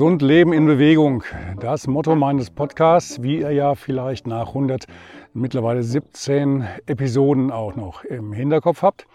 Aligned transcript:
Gesund 0.00 0.22
Leben 0.22 0.54
in 0.54 0.64
Bewegung. 0.64 1.24
Das 1.60 1.86
Motto 1.86 2.14
meines 2.14 2.48
Podcasts, 2.48 3.22
wie 3.22 3.40
ihr 3.40 3.50
ja 3.50 3.74
vielleicht 3.74 4.26
nach 4.26 4.48
100, 4.48 4.86
mittlerweile 5.34 5.82
17 5.82 6.66
Episoden 6.86 7.50
auch 7.50 7.76
noch 7.76 8.02
im 8.04 8.32
Hinterkopf 8.32 8.80
habt. 8.80 9.06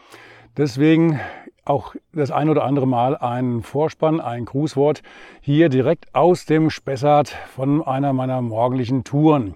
Deswegen 0.57 1.19
auch 1.63 1.95
das 2.13 2.29
ein 2.29 2.49
oder 2.49 2.65
andere 2.65 2.85
Mal 2.85 3.17
ein 3.17 3.63
Vorspann, 3.63 4.21
ein 4.21 4.45
Grußwort 4.45 5.01
hier 5.41 5.69
direkt 5.69 6.13
aus 6.13 6.45
dem 6.45 6.69
Spessart 6.69 7.29
von 7.29 7.81
einer 7.81 8.13
meiner 8.13 8.43
morgendlichen 8.43 9.03
Touren. 9.03 9.55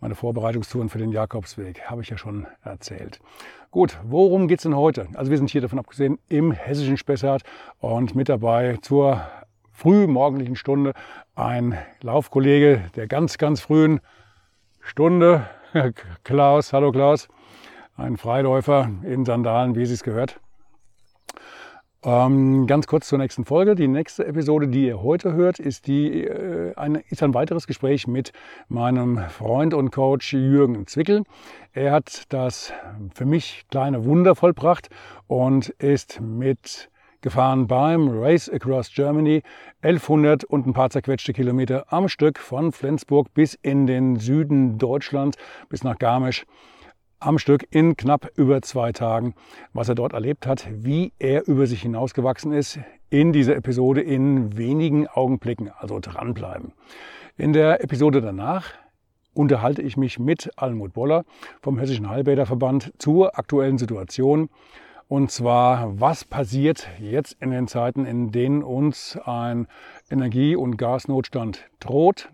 Meine 0.00 0.14
Vorbereitungstouren 0.14 0.88
für 0.88 0.96
den 0.96 1.12
Jakobsweg 1.12 1.82
habe 1.82 2.00
ich 2.00 2.08
ja 2.08 2.16
schon 2.16 2.46
erzählt. 2.64 3.20
Gut, 3.70 3.98
worum 4.04 4.48
geht 4.48 4.60
es 4.60 4.62
denn 4.62 4.74
heute? 4.74 5.06
Also 5.12 5.30
wir 5.30 5.36
sind 5.36 5.50
hier 5.50 5.60
davon 5.60 5.78
abgesehen 5.78 6.18
im 6.30 6.50
hessischen 6.50 6.96
Spessart 6.96 7.42
und 7.78 8.14
mit 8.14 8.30
dabei 8.30 8.78
zur 8.80 9.20
früh 9.82 10.06
morgendlichen 10.06 10.54
Stunde 10.54 10.92
ein 11.34 11.76
Laufkollege 12.02 12.84
der 12.94 13.08
ganz, 13.08 13.36
ganz 13.36 13.60
frühen 13.60 13.98
Stunde, 14.80 15.48
Klaus, 16.22 16.72
hallo 16.72 16.92
Klaus, 16.92 17.26
ein 17.96 18.16
Freiläufer 18.16 18.88
in 19.02 19.24
Sandalen, 19.24 19.74
wie 19.74 19.84
Sie 19.84 19.94
es 19.94 20.04
gehört. 20.04 20.38
Ähm, 22.04 22.68
ganz 22.68 22.86
kurz 22.86 23.08
zur 23.08 23.18
nächsten 23.18 23.44
Folge. 23.44 23.74
Die 23.74 23.88
nächste 23.88 24.24
Episode, 24.24 24.68
die 24.68 24.86
ihr 24.86 25.02
heute 25.02 25.32
hört, 25.32 25.58
ist, 25.58 25.88
die, 25.88 26.26
äh, 26.26 26.76
eine, 26.76 27.00
ist 27.10 27.24
ein 27.24 27.34
weiteres 27.34 27.66
Gespräch 27.66 28.06
mit 28.06 28.32
meinem 28.68 29.18
Freund 29.30 29.74
und 29.74 29.90
Coach 29.90 30.32
Jürgen 30.32 30.86
Zwickel. 30.86 31.24
Er 31.72 31.90
hat 31.90 32.32
das 32.32 32.72
für 33.14 33.24
mich 33.24 33.64
kleine 33.68 34.04
Wunder 34.04 34.36
vollbracht 34.36 34.90
und 35.26 35.70
ist 35.70 36.20
mit 36.20 36.88
gefahren 37.22 37.66
beim 37.66 38.08
Race 38.08 38.50
Across 38.50 38.92
Germany, 38.92 39.42
1100 39.80 40.44
und 40.44 40.66
ein 40.66 40.74
paar 40.74 40.90
zerquetschte 40.90 41.32
Kilometer 41.32 41.86
am 41.90 42.08
Stück 42.08 42.38
von 42.38 42.72
Flensburg 42.72 43.32
bis 43.32 43.54
in 43.54 43.86
den 43.86 44.16
Süden 44.16 44.76
Deutschlands, 44.76 45.38
bis 45.70 45.84
nach 45.84 45.98
Garmisch. 45.98 46.44
Am 47.20 47.38
Stück 47.38 47.64
in 47.70 47.96
knapp 47.96 48.30
über 48.34 48.60
zwei 48.62 48.90
Tagen, 48.90 49.34
was 49.72 49.88
er 49.88 49.94
dort 49.94 50.12
erlebt 50.12 50.46
hat, 50.46 50.66
wie 50.72 51.12
er 51.20 51.46
über 51.46 51.66
sich 51.66 51.82
hinausgewachsen 51.82 52.52
ist, 52.52 52.80
in 53.10 53.32
dieser 53.32 53.54
Episode 53.54 54.00
in 54.00 54.58
wenigen 54.58 55.06
Augenblicken, 55.06 55.70
also 55.78 56.00
dranbleiben. 56.00 56.72
In 57.36 57.52
der 57.52 57.82
Episode 57.82 58.20
danach 58.20 58.74
unterhalte 59.34 59.82
ich 59.82 59.96
mich 59.96 60.18
mit 60.18 60.50
Almut 60.56 60.92
Boller 60.92 61.24
vom 61.62 61.78
Hessischen 61.78 62.10
Heilbäderverband 62.10 62.92
zur 62.98 63.38
aktuellen 63.38 63.78
Situation 63.78 64.50
und 65.12 65.30
zwar, 65.30 66.00
was 66.00 66.24
passiert 66.24 66.88
jetzt 66.98 67.36
in 67.38 67.50
den 67.50 67.68
Zeiten, 67.68 68.06
in 68.06 68.32
denen 68.32 68.62
uns 68.62 69.18
ein 69.26 69.66
Energie- 70.10 70.56
und 70.56 70.78
Gasnotstand 70.78 71.68
droht? 71.80 72.30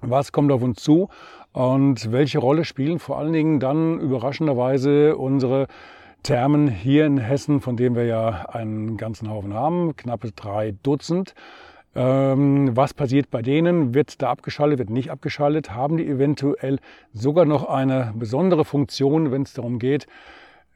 Was 0.00 0.32
kommt 0.32 0.50
auf 0.50 0.60
uns 0.60 0.82
zu? 0.82 1.08
Und 1.52 2.10
welche 2.10 2.40
Rolle 2.40 2.64
spielen 2.64 2.98
vor 2.98 3.16
allen 3.16 3.32
Dingen 3.32 3.60
dann 3.60 4.00
überraschenderweise 4.00 5.16
unsere 5.16 5.68
Thermen 6.24 6.66
hier 6.66 7.06
in 7.06 7.16
Hessen, 7.16 7.60
von 7.60 7.76
denen 7.76 7.94
wir 7.94 8.06
ja 8.06 8.46
einen 8.48 8.96
ganzen 8.96 9.30
Haufen 9.30 9.54
haben, 9.54 9.94
knappe 9.94 10.32
drei 10.32 10.74
Dutzend. 10.82 11.36
Ähm, 11.94 12.76
was 12.76 12.92
passiert 12.92 13.30
bei 13.30 13.40
denen? 13.40 13.94
Wird 13.94 14.20
da 14.20 14.30
abgeschaltet, 14.30 14.80
wird 14.80 14.90
nicht 14.90 15.12
abgeschaltet? 15.12 15.76
Haben 15.76 15.96
die 15.96 16.08
eventuell 16.08 16.80
sogar 17.12 17.44
noch 17.44 17.68
eine 17.68 18.12
besondere 18.16 18.64
Funktion, 18.64 19.30
wenn 19.30 19.42
es 19.42 19.52
darum 19.52 19.78
geht, 19.78 20.08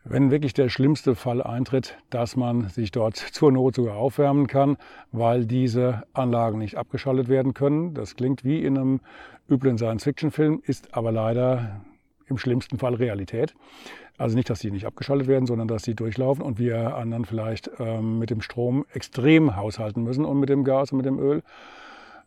wenn 0.04 0.30
wirklich 0.30 0.52
der 0.52 0.68
schlimmste 0.68 1.14
Fall 1.14 1.42
eintritt, 1.42 1.96
dass 2.10 2.36
man 2.36 2.68
sich 2.68 2.90
dort 2.90 3.16
zur 3.16 3.52
Not 3.52 3.76
sogar 3.76 3.96
aufwärmen 3.96 4.46
kann, 4.46 4.76
weil 5.12 5.46
diese 5.46 6.02
Anlagen 6.12 6.58
nicht 6.58 6.76
abgeschaltet 6.76 7.28
werden 7.28 7.54
können. 7.54 7.94
Das 7.94 8.16
klingt 8.16 8.44
wie 8.44 8.64
in 8.64 8.76
einem 8.76 9.00
üblen 9.48 9.78
Science-Fiction-Film, 9.78 10.62
ist 10.64 10.94
aber 10.94 11.12
leider 11.12 11.80
im 12.26 12.38
schlimmsten 12.38 12.78
Fall 12.78 12.94
Realität. 12.94 13.54
Also 14.18 14.36
nicht, 14.36 14.50
dass 14.50 14.60
sie 14.60 14.70
nicht 14.70 14.86
abgeschaltet 14.86 15.26
werden, 15.26 15.46
sondern 15.46 15.68
dass 15.68 15.84
sie 15.84 15.94
durchlaufen 15.94 16.42
und 16.44 16.58
wir 16.58 16.96
anderen 16.96 17.24
vielleicht 17.24 17.70
ähm, 17.78 18.18
mit 18.18 18.30
dem 18.30 18.40
Strom 18.40 18.84
extrem 18.92 19.56
haushalten 19.56 20.02
müssen 20.02 20.24
und 20.24 20.38
mit 20.38 20.48
dem 20.48 20.64
Gas 20.64 20.92
und 20.92 20.98
mit 20.98 21.06
dem 21.06 21.18
Öl. 21.18 21.42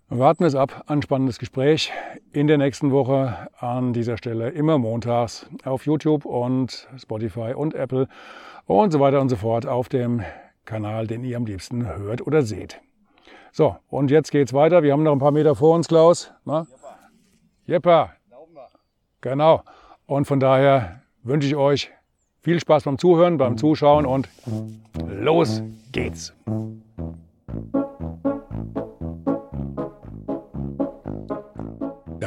Warten 0.09 0.41
wir 0.41 0.47
es 0.47 0.55
ab. 0.55 0.83
Ein 0.85 1.01
spannendes 1.01 1.39
Gespräch 1.39 1.91
in 2.31 2.45
der 2.45 2.59
nächsten 2.59 2.91
Woche 2.91 3.49
an 3.59 3.91
dieser 3.91 4.17
Stelle 4.17 4.49
immer 4.49 4.77
montags 4.77 5.47
auf 5.63 5.85
YouTube 5.87 6.25
und 6.25 6.87
Spotify 6.95 7.53
und 7.55 7.73
Apple 7.73 8.07
und 8.67 8.91
so 8.91 8.99
weiter 8.99 9.19
und 9.19 9.29
so 9.29 9.35
fort 9.35 9.65
auf 9.65 9.89
dem 9.89 10.21
Kanal, 10.63 11.07
den 11.07 11.23
ihr 11.23 11.37
am 11.37 11.45
liebsten 11.47 11.87
hört 11.87 12.25
oder 12.25 12.43
seht. 12.43 12.79
So, 13.51 13.77
und 13.89 14.11
jetzt 14.11 14.31
geht's 14.31 14.53
weiter. 14.53 14.83
Wir 14.83 14.93
haben 14.93 15.01
noch 15.01 15.11
ein 15.11 15.19
paar 15.19 15.31
Meter 15.31 15.55
vor 15.55 15.75
uns, 15.75 15.87
Klaus. 15.87 16.31
Na? 16.45 16.67
Jeppa. 17.65 18.11
Genau. 19.21 19.63
Und 20.05 20.25
von 20.25 20.39
daher 20.39 21.01
wünsche 21.23 21.47
ich 21.47 21.55
euch 21.55 21.89
viel 22.43 22.59
Spaß 22.59 22.83
beim 22.83 22.99
Zuhören, 22.99 23.37
beim 23.37 23.57
Zuschauen 23.57 24.05
und 24.05 24.29
los 25.07 25.63
geht's. 25.91 26.31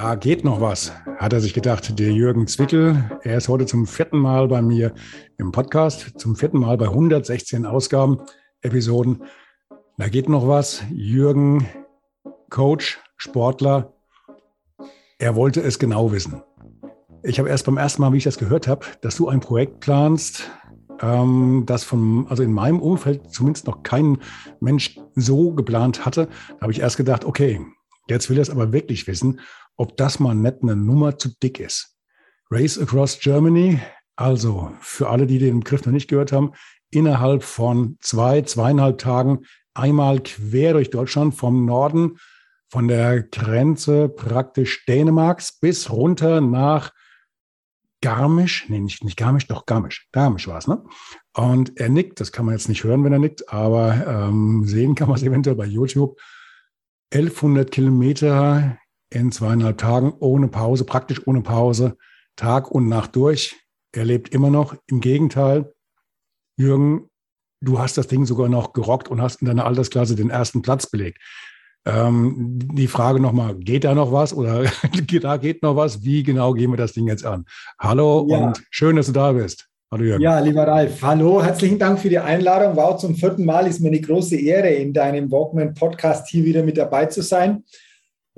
Da 0.00 0.14
geht 0.14 0.44
noch 0.44 0.60
was, 0.60 0.92
hat 1.16 1.32
er 1.32 1.40
sich 1.40 1.54
gedacht. 1.54 1.98
Der 1.98 2.12
Jürgen 2.12 2.46
Zwickel, 2.46 3.10
er 3.24 3.36
ist 3.36 3.48
heute 3.48 3.66
zum 3.66 3.84
vierten 3.84 4.18
Mal 4.18 4.46
bei 4.46 4.62
mir 4.62 4.94
im 5.38 5.50
Podcast, 5.50 6.20
zum 6.20 6.36
vierten 6.36 6.60
Mal 6.60 6.78
bei 6.78 6.84
116 6.84 7.66
Ausgaben, 7.66 8.18
Episoden. 8.60 9.24
Da 9.96 10.06
geht 10.06 10.28
noch 10.28 10.46
was. 10.46 10.84
Jürgen, 10.92 11.66
Coach, 12.48 13.00
Sportler, 13.16 13.92
er 15.18 15.34
wollte 15.34 15.62
es 15.62 15.80
genau 15.80 16.12
wissen. 16.12 16.44
Ich 17.24 17.40
habe 17.40 17.48
erst 17.48 17.66
beim 17.66 17.76
ersten 17.76 18.00
Mal, 18.00 18.12
wie 18.12 18.18
ich 18.18 18.24
das 18.24 18.38
gehört 18.38 18.68
habe, 18.68 18.86
dass 19.00 19.16
du 19.16 19.26
ein 19.26 19.40
Projekt 19.40 19.80
planst, 19.80 20.48
ähm, 21.02 21.64
das 21.66 21.82
von, 21.82 22.28
also 22.28 22.44
in 22.44 22.52
meinem 22.52 22.78
Umfeld 22.78 23.32
zumindest 23.32 23.66
noch 23.66 23.82
kein 23.82 24.18
Mensch 24.60 24.96
so 25.16 25.54
geplant 25.54 26.06
hatte. 26.06 26.28
Da 26.50 26.60
habe 26.60 26.70
ich 26.70 26.78
erst 26.78 26.98
gedacht, 26.98 27.24
okay, 27.24 27.60
jetzt 28.08 28.30
will 28.30 28.38
er 28.38 28.42
es 28.42 28.50
aber 28.50 28.72
wirklich 28.72 29.08
wissen 29.08 29.40
ob 29.78 29.96
das 29.96 30.20
mal 30.20 30.34
nicht 30.34 30.58
eine 30.62 30.76
Nummer 30.76 31.16
zu 31.16 31.30
dick 31.42 31.60
ist. 31.60 31.96
Race 32.50 32.78
Across 32.78 33.20
Germany, 33.20 33.80
also 34.16 34.72
für 34.80 35.08
alle, 35.08 35.26
die 35.26 35.38
den 35.38 35.60
Begriff 35.60 35.86
noch 35.86 35.92
nicht 35.92 36.08
gehört 36.08 36.32
haben, 36.32 36.52
innerhalb 36.90 37.42
von 37.42 37.96
zwei, 38.00 38.42
zweieinhalb 38.42 38.98
Tagen 38.98 39.44
einmal 39.74 40.20
quer 40.20 40.72
durch 40.72 40.90
Deutschland 40.90 41.34
vom 41.34 41.64
Norden, 41.64 42.18
von 42.70 42.88
der 42.88 43.22
Grenze 43.22 44.08
praktisch 44.08 44.84
Dänemarks 44.86 45.58
bis 45.58 45.90
runter 45.90 46.40
nach 46.40 46.92
Garmisch, 48.00 48.68
nee, 48.68 48.78
nicht, 48.78 49.02
nicht 49.04 49.16
Garmisch, 49.16 49.46
doch 49.46 49.66
Garmisch, 49.66 50.08
Garmisch 50.12 50.46
war 50.46 50.58
es, 50.58 50.68
ne? 50.68 50.84
Und 51.34 51.78
er 51.78 51.88
nickt, 51.88 52.20
das 52.20 52.30
kann 52.30 52.46
man 52.46 52.54
jetzt 52.54 52.68
nicht 52.68 52.84
hören, 52.84 53.04
wenn 53.04 53.12
er 53.12 53.18
nickt, 53.18 53.52
aber 53.52 54.06
ähm, 54.06 54.64
sehen 54.66 54.94
kann 54.94 55.08
man 55.08 55.16
es 55.16 55.22
eventuell 55.22 55.56
bei 55.56 55.66
YouTube. 55.66 56.20
1100 57.12 57.70
Kilometer 57.70 58.78
in 59.10 59.32
zweieinhalb 59.32 59.78
Tagen 59.78 60.12
ohne 60.18 60.48
Pause, 60.48 60.84
praktisch 60.84 61.26
ohne 61.26 61.42
Pause, 61.42 61.96
Tag 62.36 62.70
und 62.70 62.88
Nacht 62.88 63.16
durch. 63.16 63.56
Er 63.92 64.04
lebt 64.04 64.34
immer 64.34 64.50
noch. 64.50 64.76
Im 64.86 65.00
Gegenteil, 65.00 65.72
Jürgen, 66.56 67.08
du 67.60 67.78
hast 67.78 67.96
das 67.98 68.06
Ding 68.06 68.26
sogar 68.26 68.48
noch 68.48 68.72
gerockt 68.72 69.08
und 69.08 69.22
hast 69.22 69.40
in 69.40 69.46
deiner 69.46 69.64
Altersklasse 69.64 70.14
den 70.14 70.30
ersten 70.30 70.62
Platz 70.62 70.86
belegt. 70.86 71.18
Ähm, 71.86 72.58
die 72.74 72.86
Frage 72.86 73.20
nochmal, 73.20 73.54
geht 73.54 73.84
da 73.84 73.94
noch 73.94 74.12
was 74.12 74.34
oder 74.34 74.64
da 75.22 75.36
geht 75.36 75.62
noch 75.62 75.76
was? 75.76 76.02
Wie 76.02 76.22
genau 76.22 76.52
gehen 76.52 76.70
wir 76.70 76.76
das 76.76 76.92
Ding 76.92 77.08
jetzt 77.08 77.24
an? 77.24 77.46
Hallo 77.78 78.26
ja. 78.28 78.38
und 78.38 78.62
schön, 78.70 78.96
dass 78.96 79.06
du 79.06 79.12
da 79.12 79.32
bist. 79.32 79.68
Hallo 79.90 80.04
Jürgen. 80.04 80.22
Ja, 80.22 80.38
lieber 80.40 80.66
Ralf, 80.66 81.00
hallo, 81.00 81.42
herzlichen 81.42 81.78
Dank 81.78 81.98
für 81.98 82.10
die 82.10 82.18
Einladung. 82.18 82.76
Wow, 82.76 82.98
zum 82.98 83.14
vierten 83.14 83.46
Mal 83.46 83.66
ist 83.66 83.80
mir 83.80 83.88
eine 83.88 84.00
große 84.00 84.36
Ehre, 84.36 84.68
in 84.68 84.92
deinem 84.92 85.30
Walkman-Podcast 85.30 86.28
hier 86.28 86.44
wieder 86.44 86.62
mit 86.62 86.76
dabei 86.76 87.06
zu 87.06 87.22
sein. 87.22 87.64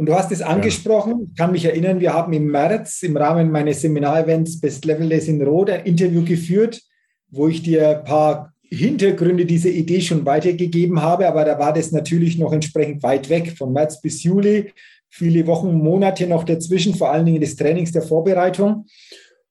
Und 0.01 0.07
du 0.07 0.15
hast 0.15 0.33
es 0.33 0.41
angesprochen, 0.41 1.29
ich 1.31 1.37
kann 1.37 1.53
mich 1.53 1.67
erinnern, 1.67 2.01
wir 2.01 2.15
haben 2.15 2.33
im 2.33 2.47
März 2.47 3.03
im 3.03 3.19
Rahmen 3.19 3.51
meines 3.51 3.83
Seminarevents 3.83 4.59
Best 4.59 4.87
Level 4.87 5.07
Days 5.07 5.29
in 5.29 5.43
Rot 5.43 5.69
ein 5.69 5.85
Interview 5.85 6.25
geführt, 6.25 6.81
wo 7.29 7.49
ich 7.49 7.63
dir 7.63 7.99
ein 7.99 8.05
paar 8.05 8.55
Hintergründe 8.63 9.45
dieser 9.45 9.69
Idee 9.69 10.01
schon 10.01 10.25
weitergegeben 10.25 11.03
habe, 11.03 11.29
aber 11.29 11.45
da 11.45 11.59
war 11.59 11.75
das 11.75 11.93
natürlich 11.93 12.39
noch 12.39 12.51
entsprechend 12.55 13.03
weit 13.03 13.29
weg, 13.29 13.59
von 13.59 13.75
März 13.75 14.01
bis 14.01 14.23
Juli, 14.23 14.73
viele 15.11 15.47
Wochen, 15.47 15.75
Monate 15.75 16.27
noch 16.27 16.45
dazwischen, 16.45 16.95
vor 16.95 17.13
allen 17.13 17.27
Dingen 17.27 17.43
des 17.43 17.57
Trainings 17.57 17.93
der 17.93 18.01
Vorbereitung. 18.01 18.87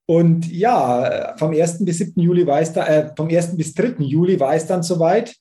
Und 0.08 0.52
ja, 0.52 1.36
vom 1.38 1.52
1. 1.52 1.86
bis 1.86 2.00
7. 2.00 2.20
Juli 2.20 2.48
war 2.48 2.60
es 2.60 2.74
da, 2.74 2.88
äh, 2.88 3.12
vom 3.16 3.30
1. 3.30 3.56
bis 3.56 3.76
3. 3.76 3.98
Juli 4.00 4.40
war 4.40 4.56
es 4.56 4.66
dann 4.66 4.82
soweit. 4.82 5.36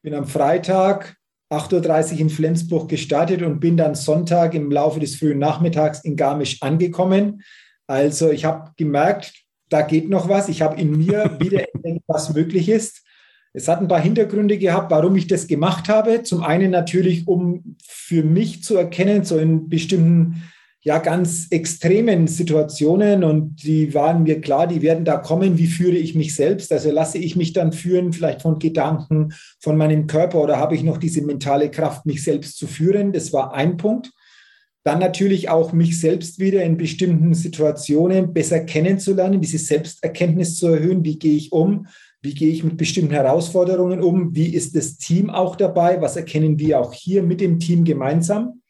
Bin 0.00 0.14
am 0.14 0.26
Freitag 0.26 1.18
8.30 1.50 2.14
Uhr 2.14 2.20
in 2.20 2.30
Flensburg 2.30 2.88
gestartet 2.88 3.42
und 3.42 3.60
bin 3.60 3.76
dann 3.76 3.94
Sonntag 3.94 4.54
im 4.54 4.70
Laufe 4.70 5.00
des 5.00 5.16
frühen 5.16 5.38
Nachmittags 5.38 6.04
in 6.04 6.16
Garmisch 6.16 6.62
angekommen. 6.62 7.42
Also 7.86 8.30
ich 8.30 8.44
habe 8.44 8.70
gemerkt, 8.76 9.32
da 9.68 9.82
geht 9.82 10.08
noch 10.08 10.28
was. 10.28 10.48
Ich 10.48 10.62
habe 10.62 10.80
in 10.80 10.96
mir 10.96 11.36
wieder 11.40 11.64
entdeckt, 11.74 12.04
was 12.06 12.32
möglich 12.34 12.68
ist. 12.68 13.02
Es 13.52 13.68
hat 13.68 13.80
ein 13.80 13.88
paar 13.88 14.00
Hintergründe 14.00 14.58
gehabt, 14.58 14.90
warum 14.90 15.14
ich 15.14 15.28
das 15.28 15.46
gemacht 15.46 15.88
habe. 15.88 16.24
Zum 16.24 16.42
einen 16.42 16.72
natürlich, 16.72 17.28
um 17.28 17.76
für 17.86 18.24
mich 18.24 18.64
zu 18.64 18.76
erkennen, 18.76 19.24
so 19.24 19.38
in 19.38 19.68
bestimmten, 19.68 20.42
ja, 20.86 20.98
ganz 20.98 21.46
extremen 21.48 22.26
Situationen 22.26 23.24
und 23.24 23.64
die 23.64 23.94
waren 23.94 24.22
mir 24.22 24.42
klar, 24.42 24.66
die 24.66 24.82
werden 24.82 25.06
da 25.06 25.16
kommen. 25.16 25.56
Wie 25.56 25.66
führe 25.66 25.96
ich 25.96 26.14
mich 26.14 26.34
selbst? 26.34 26.70
Also 26.72 26.90
lasse 26.90 27.16
ich 27.16 27.36
mich 27.36 27.54
dann 27.54 27.72
führen, 27.72 28.12
vielleicht 28.12 28.42
von 28.42 28.58
Gedanken, 28.58 29.32
von 29.60 29.78
meinem 29.78 30.06
Körper 30.06 30.42
oder 30.42 30.58
habe 30.58 30.74
ich 30.74 30.82
noch 30.82 30.98
diese 30.98 31.22
mentale 31.22 31.70
Kraft, 31.70 32.04
mich 32.04 32.22
selbst 32.22 32.58
zu 32.58 32.66
führen? 32.66 33.14
Das 33.14 33.32
war 33.32 33.54
ein 33.54 33.78
Punkt. 33.78 34.10
Dann 34.82 34.98
natürlich 34.98 35.48
auch 35.48 35.72
mich 35.72 35.98
selbst 35.98 36.38
wieder 36.38 36.62
in 36.62 36.76
bestimmten 36.76 37.32
Situationen 37.32 38.34
besser 38.34 38.60
kennenzulernen, 38.60 39.40
diese 39.40 39.56
Selbsterkenntnis 39.56 40.58
zu 40.58 40.66
erhöhen. 40.66 41.02
Wie 41.02 41.18
gehe 41.18 41.36
ich 41.36 41.50
um? 41.50 41.86
Wie 42.20 42.34
gehe 42.34 42.50
ich 42.50 42.62
mit 42.62 42.76
bestimmten 42.76 43.14
Herausforderungen 43.14 44.02
um? 44.02 44.34
Wie 44.36 44.54
ist 44.54 44.76
das 44.76 44.98
Team 44.98 45.30
auch 45.30 45.56
dabei? 45.56 46.02
Was 46.02 46.16
erkennen 46.16 46.58
wir 46.58 46.78
auch 46.78 46.92
hier 46.92 47.22
mit 47.22 47.40
dem 47.40 47.58
Team 47.58 47.84
gemeinsam? 47.84 48.60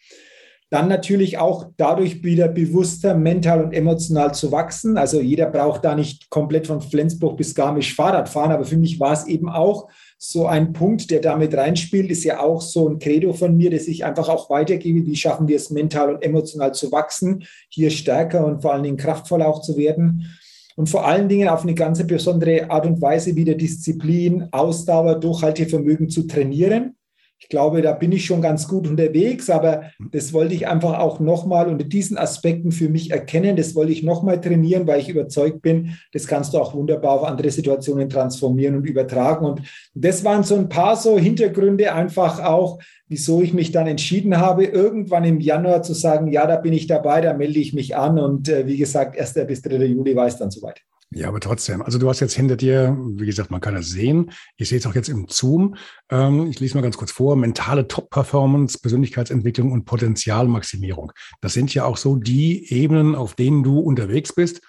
Dann 0.74 0.88
natürlich 0.88 1.38
auch 1.38 1.66
dadurch 1.76 2.24
wieder 2.24 2.48
bewusster 2.48 3.14
mental 3.14 3.62
und 3.62 3.72
emotional 3.72 4.34
zu 4.34 4.50
wachsen. 4.50 4.98
Also 4.98 5.20
jeder 5.20 5.46
braucht 5.46 5.84
da 5.84 5.94
nicht 5.94 6.30
komplett 6.30 6.66
von 6.66 6.80
Flensburg 6.80 7.36
bis 7.36 7.54
Garmisch 7.54 7.94
Fahrrad 7.94 8.28
fahren, 8.28 8.50
aber 8.50 8.64
für 8.64 8.76
mich 8.76 8.98
war 8.98 9.12
es 9.12 9.24
eben 9.28 9.48
auch 9.48 9.88
so 10.18 10.48
ein 10.48 10.72
Punkt, 10.72 11.12
der 11.12 11.20
damit 11.20 11.56
reinspielt, 11.56 12.10
ist 12.10 12.24
ja 12.24 12.40
auch 12.40 12.60
so 12.60 12.88
ein 12.88 12.98
Credo 12.98 13.32
von 13.34 13.56
mir, 13.56 13.70
dass 13.70 13.86
ich 13.86 14.04
einfach 14.04 14.28
auch 14.28 14.50
weitergebe. 14.50 15.06
Wie 15.06 15.14
schaffen 15.14 15.46
wir 15.46 15.54
es 15.54 15.70
mental 15.70 16.12
und 16.12 16.24
emotional 16.24 16.74
zu 16.74 16.90
wachsen, 16.90 17.44
hier 17.68 17.92
stärker 17.92 18.44
und 18.44 18.62
vor 18.62 18.72
allen 18.72 18.82
Dingen 18.82 18.96
kraftvoller 18.96 19.46
auch 19.46 19.62
zu 19.62 19.76
werden? 19.76 20.26
Und 20.74 20.88
vor 20.88 21.06
allen 21.06 21.28
Dingen 21.28 21.50
auf 21.50 21.62
eine 21.62 21.74
ganz 21.74 22.04
besondere 22.04 22.68
Art 22.68 22.84
und 22.84 23.00
Weise 23.00 23.36
wieder 23.36 23.54
Disziplin, 23.54 24.48
Ausdauer, 24.50 25.20
Durchhaltevermögen 25.20 26.10
zu 26.10 26.26
trainieren. 26.26 26.96
Ich 27.44 27.50
glaube, 27.50 27.82
da 27.82 27.93
bin 27.93 28.11
ich 28.11 28.25
schon 28.25 28.41
ganz 28.41 28.67
gut 28.67 28.88
unterwegs, 28.88 29.50
aber 29.50 29.91
das 30.12 30.32
wollte 30.32 30.55
ich 30.55 30.67
einfach 30.67 30.99
auch 30.99 31.20
nochmal 31.20 31.69
unter 31.69 31.85
diesen 31.85 32.17
Aspekten 32.17 32.73
für 32.73 32.88
mich 32.88 33.11
erkennen. 33.11 33.55
Das 33.55 33.75
wollte 33.75 33.93
ich 33.93 34.02
nochmal 34.02 34.41
trainieren, 34.41 34.87
weil 34.87 35.00
ich 35.00 35.11
überzeugt 35.11 35.61
bin, 35.61 35.91
das 36.14 36.26
kannst 36.26 36.55
du 36.55 36.58
auch 36.58 36.73
wunderbar 36.73 37.12
auf 37.12 37.25
andere 37.25 37.50
Situationen 37.50 38.08
transformieren 38.08 38.76
und 38.76 38.87
übertragen. 38.87 39.44
Und 39.44 39.61
das 39.94 40.25
waren 40.25 40.43
so 40.43 40.55
ein 40.55 40.70
paar 40.70 40.96
so 40.96 41.19
Hintergründe 41.19 41.93
einfach 41.93 42.43
auch, 42.43 42.79
wieso 43.08 43.43
ich 43.43 43.52
mich 43.52 43.73
dann 43.73 43.87
entschieden 43.87 44.38
habe, 44.38 44.64
irgendwann 44.64 45.25
im 45.25 45.38
Januar 45.38 45.82
zu 45.82 45.93
sagen, 45.93 46.32
ja, 46.32 46.46
da 46.46 46.56
bin 46.56 46.73
ich 46.73 46.87
dabei, 46.87 47.20
da 47.20 47.35
melde 47.35 47.61
ich 47.61 47.75
mich 47.75 47.94
an. 47.94 48.19
Und 48.19 48.49
äh, 48.49 48.67
wie 48.67 48.79
gesagt, 48.79 49.20
1. 49.20 49.35
bis 49.46 49.61
3. 49.61 49.85
Juli 49.85 50.17
war 50.17 50.26
es 50.26 50.38
dann 50.38 50.50
soweit. 50.50 50.81
Ja, 51.16 51.28
aber 51.28 51.38
trotzdem. 51.38 51.81
Also 51.81 51.99
du 51.99 52.08
hast 52.08 52.19
jetzt 52.19 52.34
hinter 52.34 52.56
dir, 52.56 52.96
wie 52.99 53.26
gesagt, 53.26 53.52
man 53.52 53.61
kann 53.61 53.76
das 53.76 53.88
sehen. 53.88 54.32
Ich 54.56 54.69
sehe 54.69 54.78
es 54.78 54.87
auch 54.87 54.96
jetzt 54.96 55.08
im 55.08 55.26
Zoom. 55.28 55.76
Ähm, 56.11 56.49
ich 56.49 56.58
lese 56.58 56.76
mal 56.76 56.82
ganz 56.82 56.96
kurz 56.96 57.12
vor. 57.12 57.37
Mentale 57.37 57.87
Top-Performance, 57.87 58.81
Persönlichkeitsentwicklung 58.81 59.70
und 59.70 59.84
Potenzialmaximierung. 59.84 61.12
Das 61.40 61.52
sind 61.52 61.72
ja 61.72 61.84
auch 61.84 61.99
so 61.99 62.16
die 62.16 62.72
Ebenen, 62.72 63.14
auf 63.14 63.34
denen 63.34 63.62
du 63.62 63.78
unterwegs 63.78 64.32
bist. 64.32 64.61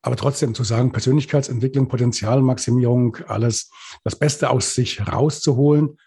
Aber 0.00 0.16
trotzdem 0.16 0.54
zu 0.54 0.64
sagen, 0.64 0.90
Persönlichkeitsentwicklung, 0.90 1.88
Potenzialmaximierung, 1.88 3.18
alles, 3.26 3.70
das 4.04 4.16
Beste 4.16 4.48
aus 4.48 4.74
sich 4.74 5.06
rauszuholen. 5.06 5.98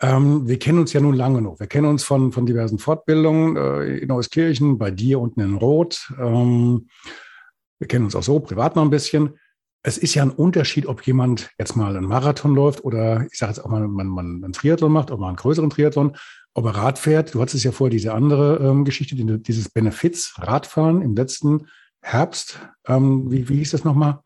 Ähm, 0.00 0.46
wir 0.46 0.60
kennen 0.60 0.78
uns 0.78 0.92
ja 0.92 1.00
nun 1.00 1.14
lange 1.14 1.42
noch. 1.42 1.58
Wir 1.58 1.66
kennen 1.66 1.86
uns 1.86 2.04
von, 2.04 2.30
von 2.30 2.46
diversen 2.46 2.78
Fortbildungen 2.78 3.56
äh, 3.56 3.98
in 3.98 4.12
Euskirchen, 4.12 4.78
bei 4.78 4.92
dir 4.92 5.18
unten 5.18 5.40
in 5.40 5.54
Rot. 5.56 6.12
Ähm, 6.16 6.86
wir 7.80 7.88
kennen 7.88 8.04
uns 8.04 8.14
auch 8.14 8.22
so 8.22 8.38
privat 8.38 8.76
noch 8.76 8.84
ein 8.84 8.90
bisschen. 8.90 9.38
Es 9.82 9.96
ist 9.96 10.14
ja 10.14 10.22
ein 10.22 10.30
Unterschied, 10.30 10.86
ob 10.86 11.06
jemand 11.06 11.50
jetzt 11.58 11.74
mal 11.74 11.96
einen 11.96 12.06
Marathon 12.06 12.54
läuft 12.54 12.84
oder 12.84 13.26
ich 13.32 13.38
sage 13.38 13.52
jetzt 13.52 13.64
auch 13.64 13.70
mal, 13.70 13.88
man, 13.88 14.06
man 14.06 14.44
einen 14.44 14.52
Triathlon 14.52 14.92
macht 14.92 15.10
oder 15.10 15.20
mal 15.20 15.28
einen 15.28 15.36
größeren 15.36 15.70
Triathlon, 15.70 16.16
ob 16.52 16.66
er 16.66 16.76
Rad 16.76 16.98
fährt. 16.98 17.34
Du 17.34 17.40
hattest 17.40 17.64
ja 17.64 17.72
vorher 17.72 17.90
diese 17.90 18.12
andere 18.12 18.58
ähm, 18.58 18.84
Geschichte, 18.84 19.16
dieses 19.16 19.70
Benefits-Radfahren 19.70 21.00
im 21.00 21.16
letzten 21.16 21.66
Herbst. 22.02 22.60
Ähm, 22.86 23.32
wie, 23.32 23.48
wie 23.48 23.56
hieß 23.56 23.70
das 23.70 23.84
nochmal? 23.84 24.20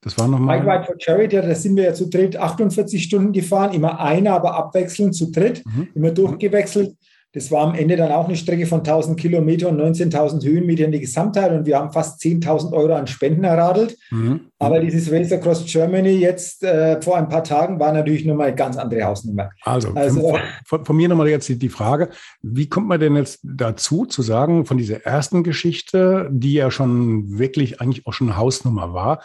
Das 0.00 0.18
war 0.18 0.26
nochmal. 0.26 0.60
Bike 0.60 0.68
Ride 0.68 0.84
for 0.84 0.94
Charity, 0.98 1.36
da 1.36 1.54
sind 1.54 1.76
wir 1.76 1.84
ja 1.84 1.94
zu 1.94 2.08
dritt 2.08 2.36
48 2.36 3.02
Stunden 3.02 3.32
gefahren, 3.32 3.74
immer 3.74 4.00
einer, 4.00 4.34
aber 4.34 4.54
abwechselnd 4.54 5.14
zu 5.14 5.30
dritt, 5.30 5.64
mhm. 5.66 5.88
immer 5.94 6.10
durchgewechselt. 6.10 6.96
Das 7.32 7.50
war 7.50 7.68
am 7.68 7.74
Ende 7.74 7.96
dann 7.96 8.10
auch 8.10 8.26
eine 8.26 8.36
Strecke 8.36 8.64
von 8.64 8.78
1000 8.78 9.20
Kilometern 9.20 9.78
und 9.78 9.96
19.000 9.96 10.42
Höhenmetern 10.44 10.90
die 10.92 11.00
Gesamtheit 11.00 11.52
und 11.52 11.66
wir 11.66 11.78
haben 11.78 11.92
fast 11.92 12.22
10.000 12.22 12.72
Euro 12.72 12.94
an 12.94 13.06
Spenden 13.06 13.44
erradelt. 13.44 13.98
Mhm. 14.10 14.48
Aber 14.58 14.80
dieses 14.80 15.12
Race 15.12 15.30
Across 15.30 15.66
Germany 15.66 16.12
jetzt 16.12 16.64
äh, 16.64 17.00
vor 17.02 17.16
ein 17.18 17.28
paar 17.28 17.44
Tagen 17.44 17.78
war 17.78 17.92
natürlich 17.92 18.24
nochmal 18.24 18.48
eine 18.48 18.56
ganz 18.56 18.78
andere 18.78 19.04
Hausnummer. 19.04 19.50
Also, 19.62 19.92
also 19.92 20.30
von, 20.30 20.40
von, 20.64 20.84
von, 20.86 20.96
mir 20.96 21.08
nochmal 21.08 21.28
jetzt 21.28 21.48
die, 21.50 21.58
die 21.58 21.68
Frage, 21.68 22.08
wie 22.40 22.68
kommt 22.68 22.88
man 22.88 22.98
denn 22.98 23.14
jetzt 23.14 23.40
dazu 23.42 24.06
zu 24.06 24.22
sagen, 24.22 24.64
von 24.64 24.78
dieser 24.78 25.04
ersten 25.04 25.42
Geschichte, 25.42 26.28
die 26.32 26.54
ja 26.54 26.70
schon 26.70 27.38
wirklich 27.38 27.82
eigentlich 27.82 28.06
auch 28.06 28.14
schon 28.14 28.30
eine 28.30 28.38
Hausnummer 28.38 28.94
war, 28.94 29.20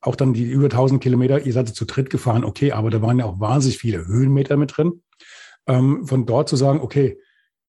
auch 0.00 0.16
dann 0.16 0.32
die 0.32 0.44
über 0.44 0.64
1000 0.64 1.02
Kilometer, 1.02 1.44
ihr 1.44 1.52
seid 1.52 1.68
zu 1.68 1.84
dritt 1.84 2.08
gefahren, 2.08 2.44
okay, 2.44 2.72
aber 2.72 2.90
da 2.90 3.02
waren 3.02 3.18
ja 3.18 3.26
auch 3.26 3.38
wahnsinnig 3.40 3.78
viele 3.78 4.06
Höhenmeter 4.06 4.56
mit 4.56 4.76
drin. 4.76 5.02
Ähm, 5.66 6.06
von 6.06 6.26
dort 6.26 6.48
zu 6.48 6.56
sagen, 6.56 6.80
okay, 6.80 7.18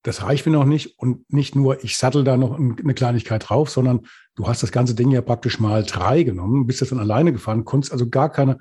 das 0.04 0.22
reicht 0.22 0.46
mir 0.46 0.52
noch 0.52 0.66
nicht. 0.66 0.98
Und 0.98 1.30
nicht 1.32 1.56
nur, 1.56 1.82
ich 1.82 1.96
sattel 1.96 2.24
da 2.24 2.36
noch 2.36 2.58
eine 2.58 2.94
Kleinigkeit 2.94 3.48
drauf, 3.48 3.70
sondern 3.70 4.06
du 4.36 4.46
hast 4.46 4.62
das 4.62 4.70
ganze 4.70 4.94
Ding 4.94 5.10
ja 5.10 5.22
praktisch 5.22 5.58
mal 5.58 5.82
drei 5.82 6.22
genommen, 6.22 6.66
bist 6.66 6.80
jetzt 6.80 6.92
dann 6.92 7.00
alleine 7.00 7.32
gefahren, 7.32 7.64
konntest 7.64 7.92
also 7.92 8.08
gar 8.08 8.30
keine, 8.30 8.58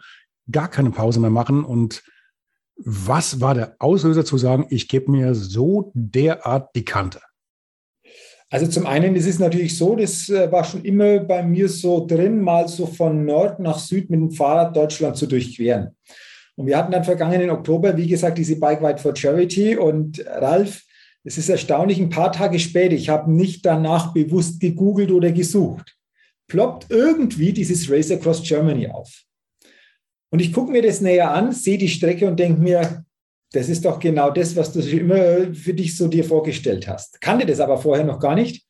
gar 0.50 0.70
keine 0.70 0.92
Pause 0.92 1.20
mehr 1.20 1.30
machen. 1.30 1.66
Und 1.66 2.02
was 2.78 3.42
war 3.42 3.54
der 3.54 3.76
Auslöser 3.80 4.26
zu 4.26 4.38
sagen, 4.38 4.68
ich 4.70 4.88
gebe 4.88 5.12
mir 5.12 5.36
so 5.36 5.92
derart 5.94 6.74
die 6.76 6.86
Kante? 6.86 7.20
Also 8.50 8.68
zum 8.68 8.86
einen 8.86 9.16
ist 9.16 9.28
es 9.28 9.40
natürlich 9.40 9.78
so, 9.78 9.96
das 9.96 10.30
äh, 10.30 10.50
war 10.52 10.64
schon 10.64 10.86
immer 10.86 11.20
bei 11.20 11.44
mir 11.44 11.68
so 11.68 12.06
drin, 12.06 12.40
mal 12.40 12.68
so 12.68 12.86
von 12.86 13.26
Nord 13.26 13.60
nach 13.60 13.80
Süd 13.80 14.10
mit 14.10 14.20
dem 14.20 14.32
Fahrrad 14.32 14.76
Deutschland 14.76 15.18
zu 15.18 15.28
durchqueren. 15.28 15.96
Und 16.56 16.68
wir 16.68 16.78
hatten 16.78 16.92
dann 16.92 17.04
vergangenen 17.04 17.50
Oktober, 17.50 17.98
wie 17.98 18.08
gesagt, 18.08 18.38
diese 18.38 18.60
Bike 18.60 18.82
Ride 18.82 19.00
for 19.00 19.16
Charity 19.16 19.76
und 19.76 20.24
Ralf, 20.28 20.84
es 21.24 21.38
ist 21.38 21.50
erstaunlich, 21.50 22.00
ein 22.00 22.10
paar 22.10 22.32
Tage 22.32 22.60
später, 22.60 22.96
ich 22.96 23.10
habe 23.10 23.32
nicht 23.32 23.66
danach 23.66 24.14
bewusst 24.14 24.60
gegoogelt 24.60 25.12
oder 25.12 25.32
gesucht, 25.32 25.98
ploppt 26.48 26.88
irgendwie 26.90 27.54
dieses 27.54 27.90
Race 27.90 28.12
Across 28.12 28.44
Germany 28.44 28.90
auf. 28.90 29.24
Und 30.30 30.40
ich 30.40 30.52
gucke 30.52 30.72
mir 30.72 30.82
das 30.82 31.00
näher 31.00 31.32
an, 31.32 31.52
sehe 31.52 31.78
die 31.78 31.88
Strecke 31.88 32.28
und 32.28 32.40
denke 32.40 32.62
mir, 32.62 33.06
das 33.54 33.70
ist 33.70 33.86
doch 33.86 34.00
genau 34.00 34.32
das, 34.32 34.56
was 34.56 34.74
du 34.74 34.80
immer 34.80 35.54
für 35.54 35.74
dich 35.74 35.96
so 35.96 36.08
dir 36.08 36.24
vorgestellt 36.24 36.88
hast. 36.88 37.22
Kannte 37.22 37.46
das 37.46 37.60
aber 37.60 37.78
vorher 37.78 38.04
noch 38.04 38.20
gar 38.20 38.36
nicht. 38.36 38.66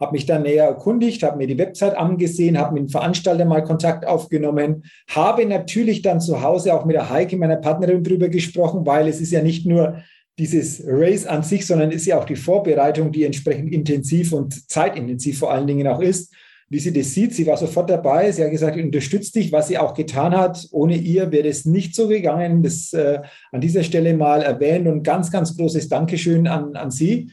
Habe 0.00 0.12
mich 0.12 0.26
dann 0.26 0.42
näher 0.42 0.64
erkundigt, 0.64 1.22
habe 1.22 1.36
mir 1.36 1.46
die 1.46 1.58
Website 1.58 1.94
angesehen, 1.96 2.58
habe 2.58 2.74
mit 2.74 2.84
dem 2.84 2.88
Veranstalter 2.88 3.44
mal 3.44 3.62
Kontakt 3.62 4.04
aufgenommen, 4.06 4.84
habe 5.08 5.46
natürlich 5.46 6.02
dann 6.02 6.20
zu 6.20 6.42
Hause 6.42 6.74
auch 6.74 6.84
mit 6.84 6.96
der 6.96 7.10
Heike, 7.10 7.36
meiner 7.36 7.56
Partnerin, 7.56 8.02
drüber 8.02 8.28
gesprochen, 8.28 8.84
weil 8.86 9.06
es 9.06 9.20
ist 9.20 9.30
ja 9.30 9.42
nicht 9.42 9.66
nur 9.66 10.02
dieses 10.38 10.82
Race 10.86 11.26
an 11.26 11.42
sich, 11.42 11.66
sondern 11.66 11.90
ist 11.90 12.06
ja 12.06 12.18
auch 12.18 12.24
die 12.24 12.36
Vorbereitung, 12.36 13.12
die 13.12 13.24
entsprechend 13.24 13.72
intensiv 13.72 14.32
und 14.32 14.68
zeitintensiv 14.70 15.38
vor 15.38 15.52
allen 15.52 15.66
Dingen 15.66 15.86
auch 15.86 16.00
ist. 16.00 16.34
Wie 16.70 16.78
sie 16.78 16.92
das 16.92 17.12
sieht, 17.12 17.34
sie 17.34 17.46
war 17.46 17.56
sofort 17.56 17.90
dabei. 17.90 18.32
Sie 18.32 18.42
hat 18.42 18.50
gesagt, 18.50 18.76
unterstützt 18.76 19.34
dich, 19.36 19.52
was 19.52 19.68
sie 19.68 19.78
auch 19.78 19.94
getan 19.94 20.36
hat. 20.36 20.66
Ohne 20.72 20.96
ihr 20.96 21.30
wäre 21.30 21.46
es 21.46 21.66
nicht 21.66 21.94
so 21.94 22.08
gegangen. 22.08 22.62
Das 22.62 22.92
äh, 22.92 23.20
an 23.52 23.60
dieser 23.60 23.84
Stelle 23.84 24.16
mal 24.16 24.42
erwähnt 24.42 24.88
und 24.88 25.02
ganz, 25.04 25.30
ganz 25.30 25.56
großes 25.56 25.88
Dankeschön 25.88 26.48
an, 26.48 26.74
an 26.74 26.90
sie. 26.90 27.30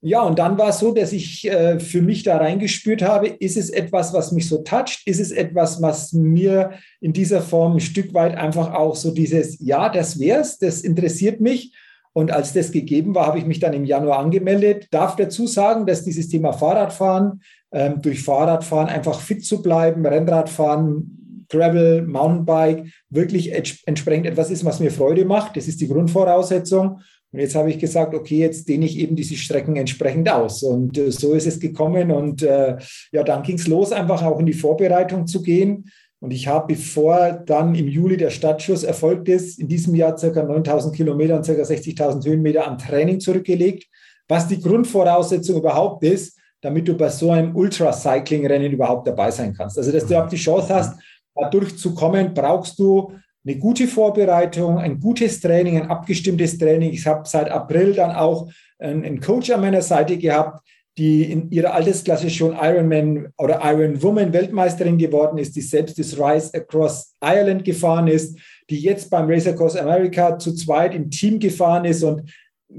Ja, 0.00 0.22
und 0.22 0.38
dann 0.38 0.58
war 0.58 0.70
es 0.70 0.78
so, 0.78 0.92
dass 0.92 1.12
ich 1.12 1.46
äh, 1.48 1.78
für 1.78 2.02
mich 2.02 2.22
da 2.22 2.38
reingespürt 2.38 3.02
habe, 3.02 3.28
ist 3.28 3.56
es 3.56 3.70
etwas, 3.70 4.12
was 4.12 4.32
mich 4.32 4.48
so 4.48 4.58
toucht? 4.58 5.02
Ist 5.06 5.20
es 5.20 5.30
etwas, 5.30 5.80
was 5.82 6.12
mir 6.12 6.72
in 7.00 7.12
dieser 7.12 7.40
Form 7.40 7.74
ein 7.74 7.80
Stück 7.80 8.12
weit 8.14 8.36
einfach 8.36 8.74
auch 8.74 8.96
so 8.96 9.12
dieses, 9.12 9.58
ja, 9.60 9.88
das 9.88 10.18
wär's, 10.18 10.58
das 10.58 10.80
interessiert 10.80 11.40
mich. 11.40 11.72
Und 12.14 12.30
als 12.30 12.52
das 12.52 12.72
gegeben 12.72 13.14
war, 13.14 13.26
habe 13.26 13.38
ich 13.38 13.46
mich 13.46 13.60
dann 13.60 13.72
im 13.72 13.84
Januar 13.84 14.18
angemeldet. 14.18 14.88
Darf 14.90 15.16
dazu 15.16 15.46
sagen, 15.46 15.86
dass 15.86 16.04
dieses 16.04 16.28
Thema 16.28 16.52
Fahrradfahren, 16.52 17.40
ähm, 17.72 18.02
durch 18.02 18.22
Fahrradfahren 18.22 18.88
einfach 18.88 19.20
fit 19.20 19.44
zu 19.44 19.62
bleiben, 19.62 20.04
Rennradfahren 20.04 21.18
Gravel, 21.48 22.02
Mountainbike 22.02 22.86
wirklich 23.10 23.52
entsprechend 23.52 24.26
etwas 24.26 24.50
ist, 24.50 24.64
was 24.64 24.80
mir 24.80 24.90
Freude 24.90 25.24
macht. 25.24 25.56
Das 25.56 25.68
ist 25.68 25.80
die 25.80 25.88
Grundvoraussetzung. 25.88 27.00
Und 27.32 27.40
jetzt 27.40 27.54
habe 27.54 27.70
ich 27.70 27.78
gesagt, 27.78 28.14
okay, 28.14 28.38
jetzt 28.38 28.68
dehne 28.68 28.84
ich 28.84 28.98
eben 28.98 29.16
diese 29.16 29.36
Strecken 29.36 29.76
entsprechend 29.76 30.30
aus. 30.30 30.62
Und 30.62 30.98
äh, 30.98 31.10
so 31.10 31.32
ist 31.32 31.46
es 31.46 31.60
gekommen. 31.60 32.10
Und 32.10 32.42
äh, 32.42 32.76
ja, 33.10 33.22
dann 33.22 33.42
ging 33.42 33.56
es 33.56 33.66
los, 33.66 33.92
einfach 33.92 34.22
auch 34.22 34.38
in 34.38 34.46
die 34.46 34.52
Vorbereitung 34.52 35.26
zu 35.26 35.42
gehen. 35.42 35.90
Und 36.22 36.30
ich 36.30 36.46
habe, 36.46 36.74
bevor 36.74 37.32
dann 37.32 37.74
im 37.74 37.88
Juli 37.88 38.16
der 38.16 38.30
Stadtschuss 38.30 38.84
erfolgt 38.84 39.28
ist, 39.28 39.58
in 39.58 39.66
diesem 39.66 39.96
Jahr 39.96 40.14
ca. 40.14 40.28
9000 40.42 40.94
Kilometer 40.94 41.34
und 41.34 41.44
ca. 41.44 41.52
60.000 41.52 42.24
Höhenmeter 42.24 42.64
an 42.64 42.78
Training 42.78 43.18
zurückgelegt, 43.18 43.88
was 44.28 44.46
die 44.46 44.60
Grundvoraussetzung 44.60 45.56
überhaupt 45.56 46.04
ist, 46.04 46.38
damit 46.60 46.86
du 46.86 46.96
bei 46.96 47.08
so 47.08 47.32
einem 47.32 47.56
Ultracycling-Rennen 47.56 48.70
überhaupt 48.70 49.08
dabei 49.08 49.32
sein 49.32 49.52
kannst. 49.52 49.76
Also, 49.76 49.90
dass 49.90 50.06
du 50.06 50.14
überhaupt 50.14 50.30
die 50.30 50.36
Chance 50.36 50.72
hast, 50.72 51.00
da 51.34 51.50
durchzukommen, 51.50 52.32
brauchst 52.32 52.78
du 52.78 53.14
eine 53.44 53.58
gute 53.58 53.88
Vorbereitung, 53.88 54.78
ein 54.78 55.00
gutes 55.00 55.40
Training, 55.40 55.80
ein 55.80 55.90
abgestimmtes 55.90 56.56
Training. 56.56 56.92
Ich 56.92 57.04
habe 57.04 57.28
seit 57.28 57.50
April 57.50 57.94
dann 57.94 58.12
auch 58.12 58.48
einen 58.78 59.18
Coach 59.18 59.50
an 59.50 59.60
meiner 59.60 59.82
Seite 59.82 60.16
gehabt, 60.16 60.64
die 60.98 61.24
in 61.24 61.50
ihrer 61.50 61.72
Altersklasse 61.74 62.28
schon 62.28 62.54
Ironman 62.60 63.28
oder 63.38 63.60
Ironwoman 63.62 64.32
Weltmeisterin 64.32 64.98
geworden 64.98 65.38
ist, 65.38 65.56
die 65.56 65.62
selbst 65.62 65.98
das 65.98 66.18
Rise 66.18 66.52
Across 66.54 67.14
Ireland 67.22 67.64
gefahren 67.64 68.08
ist, 68.08 68.38
die 68.68 68.78
jetzt 68.78 69.08
beim 69.08 69.28
Race 69.28 69.46
Across 69.46 69.76
America 69.76 70.38
zu 70.38 70.54
zweit 70.54 70.94
im 70.94 71.10
Team 71.10 71.38
gefahren 71.38 71.84
ist 71.86 72.02
und 72.02 72.30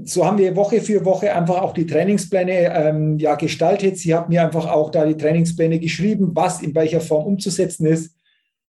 so 0.02 0.26
haben 0.26 0.38
wir 0.38 0.56
Woche 0.56 0.80
für 0.80 1.04
Woche 1.04 1.34
einfach 1.34 1.62
auch 1.62 1.72
die 1.72 1.86
Trainingspläne 1.86 2.74
ähm, 2.74 3.18
ja, 3.18 3.36
gestaltet. 3.36 3.96
Sie 3.96 4.14
hat 4.14 4.28
mir 4.28 4.42
einfach 4.42 4.66
auch 4.66 4.90
da 4.90 5.06
die 5.06 5.16
Trainingspläne 5.16 5.78
geschrieben, 5.78 6.30
was 6.34 6.62
in 6.62 6.74
welcher 6.74 7.00
Form 7.00 7.26
umzusetzen 7.26 7.86
ist. 7.86 8.16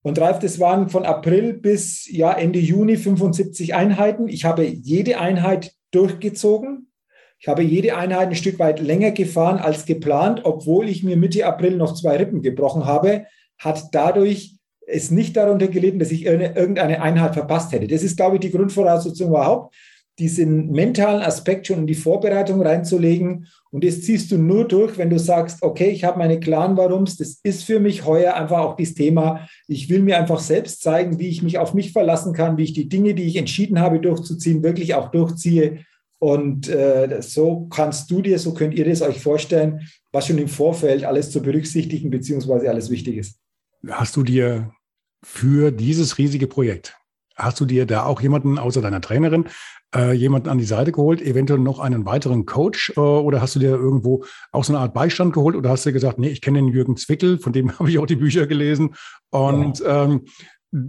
Und 0.02 0.20
Ralf, 0.20 0.38
das 0.40 0.60
waren 0.60 0.88
von 0.88 1.04
April 1.04 1.54
bis 1.54 2.06
ja, 2.10 2.32
Ende 2.32 2.58
Juni 2.58 2.96
75 2.96 3.74
Einheiten. 3.74 4.28
Ich 4.28 4.44
habe 4.44 4.64
jede 4.64 5.18
Einheit 5.18 5.72
durchgezogen. 5.92 6.88
Ich 7.38 7.48
habe 7.48 7.62
jede 7.62 7.96
Einheit 7.96 8.28
ein 8.28 8.34
Stück 8.34 8.58
weit 8.58 8.80
länger 8.80 9.10
gefahren 9.10 9.58
als 9.58 9.84
geplant, 9.84 10.40
obwohl 10.44 10.88
ich 10.88 11.02
mir 11.02 11.16
Mitte 11.16 11.44
April 11.46 11.76
noch 11.76 11.94
zwei 11.94 12.16
Rippen 12.16 12.42
gebrochen 12.42 12.86
habe, 12.86 13.26
hat 13.58 13.88
dadurch 13.92 14.56
es 14.86 15.10
nicht 15.10 15.36
darunter 15.36 15.68
gelitten, 15.68 15.98
dass 15.98 16.10
ich 16.10 16.24
irgendeine 16.24 17.02
Einheit 17.02 17.34
verpasst 17.34 17.72
hätte. 17.72 17.86
Das 17.86 18.02
ist, 18.02 18.16
glaube 18.16 18.36
ich, 18.36 18.40
die 18.40 18.50
Grundvoraussetzung 18.50 19.28
überhaupt, 19.28 19.74
diesen 20.18 20.70
mentalen 20.70 21.22
Aspekt 21.22 21.66
schon 21.66 21.80
in 21.80 21.86
die 21.86 21.94
Vorbereitung 21.94 22.62
reinzulegen. 22.62 23.48
Und 23.70 23.82
das 23.82 24.02
ziehst 24.02 24.30
du 24.30 24.38
nur 24.38 24.68
durch, 24.68 24.96
wenn 24.96 25.10
du 25.10 25.18
sagst, 25.18 25.62
okay, 25.62 25.88
ich 25.88 26.04
habe 26.04 26.18
meine 26.18 26.38
klaren 26.38 26.76
Warums, 26.76 27.16
das 27.16 27.40
ist 27.42 27.64
für 27.64 27.80
mich 27.80 28.04
heuer 28.04 28.34
einfach 28.34 28.60
auch 28.60 28.76
das 28.76 28.94
Thema. 28.94 29.48
Ich 29.66 29.90
will 29.90 30.00
mir 30.00 30.18
einfach 30.18 30.38
selbst 30.38 30.82
zeigen, 30.82 31.18
wie 31.18 31.28
ich 31.28 31.42
mich 31.42 31.58
auf 31.58 31.74
mich 31.74 31.92
verlassen 31.92 32.32
kann, 32.32 32.56
wie 32.56 32.64
ich 32.64 32.72
die 32.72 32.88
Dinge, 32.88 33.14
die 33.14 33.24
ich 33.24 33.36
entschieden 33.36 33.80
habe 33.80 33.98
durchzuziehen, 33.98 34.62
wirklich 34.62 34.94
auch 34.94 35.10
durchziehe 35.10 35.84
und 36.18 36.68
äh, 36.68 37.20
so 37.20 37.66
kannst 37.66 38.10
du 38.10 38.22
dir, 38.22 38.38
so 38.38 38.54
könnt 38.54 38.74
ihr 38.74 38.84
das 38.84 39.02
euch 39.02 39.20
vorstellen, 39.20 39.88
was 40.12 40.26
schon 40.26 40.38
im 40.38 40.48
Vorfeld 40.48 41.04
alles 41.04 41.30
zu 41.30 41.42
berücksichtigen, 41.42 42.10
beziehungsweise 42.10 42.68
alles 42.68 42.90
wichtig 42.90 43.16
ist. 43.16 43.38
Hast 43.88 44.16
du 44.16 44.22
dir 44.22 44.72
für 45.22 45.70
dieses 45.70 46.18
riesige 46.18 46.46
Projekt, 46.46 46.96
hast 47.36 47.60
du 47.60 47.64
dir 47.64 47.86
da 47.86 48.04
auch 48.04 48.20
jemanden 48.20 48.58
außer 48.58 48.80
deiner 48.80 49.00
Trainerin, 49.00 49.46
äh, 49.94 50.12
jemanden 50.12 50.48
an 50.48 50.58
die 50.58 50.64
Seite 50.64 50.92
geholt, 50.92 51.22
eventuell 51.22 51.60
noch 51.60 51.78
einen 51.78 52.04
weiteren 52.04 52.46
Coach 52.46 52.92
äh, 52.96 53.00
oder 53.00 53.40
hast 53.40 53.54
du 53.54 53.60
dir 53.60 53.70
irgendwo 53.70 54.24
auch 54.52 54.64
so 54.64 54.72
eine 54.72 54.80
Art 54.80 54.94
Beistand 54.94 55.32
geholt 55.32 55.56
oder 55.56 55.70
hast 55.70 55.86
du 55.86 55.92
gesagt, 55.92 56.18
nee, 56.18 56.28
ich 56.28 56.40
kenne 56.40 56.58
den 56.58 56.68
Jürgen 56.68 56.96
Zwickel, 56.96 57.38
von 57.38 57.52
dem 57.52 57.72
habe 57.78 57.90
ich 57.90 57.98
auch 57.98 58.06
die 58.06 58.16
Bücher 58.16 58.46
gelesen 58.46 58.94
und 59.30 59.80
ja. 59.80 60.04
ähm, 60.04 60.24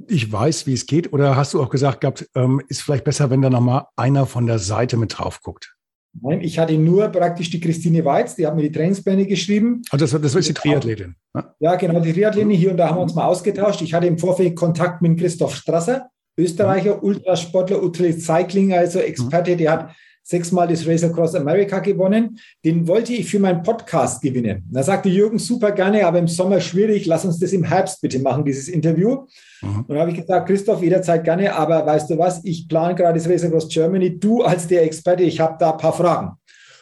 ich 0.07 0.31
weiß, 0.31 0.67
wie 0.67 0.73
es 0.73 0.85
geht? 0.85 1.13
Oder 1.13 1.35
hast 1.35 1.53
du 1.53 1.61
auch 1.61 1.69
gesagt 1.69 2.01
gehabt, 2.01 2.27
ähm, 2.35 2.61
ist 2.69 2.81
vielleicht 2.81 3.03
besser, 3.03 3.29
wenn 3.29 3.41
da 3.41 3.49
nochmal 3.49 3.85
einer 3.95 4.25
von 4.25 4.47
der 4.47 4.59
Seite 4.59 4.97
mit 4.97 5.17
drauf 5.17 5.41
guckt? 5.41 5.75
Nein, 6.21 6.41
ich 6.41 6.57
hatte 6.59 6.77
nur 6.77 7.09
praktisch 7.09 7.49
die 7.49 7.59
Christine 7.59 8.05
Weiz, 8.05 8.35
die 8.35 8.47
hat 8.47 8.55
mir 8.55 8.61
die 8.61 8.71
Trainingspläne 8.71 9.25
geschrieben. 9.27 9.81
Also 9.89 10.05
das, 10.05 10.21
das 10.21 10.35
ist 10.35 10.49
die 10.49 10.53
Triathletin. 10.53 11.15
Ne? 11.33 11.43
Ja, 11.59 11.75
genau, 11.75 11.99
die 11.99 12.13
Triathletin 12.13 12.49
hier 12.51 12.71
und 12.71 12.77
da 12.77 12.87
haben 12.87 12.97
wir 12.97 13.01
uns 13.01 13.15
mal 13.15 13.25
ausgetauscht. 13.25 13.81
Ich 13.81 13.93
hatte 13.93 14.07
im 14.07 14.17
Vorfeld 14.17 14.55
Kontakt 14.55 15.01
mit 15.01 15.19
Christoph 15.19 15.55
Strasser, 15.55 16.09
Österreicher, 16.37 17.03
Ultrasportler, 17.03 17.83
Ultracycling, 17.83 18.73
also 18.73 18.99
Experte, 18.99 19.57
der 19.57 19.71
hat 19.71 19.95
sechsmal 20.25 20.67
das 20.67 20.87
Race 20.87 21.03
Across 21.03 21.35
America 21.35 21.79
gewonnen. 21.79 22.39
Den 22.63 22.87
wollte 22.87 23.13
ich 23.13 23.29
für 23.29 23.39
meinen 23.39 23.61
Podcast 23.61 24.21
gewinnen. 24.21 24.63
Da 24.71 24.81
sagte 24.81 25.07
Jürgen, 25.07 25.37
super 25.37 25.71
gerne, 25.71 26.05
aber 26.05 26.17
im 26.19 26.27
Sommer 26.27 26.59
schwierig, 26.59 27.05
lass 27.05 27.25
uns 27.25 27.37
das 27.39 27.53
im 27.53 27.63
Herbst 27.63 28.01
bitte 28.01 28.19
machen, 28.19 28.43
dieses 28.43 28.67
Interview. 28.67 29.27
Mhm. 29.61 29.77
Und 29.77 29.89
dann 29.89 29.99
habe 29.99 30.11
ich 30.11 30.17
gesagt, 30.17 30.47
Christoph, 30.47 30.81
jederzeit 30.81 31.23
gerne, 31.23 31.53
aber 31.53 31.85
weißt 31.85 32.09
du 32.09 32.17
was, 32.17 32.43
ich 32.43 32.67
plane 32.67 32.95
gerade 32.95 33.19
das 33.19 33.29
Race 33.29 33.43
Across 33.43 33.69
Germany, 33.69 34.19
du 34.19 34.41
als 34.41 34.67
der 34.67 34.83
Experte, 34.83 35.23
ich 35.23 35.39
habe 35.39 35.57
da 35.59 35.71
ein 35.71 35.77
paar 35.77 35.93
Fragen. 35.93 36.31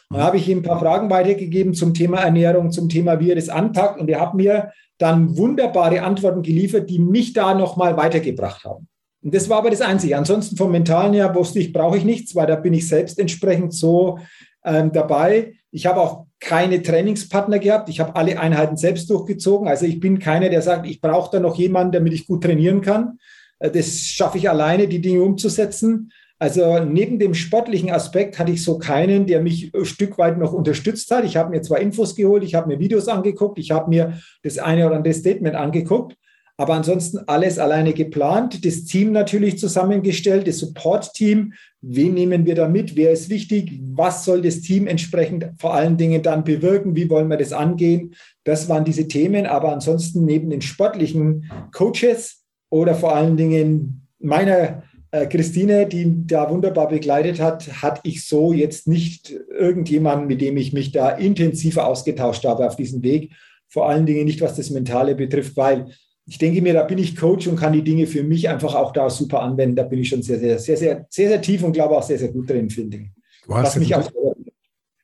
Und 0.08 0.18
dann 0.18 0.26
habe 0.26 0.38
ich 0.38 0.48
ihm 0.48 0.58
ein 0.58 0.62
paar 0.62 0.80
Fragen 0.80 1.10
weitergegeben 1.10 1.74
zum 1.74 1.92
Thema 1.92 2.20
Ernährung, 2.20 2.70
zum 2.70 2.88
Thema, 2.88 3.20
wie 3.20 3.30
er 3.30 3.36
das 3.36 3.48
anpackt. 3.48 4.00
Und 4.00 4.08
er 4.08 4.20
hat 4.20 4.34
mir 4.34 4.72
dann 4.98 5.36
wunderbare 5.36 6.02
Antworten 6.02 6.42
geliefert, 6.42 6.88
die 6.88 6.98
mich 6.98 7.32
da 7.32 7.54
nochmal 7.54 7.96
weitergebracht 7.96 8.64
haben. 8.64 8.88
Und 9.24 9.34
das 9.34 9.48
war 9.48 9.58
aber 9.58 9.70
das 9.70 9.80
Einzige. 9.80 10.18
Ansonsten 10.18 10.56
vom 10.56 10.70
Mentalen 10.70 11.14
her 11.14 11.34
wusste 11.34 11.58
ich, 11.58 11.72
brauche 11.72 11.96
ich 11.96 12.04
nichts, 12.04 12.34
weil 12.34 12.46
da 12.46 12.56
bin 12.56 12.74
ich 12.74 12.86
selbst 12.86 13.18
entsprechend 13.18 13.72
so 13.72 14.18
ähm, 14.64 14.92
dabei. 14.92 15.54
Ich 15.70 15.86
habe 15.86 16.00
auch 16.00 16.26
keine 16.40 16.82
Trainingspartner 16.82 17.58
gehabt. 17.58 17.88
Ich 17.88 18.00
habe 18.00 18.14
alle 18.16 18.38
Einheiten 18.38 18.76
selbst 18.76 19.08
durchgezogen. 19.08 19.66
Also 19.66 19.86
ich 19.86 19.98
bin 19.98 20.18
keiner, 20.18 20.50
der 20.50 20.60
sagt, 20.60 20.86
ich 20.86 21.00
brauche 21.00 21.30
da 21.32 21.40
noch 21.40 21.56
jemanden, 21.56 21.92
damit 21.92 22.12
ich 22.12 22.26
gut 22.26 22.44
trainieren 22.44 22.82
kann. 22.82 23.18
Äh, 23.60 23.70
das 23.70 23.98
schaffe 24.00 24.36
ich 24.36 24.50
alleine, 24.50 24.88
die 24.88 25.00
Dinge 25.00 25.22
umzusetzen. 25.22 26.12
Also 26.38 26.80
neben 26.80 27.18
dem 27.18 27.32
sportlichen 27.32 27.90
Aspekt 27.90 28.38
hatte 28.38 28.52
ich 28.52 28.62
so 28.62 28.76
keinen, 28.76 29.26
der 29.26 29.40
mich 29.40 29.72
ein 29.74 29.86
Stück 29.86 30.18
weit 30.18 30.36
noch 30.36 30.52
unterstützt 30.52 31.10
hat. 31.10 31.24
Ich 31.24 31.36
habe 31.36 31.48
mir 31.48 31.62
zwar 31.62 31.80
Infos 31.80 32.14
geholt, 32.14 32.44
ich 32.44 32.54
habe 32.54 32.68
mir 32.68 32.78
Videos 32.78 33.08
angeguckt, 33.08 33.58
ich 33.58 33.70
habe 33.70 33.88
mir 33.88 34.18
das 34.42 34.58
eine 34.58 34.86
oder 34.86 34.96
andere 34.96 35.14
Statement 35.14 35.56
angeguckt, 35.56 36.16
aber 36.56 36.74
ansonsten 36.74 37.18
alles 37.26 37.58
alleine 37.58 37.94
geplant, 37.94 38.64
das 38.64 38.84
Team 38.84 39.10
natürlich 39.10 39.58
zusammengestellt, 39.58 40.46
das 40.46 40.58
Support-Team. 40.58 41.54
Wen 41.80 42.14
nehmen 42.14 42.46
wir 42.46 42.54
da 42.54 42.68
mit? 42.68 42.94
Wer 42.94 43.10
ist 43.10 43.28
wichtig? 43.28 43.80
Was 43.92 44.24
soll 44.24 44.40
das 44.40 44.60
Team 44.60 44.86
entsprechend 44.86 45.46
vor 45.58 45.74
allen 45.74 45.96
Dingen 45.96 46.22
dann 46.22 46.44
bewirken? 46.44 46.94
Wie 46.94 47.10
wollen 47.10 47.28
wir 47.28 47.38
das 47.38 47.52
angehen? 47.52 48.14
Das 48.44 48.68
waren 48.68 48.84
diese 48.84 49.08
Themen. 49.08 49.46
Aber 49.46 49.72
ansonsten 49.72 50.24
neben 50.24 50.50
den 50.50 50.62
sportlichen 50.62 51.50
Coaches 51.72 52.44
oder 52.70 52.94
vor 52.94 53.16
allen 53.16 53.36
Dingen 53.36 54.06
meiner 54.20 54.84
äh, 55.10 55.26
Christine, 55.26 55.86
die 55.86 56.24
da 56.24 56.48
wunderbar 56.50 56.88
begleitet 56.88 57.40
hat, 57.40 57.82
hatte 57.82 58.00
ich 58.04 58.28
so 58.28 58.52
jetzt 58.52 58.86
nicht 58.86 59.34
irgendjemanden, 59.50 60.28
mit 60.28 60.40
dem 60.40 60.56
ich 60.56 60.72
mich 60.72 60.92
da 60.92 61.10
intensiver 61.10 61.88
ausgetauscht 61.88 62.44
habe 62.44 62.64
auf 62.64 62.76
diesem 62.76 63.02
Weg. 63.02 63.32
Vor 63.66 63.88
allen 63.88 64.06
Dingen 64.06 64.24
nicht, 64.24 64.40
was 64.40 64.54
das 64.54 64.70
Mentale 64.70 65.16
betrifft, 65.16 65.56
weil 65.56 65.86
ich 66.26 66.38
denke 66.38 66.62
mir, 66.62 66.72
da 66.72 66.84
bin 66.84 66.98
ich 66.98 67.16
Coach 67.16 67.46
und 67.46 67.56
kann 67.56 67.72
die 67.72 67.84
Dinge 67.84 68.06
für 68.06 68.22
mich 68.22 68.48
einfach 68.48 68.74
auch 68.74 68.92
da 68.92 69.10
super 69.10 69.42
anwenden. 69.42 69.76
Da 69.76 69.82
bin 69.82 69.98
ich 69.98 70.08
schon 70.08 70.22
sehr, 70.22 70.38
sehr, 70.38 70.58
sehr, 70.58 70.76
sehr, 70.76 71.06
sehr, 71.10 71.28
sehr 71.28 71.42
tief 71.42 71.62
und 71.62 71.72
glaube 71.72 71.96
auch 71.96 72.02
sehr, 72.02 72.18
sehr 72.18 72.32
gut 72.32 72.48
drin, 72.48 72.70
finde 72.70 72.96
ich. 72.96 73.10
Du 73.46 73.54
hast, 73.54 73.76
mich 73.76 73.94
auch 73.94 74.10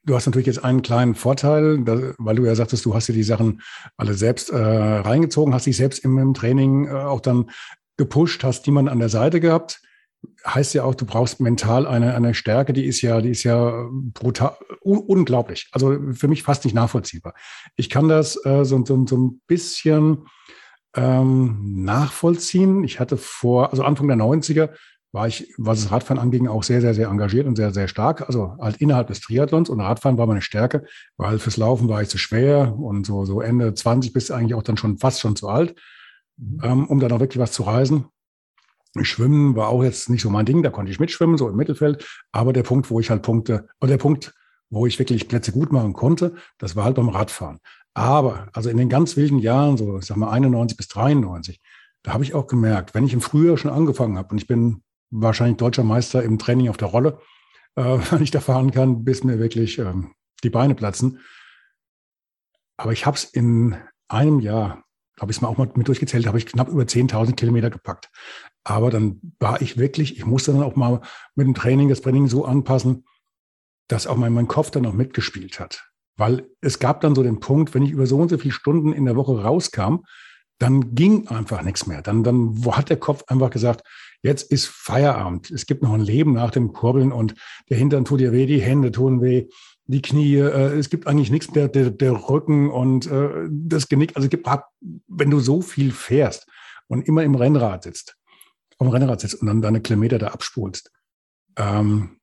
du 0.05 0.15
hast 0.15 0.27
natürlich 0.27 0.47
jetzt 0.47 0.65
einen 0.65 0.83
kleinen 0.83 1.15
Vorteil, 1.15 1.79
weil 2.19 2.37
du 2.37 2.45
ja 2.45 2.55
sagtest, 2.55 2.85
du 2.85 2.95
hast 2.95 3.09
dir 3.09 3.13
die 3.13 3.23
Sachen 3.23 3.61
alle 3.97 4.15
selbst 4.15 4.51
äh, 4.51 4.57
reingezogen, 4.57 5.55
hast 5.55 5.67
dich 5.67 5.77
selbst 5.77 6.05
im, 6.05 6.19
im 6.19 6.35
Training 6.35 6.87
äh, 6.87 6.91
auch 6.91 7.21
dann 7.21 7.51
gepusht, 7.97 8.43
hast 8.43 8.67
jemanden 8.67 8.91
an 8.91 8.99
der 8.99 9.11
Seite 9.11 9.41
gehabt. 9.41 9.81
Heißt 10.47 10.75
ja 10.75 10.85
auch, 10.85 10.95
du 10.95 11.07
brauchst 11.07 11.41
mental 11.41 11.87
eine, 11.87 12.15
eine 12.15 12.35
Stärke, 12.35 12.73
die 12.73 12.85
ist 12.85 13.03
ja, 13.03 13.21
die 13.21 13.31
ist 13.31 13.43
ja 13.43 13.89
brutal, 13.91 14.57
un 14.83 14.99
unglaublich. 14.99 15.69
Also 15.73 15.99
für 16.13 16.29
mich 16.29 16.43
fast 16.43 16.65
nicht 16.65 16.75
nachvollziehbar. 16.75 17.35
Ich 17.77 17.89
kann 17.89 18.09
das 18.09 18.37
äh, 18.45 18.65
so, 18.65 18.85
so, 18.85 19.07
so 19.07 19.17
ein 19.17 19.41
bisschen 19.47 20.27
ähm, 20.97 21.85
nachvollziehen. 21.85 22.85
Ich 22.85 23.01
hatte 23.01 23.17
vor, 23.17 23.71
also 23.71 23.83
Anfang 23.83 24.09
der 24.09 24.17
90er 24.17 24.71
war 25.13 25.27
ich, 25.27 25.53
was 25.59 25.83
das 25.83 25.91
Radfahren 25.91 26.23
anging, 26.23 26.47
auch 26.47 26.63
sehr, 26.63 26.81
sehr, 26.81 26.95
sehr 26.95 27.09
engagiert 27.09 27.47
und 27.47 27.57
sehr, 27.57 27.73
sehr 27.73 27.89
stark. 27.89 28.23
Also 28.23 28.57
halt 28.61 28.77
innerhalb 28.77 29.09
des 29.09 29.21
Triathlons 29.21 29.69
und 29.69 29.81
Radfahren 29.81 30.19
war 30.19 30.27
meine 30.27 30.43
Stärke, 30.43 30.85
weil 31.17 31.39
fürs 31.39 31.57
Laufen 31.57 31.89
war 31.89 32.01
ich 32.03 32.09
zu 32.09 32.19
schwer 32.19 32.77
und 32.79 33.07
so, 33.07 33.25
so 33.25 33.41
Ende 33.41 33.75
20 33.75 34.13
bis 34.13 34.31
eigentlich 34.31 34.55
auch 34.55 34.63
dann 34.63 34.77
schon 34.77 34.99
fast 34.99 35.21
schon 35.21 35.35
zu 35.35 35.49
alt, 35.49 35.75
mhm. 36.37 36.61
ähm, 36.63 36.87
um 36.87 37.01
dann 37.01 37.11
auch 37.13 37.21
wirklich 37.21 37.41
was 37.41 37.53
zu 37.53 37.65
reisen. 37.65 38.07
Schwimmen 39.03 39.55
war 39.55 39.69
auch 39.69 39.85
jetzt 39.85 40.11
nicht 40.11 40.23
so 40.23 40.31
mein 40.31 40.47
Ding, 40.47 40.63
da 40.63 40.71
konnte 40.71 40.91
ich 40.91 40.99
mitschwimmen, 40.99 41.39
so 41.39 41.49
im 41.49 41.57
Mittelfeld. 41.57 42.07
Aber 42.33 42.53
der 42.53 42.65
Punkt, 42.65 42.91
wo 42.91 42.99
ich 42.99 43.11
halt 43.11 43.23
Punkte, 43.23 43.69
oder 43.81 43.91
der 43.91 43.99
Punkt, 43.99 44.35
wo 44.69 44.87
ich 44.87 44.99
wirklich 44.99 45.29
Plätze 45.29 45.53
gut 45.53 45.73
machen 45.73 45.93
konnte, 45.93 46.35
das 46.59 46.77
war 46.77 46.85
halt 46.85 46.97
beim 46.97 47.09
Radfahren. 47.09 47.59
Aber, 47.95 48.49
also 48.53 48.71
in 48.71 48.77
den 48.77 48.89
ganz 48.89 49.17
wilden 49.17 49.39
Jahren, 49.39 49.77
so 49.77 49.99
ich 49.99 50.07
sag 50.07 50.17
mal 50.17 50.31
91 50.31 50.77
bis 50.77 50.89
93, 50.89 51.61
da 52.03 52.13
habe 52.13 52.25
ich 52.25 52.35
auch 52.35 52.47
gemerkt, 52.47 52.95
wenn 52.95 53.05
ich 53.05 53.13
im 53.13 53.21
Frühjahr 53.21 53.57
schon 53.57 53.71
angefangen 53.71 54.17
habe 54.17 54.31
und 54.31 54.39
ich 54.39 54.47
bin 54.47 54.83
wahrscheinlich 55.11 55.57
deutscher 55.57 55.85
Meister 55.85 56.23
im 56.23 56.39
Training 56.39 56.69
auf 56.69 56.77
der 56.77 56.89
Rolle, 56.89 57.21
äh, 57.77 57.83
wenn 58.11 58.23
ich 58.23 58.31
da 58.31 58.41
fahren 58.41 58.71
kann, 58.71 59.05
bis 59.05 59.25
mir 59.25 59.39
wirklich 59.39 59.79
ähm, 59.79 60.13
die 60.45 60.51
Beine 60.51 60.75
platzen. 60.75 61.21
Aber 62.77 62.93
ich 62.93 63.05
habe 63.07 63.17
es 63.17 63.25
in 63.25 63.77
einem 64.09 64.41
Jahr 64.41 64.85
habe 65.21 65.31
ich 65.31 65.37
es 65.37 65.41
mal 65.43 65.49
auch 65.49 65.59
mal 65.59 65.71
mit 65.75 65.87
durchgezählt, 65.87 66.27
habe 66.27 66.39
ich 66.39 66.47
knapp 66.47 66.69
über 66.69 66.85
10.000 66.85 67.35
Kilometer 67.35 67.69
gepackt. 67.69 68.09
Aber 68.65 68.91
dann 68.91 69.21
war 69.39 69.61
ich 69.61 69.77
wirklich, 69.77 70.17
ich 70.17 70.25
musste 70.25 70.53
dann 70.53 70.63
auch 70.63 70.77
mal 70.77 71.03
mit 71.35 71.47
dem 71.47 71.55
Training 71.55 71.91
das 71.91 72.01
Training 72.01 72.27
so 72.27 72.47
anpassen, 72.47 73.05
dass 73.89 74.07
auch 74.07 74.17
mein, 74.17 74.33
mein 74.33 74.49
Kopf 74.49 74.71
dann 74.71 74.87
auch 74.87 74.95
mitgespielt 74.95 75.61
hat. 75.61 75.90
Weil 76.21 76.51
es 76.61 76.79
gab 76.79 77.01
dann 77.01 77.15
so 77.15 77.23
den 77.23 77.41
Punkt, 77.41 77.73
wenn 77.73 77.83
ich 77.83 77.93
über 77.93 78.07
so 78.07 78.19
und 78.19 78.29
so 78.29 78.37
viele 78.37 78.53
Stunden 78.53 78.93
in 78.93 79.07
der 79.07 79.17
Woche 79.17 79.43
rauskam, 79.43 80.01
dann 80.59 80.95
ging 80.95 81.29
einfach 81.29 81.63
nichts 81.63 81.87
mehr. 81.87 82.03
Dann, 82.03 82.23
dann 82.23 82.63
hat 82.73 82.91
der 82.91 82.99
Kopf 82.99 83.25
einfach 83.29 83.49
gesagt, 83.49 83.89
jetzt 84.21 84.53
ist 84.53 84.67
Feierabend. 84.67 85.51
Es 85.51 85.65
gibt 85.65 85.83
noch 85.83 85.95
ein 85.95 86.03
Leben 86.03 86.35
nach 86.35 86.51
dem 86.51 86.75
Kurbeln 86.75 87.11
und 87.11 87.37
der 87.71 87.79
Hintern 87.79 88.05
tut 88.05 88.21
dir 88.21 88.33
weh, 88.33 88.45
die 88.45 88.61
Hände 88.61 88.93
tun 88.93 89.23
weh, 89.23 89.49
die 89.87 90.03
Knie, 90.03 90.35
äh, 90.35 90.77
es 90.77 90.91
gibt 90.91 91.07
eigentlich 91.07 91.31
nichts 91.31 91.55
mehr, 91.55 91.69
der, 91.69 91.89
der 91.89 92.13
Rücken 92.13 92.69
und 92.69 93.07
äh, 93.07 93.49
das 93.51 93.89
Genick. 93.89 94.15
Also 94.15 94.27
es 94.27 94.31
gibt, 94.31 94.47
wenn 95.09 95.31
du 95.31 95.41
so 95.41 95.63
viel 95.63 95.91
fährst 95.91 96.47
und 96.87 97.09
immer 97.09 97.25
im 97.25 97.35
Rennrad 97.35 97.85
sitzt, 97.85 98.19
auf 98.77 98.87
dem 98.87 98.93
Rennrad 98.93 99.23
sitzt 99.23 99.41
und 99.41 99.47
dann 99.47 99.63
deine 99.63 99.81
Kilometer 99.81 100.19
da 100.19 100.29
abspulst, 100.29 100.93
ähm, 101.57 102.20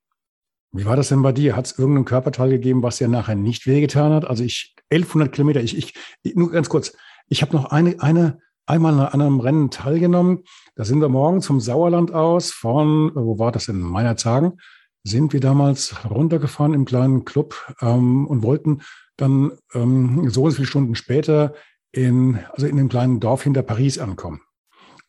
wie 0.72 0.86
war 0.86 0.96
das 0.96 1.10
denn 1.10 1.22
bei 1.22 1.32
dir? 1.32 1.56
Hat 1.56 1.66
es 1.66 1.80
irgendein 1.80 2.06
Körperteil 2.06 2.50
gegeben, 2.50 2.84
was 2.84 2.98
dir 2.98 3.08
nachher 3.08 3.36
nicht 3.36 3.68
wehgetan 3.68 4.12
hat? 4.14 4.26
Also 4.26 4.44
ich, 4.44 4.76
1100 4.90 5.32
Kilometer, 5.34 5.62
ich, 5.62 5.78
ich, 5.78 5.94
nur 6.36 6.52
ganz 6.52 6.70
kurz, 6.70 6.96
ich 7.28 7.42
habe 7.42 7.56
noch 7.56 7.66
eine, 7.66 8.02
eine, 8.02 8.40
einmal 8.66 9.00
an 9.00 9.22
einem 9.22 9.40
Rennen 9.40 9.72
teilgenommen. 9.72 10.44
Da 10.76 10.84
sind 10.84 11.00
wir 11.02 11.10
morgen 11.10 11.42
zum 11.42 11.60
Sauerland 11.60 12.14
aus 12.14 12.52
von, 12.52 13.12
wo 13.16 13.40
war 13.40 13.52
das 13.52 13.68
in 13.68 13.80
meiner 13.80 14.18
Zagen? 14.18 14.58
Sind 15.04 15.32
wir 15.34 15.40
damals 15.40 15.96
runtergefahren 16.10 16.74
im 16.74 16.86
kleinen 16.86 17.24
Club 17.24 17.56
ähm, 17.82 18.28
und 18.28 18.44
wollten 18.44 18.82
dann 19.16 19.54
ähm, 19.74 20.30
so 20.30 20.44
und 20.44 20.52
so 20.52 20.58
viele 20.58 20.68
Stunden 20.68 20.96
später 20.96 21.54
in, 21.92 22.40
also 22.52 22.68
in 22.68 22.78
dem 22.78 22.90
kleinen 22.90 23.20
Dorf 23.20 23.44
hinter 23.44 23.64
Paris 23.64 23.98
ankommen. 24.00 24.42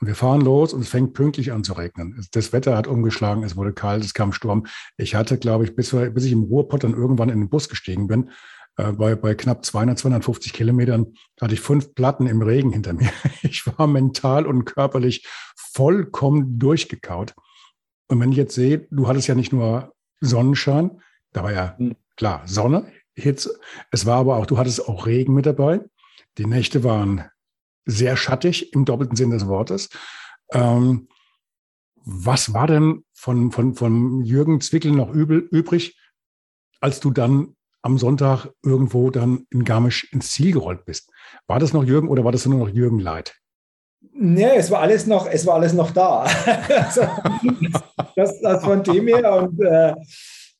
Und 0.00 0.07
wir 0.07 0.14
fahren 0.14 0.40
los 0.40 0.73
und 0.73 0.83
es 0.83 0.88
fängt 0.88 1.12
pünktlich 1.12 1.52
an 1.52 1.64
zu 1.64 1.73
regnen. 1.73 2.25
Das 2.31 2.52
Wetter 2.52 2.76
hat 2.76 2.87
umgeschlagen, 2.87 3.43
es 3.43 3.57
wurde 3.57 3.73
kalt, 3.73 4.05
es 4.05 4.14
kam 4.14 4.33
Sturm. 4.33 4.67
Ich 4.97 5.14
hatte, 5.14 5.38
glaube 5.38 5.64
ich, 5.64 5.75
bis, 5.75 5.90
bis 5.90 6.25
ich 6.25 6.33
im 6.33 6.45
Ruhrpott 6.45 6.85
dann 6.85 6.95
irgendwann 6.95 7.31
in 7.31 7.40
den 7.40 7.49
Bus 7.49 7.69
gestiegen 7.69 8.07
bin, 8.07 8.31
äh, 8.76 8.93
bei, 8.93 9.17
bei 9.17 9.35
knapp 9.35 9.64
200, 9.64 9.99
250 9.99 10.52
Kilometern, 10.52 11.14
hatte 11.40 11.55
ich 11.55 11.61
fünf 11.61 11.95
Platten 11.95 12.26
im 12.26 12.43
Regen 12.43 12.73
hinter 12.73 12.95
mir. 12.95 13.11
Ich 13.43 13.67
war 13.67 13.87
mental 13.87 14.47
und 14.47 14.64
körperlich 14.64 15.26
vollkommen 15.57 16.59
durchgekaut. 16.59 17.35
Und 18.09 18.21
wenn 18.21 18.33
ich 18.33 18.38
jetzt 18.38 18.55
sehe, 18.55 18.87
du 18.90 19.09
hattest 19.09 19.28
ja 19.28 19.35
nicht 19.35 19.52
nur 19.52 19.95
Sonnenschein, 20.21 21.00
da 21.33 21.43
war 21.43 21.52
ja 21.52 21.76
hm. 21.76 21.97
klar 22.17 22.43
Sonne, 22.47 22.90
Hitze. 23.14 23.59
Es 23.90 24.07
war 24.07 24.19
aber 24.19 24.37
auch, 24.37 24.47
du 24.47 24.59
hattest 24.59 24.88
auch 24.88 25.07
Regen 25.07 25.35
mit 25.35 25.47
dabei. 25.47 25.81
Die 26.38 26.47
Nächte 26.47 26.85
waren 26.85 27.25
sehr 27.88 28.16
schattig 28.16 28.73
im 28.75 28.85
doppelten 28.85 29.16
Sinn 29.16 29.30
des 29.30 29.49
Wortes. 29.49 29.88
Ähm, 30.52 31.09
was 32.04 32.54
war 32.54 32.66
denn 32.66 33.04
von, 33.12 33.50
von, 33.50 33.75
von 33.75 34.23
Jürgen 34.23 34.61
Zwickel 34.61 34.92
noch 34.92 35.11
übel, 35.11 35.49
übrig, 35.50 35.99
als 36.80 37.00
du 37.00 37.11
dann 37.11 37.57
am 37.83 37.99
Sonntag 37.99 38.49
irgendwo 38.62 39.11
dann 39.11 39.47
in 39.50 39.64
Garmisch 39.64 40.12
ins 40.12 40.30
Ziel 40.30 40.52
gerollt 40.52 40.85
bist? 40.85 41.11
War 41.47 41.59
das 41.59 41.73
noch 41.73 41.85
Jürgen 41.85 42.09
oder 42.09 42.25
war 42.25 42.33
das 42.33 42.47
nur 42.47 42.59
noch 42.59 42.68
Jürgen 42.68 42.99
Leid? 42.99 43.35
Nee, 44.12 44.57
es 44.57 44.71
war 44.71 44.80
alles 44.80 45.07
noch, 45.07 45.26
es 45.26 45.47
war 45.47 45.54
alles 45.54 45.73
noch 45.73 45.90
da. 45.90 46.23
also, 46.68 47.02
das, 48.16 48.40
das, 48.40 48.64
von 48.64 48.83
dem 48.83 49.09
her 49.09 49.33
und 49.35 49.61
äh, 49.61 49.95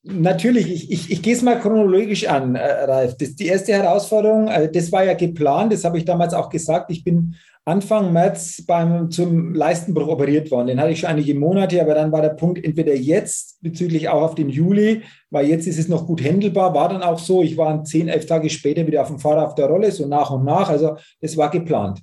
Natürlich, 0.05 0.71
ich, 0.71 0.91
ich, 0.91 1.11
ich 1.11 1.23
gehe 1.23 1.35
es 1.35 1.43
mal 1.43 1.59
chronologisch 1.59 2.27
an, 2.29 2.55
äh, 2.55 2.85
Ralf. 2.85 3.17
Das, 3.17 3.35
die 3.35 3.47
erste 3.47 3.73
Herausforderung, 3.73 4.49
also 4.49 4.71
das 4.71 4.93
war 4.93 5.05
ja 5.05 5.15
geplant, 5.15 5.73
das 5.73 5.85
habe 5.85 5.99
ich 5.99 6.05
damals 6.05 6.35
auch 6.35 6.49
gesagt. 6.49 6.91
Ich 6.91 7.03
bin 7.05 7.35
Anfang 7.65 8.15
März 8.15 8.65
beim, 8.67 9.11
zum 9.11 9.55
Leistenbruch 9.55 10.09
operiert 10.09 10.51
worden. 10.51 10.69
Den 10.69 10.81
hatte 10.81 10.93
ich 10.93 11.01
schon 11.01 11.11
einige 11.11 11.35
Monate, 11.35 11.83
aber 11.83 11.95
dann 11.95 12.13
war 12.13 12.23
der 12.23 12.31
Punkt 12.31 12.65
entweder 12.65 12.95
jetzt 12.95 13.61
bezüglich 13.61 14.09
auch 14.09 14.23
auf 14.23 14.35
den 14.35 14.49
Juli, 14.49 15.03
weil 15.29 15.47
jetzt 15.47 15.67
ist 15.67 15.79
es 15.79 15.89
noch 15.89 16.07
gut 16.07 16.23
händelbar, 16.23 16.73
war 16.73 16.89
dann 16.89 17.03
auch 17.03 17.19
so. 17.19 17.43
Ich 17.43 17.59
war 17.59 17.85
zehn, 17.85 18.09
elf 18.09 18.25
Tage 18.25 18.49
später 18.49 18.87
wieder 18.87 19.03
auf 19.03 19.09
dem 19.09 19.19
Fahrrad 19.19 19.49
auf 19.49 19.55
der 19.55 19.67
Rolle, 19.67 19.93
so 19.93 20.07
nach 20.07 20.31
und 20.31 20.47
nach. 20.47 20.71
Also 20.71 20.97
das 21.21 21.37
war 21.37 21.51
geplant. 21.51 22.01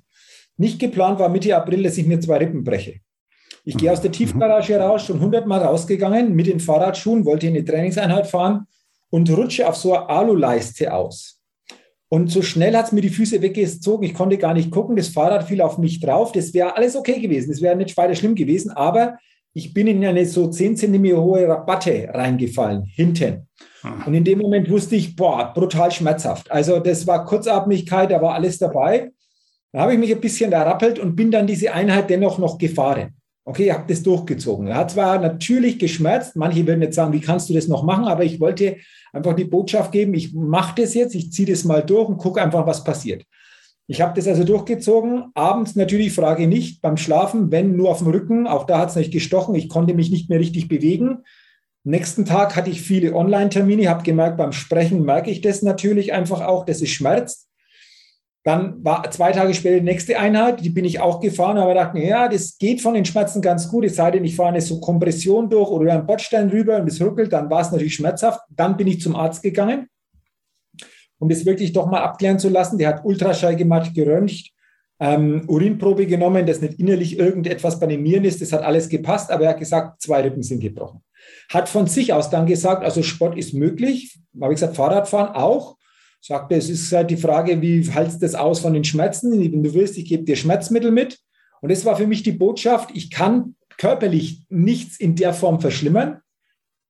Nicht 0.56 0.78
geplant 0.78 1.18
war 1.18 1.28
Mitte 1.28 1.56
April, 1.56 1.82
dass 1.82 1.98
ich 1.98 2.06
mir 2.06 2.20
zwei 2.20 2.36
Rippen 2.36 2.62
breche. 2.62 3.00
Ich 3.68 3.76
gehe 3.76 3.90
aus 3.90 4.00
der 4.00 4.12
Tiefgarage 4.12 4.78
raus, 4.78 5.04
schon 5.04 5.20
hundertmal 5.20 5.60
rausgegangen 5.60 6.36
mit 6.36 6.46
den 6.46 6.60
Fahrradschuhen, 6.60 7.24
wollte 7.24 7.48
eine 7.48 7.64
Trainingseinheit 7.64 8.28
fahren 8.28 8.68
und 9.10 9.28
rutsche 9.36 9.68
auf 9.68 9.74
so 9.74 9.92
eine 9.92 10.08
Aluleiste 10.08 10.94
aus. 10.94 11.40
Und 12.08 12.30
so 12.30 12.42
schnell 12.42 12.76
hat 12.76 12.86
es 12.86 12.92
mir 12.92 13.00
die 13.00 13.08
Füße 13.08 13.42
weggezogen, 13.42 14.04
ich 14.04 14.14
konnte 14.14 14.38
gar 14.38 14.54
nicht 14.54 14.70
gucken. 14.70 14.94
Das 14.94 15.08
Fahrrad 15.08 15.48
fiel 15.48 15.60
auf 15.60 15.78
mich 15.78 15.98
drauf. 15.98 16.30
Das 16.30 16.54
wäre 16.54 16.76
alles 16.76 16.94
okay 16.94 17.18
gewesen. 17.18 17.50
Das 17.50 17.60
wäre 17.60 17.74
nicht 17.74 17.96
weiter 17.96 18.14
schlimm 18.14 18.36
gewesen. 18.36 18.70
Aber 18.70 19.18
ich 19.52 19.74
bin 19.74 19.88
in 19.88 20.04
eine 20.04 20.24
so 20.26 20.46
10 20.46 20.76
cm 20.76 21.16
hohe 21.16 21.48
Rabatte 21.48 22.08
reingefallen, 22.14 22.84
hinten. 22.84 23.48
Und 24.06 24.14
in 24.14 24.22
dem 24.22 24.38
Moment 24.38 24.70
wusste 24.70 24.94
ich, 24.94 25.16
boah, 25.16 25.52
brutal 25.52 25.90
schmerzhaft. 25.90 26.48
Also 26.52 26.78
das 26.78 27.04
war 27.08 27.24
Kurzatmigkeit, 27.24 28.12
da 28.12 28.22
war 28.22 28.34
alles 28.34 28.58
dabei. 28.58 29.10
Da 29.72 29.80
habe 29.80 29.94
ich 29.94 29.98
mich 29.98 30.14
ein 30.14 30.20
bisschen 30.20 30.52
errappelt 30.52 31.00
und 31.00 31.16
bin 31.16 31.32
dann 31.32 31.48
diese 31.48 31.72
Einheit 31.72 32.08
dennoch 32.10 32.38
noch 32.38 32.58
gefahren. 32.58 33.15
Okay, 33.48 33.66
ich 33.66 33.72
habe 33.72 33.84
das 33.86 34.02
durchgezogen. 34.02 34.66
Er 34.66 34.74
hat 34.74 34.90
zwar 34.90 35.20
natürlich 35.20 35.78
geschmerzt, 35.78 36.34
manche 36.34 36.66
würden 36.66 36.82
jetzt 36.82 36.96
sagen, 36.96 37.12
wie 37.12 37.20
kannst 37.20 37.48
du 37.48 37.54
das 37.54 37.68
noch 37.68 37.84
machen, 37.84 38.06
aber 38.06 38.24
ich 38.24 38.40
wollte 38.40 38.78
einfach 39.12 39.36
die 39.36 39.44
Botschaft 39.44 39.92
geben, 39.92 40.14
ich 40.14 40.34
mache 40.34 40.82
das 40.82 40.94
jetzt, 40.94 41.14
ich 41.14 41.30
ziehe 41.30 41.48
das 41.48 41.62
mal 41.62 41.80
durch 41.80 42.08
und 42.08 42.18
gucke 42.18 42.42
einfach, 42.42 42.66
was 42.66 42.82
passiert. 42.82 43.24
Ich 43.86 44.00
habe 44.00 44.14
das 44.16 44.26
also 44.26 44.42
durchgezogen. 44.42 45.26
Abends 45.34 45.76
natürlich 45.76 46.12
Frage 46.12 46.48
nicht, 46.48 46.82
beim 46.82 46.96
Schlafen, 46.96 47.52
wenn 47.52 47.76
nur 47.76 47.90
auf 47.90 47.98
dem 47.98 48.08
Rücken, 48.08 48.48
auch 48.48 48.64
da 48.66 48.80
hat 48.80 48.90
es 48.90 48.96
nicht 48.96 49.12
gestochen, 49.12 49.54
ich 49.54 49.68
konnte 49.68 49.94
mich 49.94 50.10
nicht 50.10 50.28
mehr 50.28 50.40
richtig 50.40 50.66
bewegen. 50.66 51.18
Nächsten 51.84 52.24
Tag 52.24 52.56
hatte 52.56 52.70
ich 52.70 52.82
viele 52.82 53.14
Online-Termine, 53.14 53.88
habe 53.88 54.02
gemerkt, 54.02 54.38
beim 54.38 54.50
Sprechen 54.50 55.04
merke 55.04 55.30
ich 55.30 55.40
das 55.40 55.62
natürlich 55.62 56.12
einfach 56.12 56.40
auch, 56.40 56.64
dass 56.64 56.82
es 56.82 56.88
schmerzt. 56.88 57.46
Dann 58.46 58.84
war 58.84 59.10
zwei 59.10 59.32
Tage 59.32 59.54
später 59.54 59.80
die 59.80 59.84
nächste 59.84 60.16
Einheit, 60.20 60.64
die 60.64 60.70
bin 60.70 60.84
ich 60.84 61.00
auch 61.00 61.18
gefahren, 61.18 61.58
aber 61.58 61.74
dachte, 61.74 61.98
ja, 61.98 62.28
das 62.28 62.56
geht 62.58 62.80
von 62.80 62.94
den 62.94 63.04
Schmerzen 63.04 63.42
ganz 63.42 63.68
gut, 63.68 63.84
es 63.84 63.96
sei 63.96 64.12
denn, 64.12 64.24
ich 64.24 64.36
fahre 64.36 64.50
eine 64.50 64.60
so 64.60 64.78
Kompression 64.78 65.50
durch 65.50 65.68
oder 65.68 65.92
einen 65.92 66.06
Bordstein 66.06 66.48
rüber 66.50 66.76
und 66.76 66.86
es 66.86 67.00
rückelt, 67.00 67.32
dann 67.32 67.50
war 67.50 67.62
es 67.62 67.72
natürlich 67.72 67.96
schmerzhaft. 67.96 68.38
Dann 68.50 68.76
bin 68.76 68.86
ich 68.86 69.00
zum 69.00 69.16
Arzt 69.16 69.42
gegangen, 69.42 69.88
um 71.18 71.28
das 71.28 71.44
wirklich 71.44 71.72
doch 71.72 71.86
mal 71.86 72.02
abklären 72.02 72.38
zu 72.38 72.48
lassen. 72.48 72.78
Der 72.78 72.86
hat 72.86 73.04
Ultraschall 73.04 73.56
gemacht, 73.56 73.94
geröntgt, 73.94 74.52
ähm, 75.00 75.42
Urinprobe 75.48 76.06
genommen, 76.06 76.46
dass 76.46 76.60
nicht 76.60 76.78
innerlich 76.78 77.18
irgendetwas 77.18 77.80
bei 77.80 77.88
den 77.88 78.04
Nieren 78.04 78.24
ist. 78.24 78.40
Das 78.40 78.52
hat 78.52 78.62
alles 78.62 78.88
gepasst, 78.88 79.32
aber 79.32 79.46
er 79.46 79.50
hat 79.50 79.58
gesagt, 79.58 80.00
zwei 80.00 80.20
Rippen 80.20 80.44
sind 80.44 80.60
gebrochen. 80.60 81.02
Hat 81.48 81.68
von 81.68 81.88
sich 81.88 82.12
aus 82.12 82.30
dann 82.30 82.46
gesagt, 82.46 82.84
also 82.84 83.02
Sport 83.02 83.36
ist 83.36 83.54
möglich. 83.54 84.20
Habe 84.40 84.52
ich 84.52 84.60
gesagt, 84.60 84.76
Fahrradfahren 84.76 85.34
auch 85.34 85.75
sagte, 86.26 86.56
es 86.56 86.68
ist 86.68 86.92
halt 86.92 87.10
die 87.10 87.16
Frage, 87.16 87.60
wie 87.62 87.82
hältst 87.82 88.16
du 88.16 88.26
das 88.26 88.34
aus 88.34 88.60
von 88.60 88.74
den 88.74 88.84
Schmerzen? 88.84 89.32
Wenn 89.32 89.62
du 89.62 89.74
willst, 89.74 89.96
ich 89.96 90.06
gebe 90.06 90.24
dir 90.24 90.36
Schmerzmittel 90.36 90.90
mit. 90.90 91.18
Und 91.60 91.70
das 91.70 91.84
war 91.84 91.96
für 91.96 92.06
mich 92.06 92.22
die 92.22 92.32
Botschaft, 92.32 92.90
ich 92.94 93.10
kann 93.10 93.54
körperlich 93.78 94.42
nichts 94.48 94.98
in 94.98 95.16
der 95.16 95.32
Form 95.32 95.60
verschlimmern. 95.60 96.20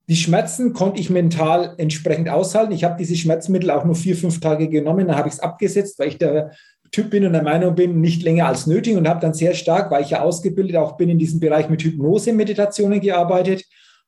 Die 0.09 0.17
Schmerzen 0.17 0.73
konnte 0.73 1.01
ich 1.01 1.11
mental 1.11 1.75
entsprechend 1.79 2.29
aushalten. 2.29 2.73
Ich 2.73 2.85
habe 2.85 2.97
diese 2.97 3.17
Schmerzmittel 3.17 3.71
auch 3.71 3.85
nur 3.85 3.97
vier, 3.97 4.17
fünf 4.17 4.39
Tage 4.41 4.69
genommen, 4.69 5.09
dann 5.09 5.17
habe 5.17 5.29
ich 5.29 5.35
es 5.35 5.41
abgesetzt, 5.41 5.99
weil 5.99 6.09
ich 6.09 6.19
der 6.19 6.53
Typ 6.93 7.11
bin 7.11 7.27
und 7.27 7.33
der 7.33 7.43
Meinung 7.43 7.75
bin, 7.75 8.01
nicht 8.01 8.23
länger 8.23 8.47
als 8.47 8.67
nötig 8.67 8.97
und 8.97 9.09
habe 9.09 9.21
dann 9.21 9.35
sehr 9.35 9.55
stark, 9.55 9.91
weil 9.91 10.03
ich 10.03 10.11
ja 10.11 10.21
ausgebildet 10.23 10.77
auch 10.77 10.97
bin, 10.97 11.09
in 11.09 11.19
diesem 11.19 11.41
Bereich 11.41 11.69
mit 11.69 11.83
Hypnose-Meditationen 11.83 13.01
gearbeitet. 13.01 13.65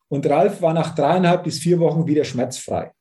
Und 0.09 0.29
Ralf 0.29 0.62
war 0.62 0.73
nach 0.73 0.95
dreieinhalb 0.95 1.45
bis 1.45 1.59
vier 1.59 1.81
Wochen 1.81 2.07
wieder 2.07 2.25
schmerzfrei. 2.25 2.93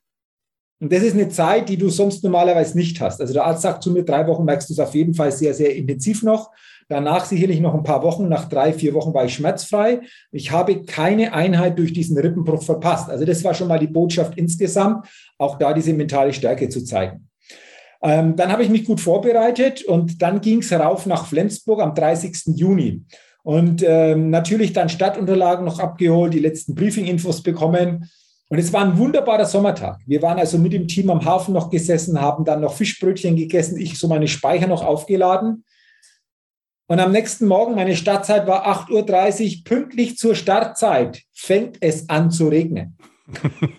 Und 0.79 0.93
das 0.93 1.01
ist 1.01 1.13
eine 1.13 1.29
Zeit, 1.29 1.69
die 1.69 1.77
du 1.77 1.89
sonst 1.89 2.23
normalerweise 2.23 2.77
nicht 2.77 3.01
hast. 3.01 3.19
Also 3.19 3.33
der 3.33 3.45
Arzt 3.45 3.63
sagt 3.63 3.83
zu 3.83 3.91
mir, 3.91 4.03
drei 4.03 4.27
Wochen 4.27 4.45
merkst 4.45 4.69
du 4.69 4.73
es 4.73 4.79
auf 4.79 4.93
jeden 4.93 5.13
Fall 5.13 5.31
sehr, 5.31 5.53
sehr 5.53 5.75
intensiv 5.75 6.21
noch. 6.21 6.51
Danach 6.87 7.25
sicherlich 7.25 7.59
noch 7.59 7.73
ein 7.73 7.83
paar 7.83 8.03
Wochen. 8.03 8.29
Nach 8.29 8.47
drei, 8.47 8.71
vier 8.71 8.93
Wochen 8.93 9.13
war 9.13 9.25
ich 9.25 9.33
schmerzfrei. 9.33 10.01
Ich 10.31 10.51
habe 10.51 10.83
keine 10.83 11.33
Einheit 11.33 11.77
durch 11.79 11.93
diesen 11.93 12.17
Rippenbruch 12.17 12.63
verpasst. 12.63 13.09
Also 13.09 13.25
das 13.25 13.43
war 13.43 13.53
schon 13.53 13.67
mal 13.67 13.79
die 13.79 13.87
Botschaft 13.87 14.37
insgesamt, 14.37 15.07
auch 15.37 15.57
da 15.57 15.73
diese 15.73 15.93
mentale 15.93 16.31
Stärke 16.31 16.69
zu 16.69 16.85
zeigen. 16.85 17.27
Ähm, 18.01 18.35
dann 18.35 18.51
habe 18.51 18.63
ich 18.63 18.69
mich 18.69 18.85
gut 18.85 19.01
vorbereitet 19.01 19.83
und 19.83 20.21
dann 20.21 20.41
ging 20.41 20.59
es 20.59 20.71
rauf 20.71 21.07
nach 21.07 21.25
Flensburg 21.25 21.81
am 21.81 21.95
30. 21.95 22.55
Juni. 22.55 23.03
Und 23.43 23.83
ähm, 23.85 24.29
natürlich 24.29 24.73
dann 24.73 24.89
Stadtunterlagen 24.89 25.65
noch 25.65 25.79
abgeholt, 25.79 26.33
die 26.33 26.39
letzten 26.39 26.75
Briefing-Infos 26.75 27.41
bekommen. 27.41 28.09
Und 28.49 28.59
es 28.59 28.71
war 28.71 28.85
ein 28.85 28.97
wunderbarer 28.97 29.45
Sommertag. 29.45 29.99
Wir 30.05 30.21
waren 30.21 30.39
also 30.39 30.57
mit 30.57 30.71
dem 30.71 30.87
Team 30.87 31.09
am 31.09 31.25
Hafen 31.25 31.53
noch 31.53 31.69
gesessen, 31.69 32.21
haben 32.21 32.45
dann 32.45 32.61
noch 32.61 32.73
Fischbrötchen 32.73 33.35
gegessen, 33.35 33.77
ich 33.77 33.99
so 33.99 34.07
meine 34.07 34.27
Speicher 34.27 34.67
noch 34.67 34.83
aufgeladen. 34.83 35.65
Und 36.89 36.99
am 37.01 37.11
nächsten 37.11 37.47
Morgen, 37.47 37.75
meine 37.75 37.97
Startzeit 37.97 38.47
war 38.47 38.65
8.30 38.65 39.57
Uhr, 39.57 39.63
pünktlich 39.65 40.17
zur 40.17 40.35
Startzeit 40.35 41.21
fängt 41.33 41.77
es 41.81 42.07
an 42.07 42.31
zu 42.31 42.47
regnen. 42.47 42.97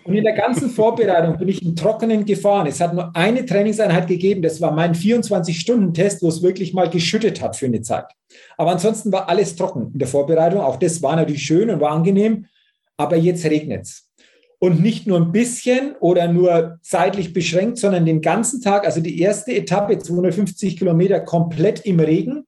Und 0.03 0.13
in 0.13 0.23
der 0.23 0.33
ganzen 0.33 0.69
Vorbereitung 0.69 1.37
bin 1.39 1.47
ich 1.47 1.63
im 1.65 1.75
Trockenen 1.75 2.23
gefahren. 2.23 2.67
Es 2.67 2.79
hat 2.79 2.93
nur 2.93 3.15
eine 3.15 3.47
Trainingseinheit 3.47 4.07
gegeben. 4.07 4.43
Das 4.43 4.61
war 4.61 4.71
mein 4.71 4.93
24-Stunden-Test, 4.93 6.21
wo 6.21 6.27
es 6.27 6.43
wirklich 6.43 6.75
mal 6.75 6.87
geschüttet 6.87 7.41
hat 7.41 7.55
für 7.55 7.65
eine 7.65 7.81
Zeit. 7.81 8.05
Aber 8.57 8.69
ansonsten 8.69 9.11
war 9.11 9.27
alles 9.27 9.55
trocken 9.55 9.89
in 9.91 9.97
der 9.97 10.07
Vorbereitung. 10.07 10.61
Auch 10.61 10.77
das 10.77 11.01
war 11.01 11.15
natürlich 11.15 11.41
schön 11.41 11.71
und 11.71 11.81
war 11.81 11.91
angenehm. 11.91 12.45
Aber 12.95 13.15
jetzt 13.15 13.43
regnet 13.45 13.83
es. 13.83 14.08
Und 14.59 14.81
nicht 14.81 15.07
nur 15.07 15.17
ein 15.17 15.31
bisschen 15.31 15.95
oder 16.01 16.27
nur 16.27 16.79
zeitlich 16.81 17.31
beschränkt, 17.31 17.77
sondern 17.77 18.05
den 18.05 18.21
ganzen 18.21 18.61
Tag. 18.61 18.85
Also 18.85 18.99
die 18.99 19.21
erste 19.21 19.53
Etappe, 19.53 19.97
250 19.97 20.77
Kilometer, 20.77 21.21
komplett 21.21 21.85
im 21.85 21.99
Regen. 21.99 22.45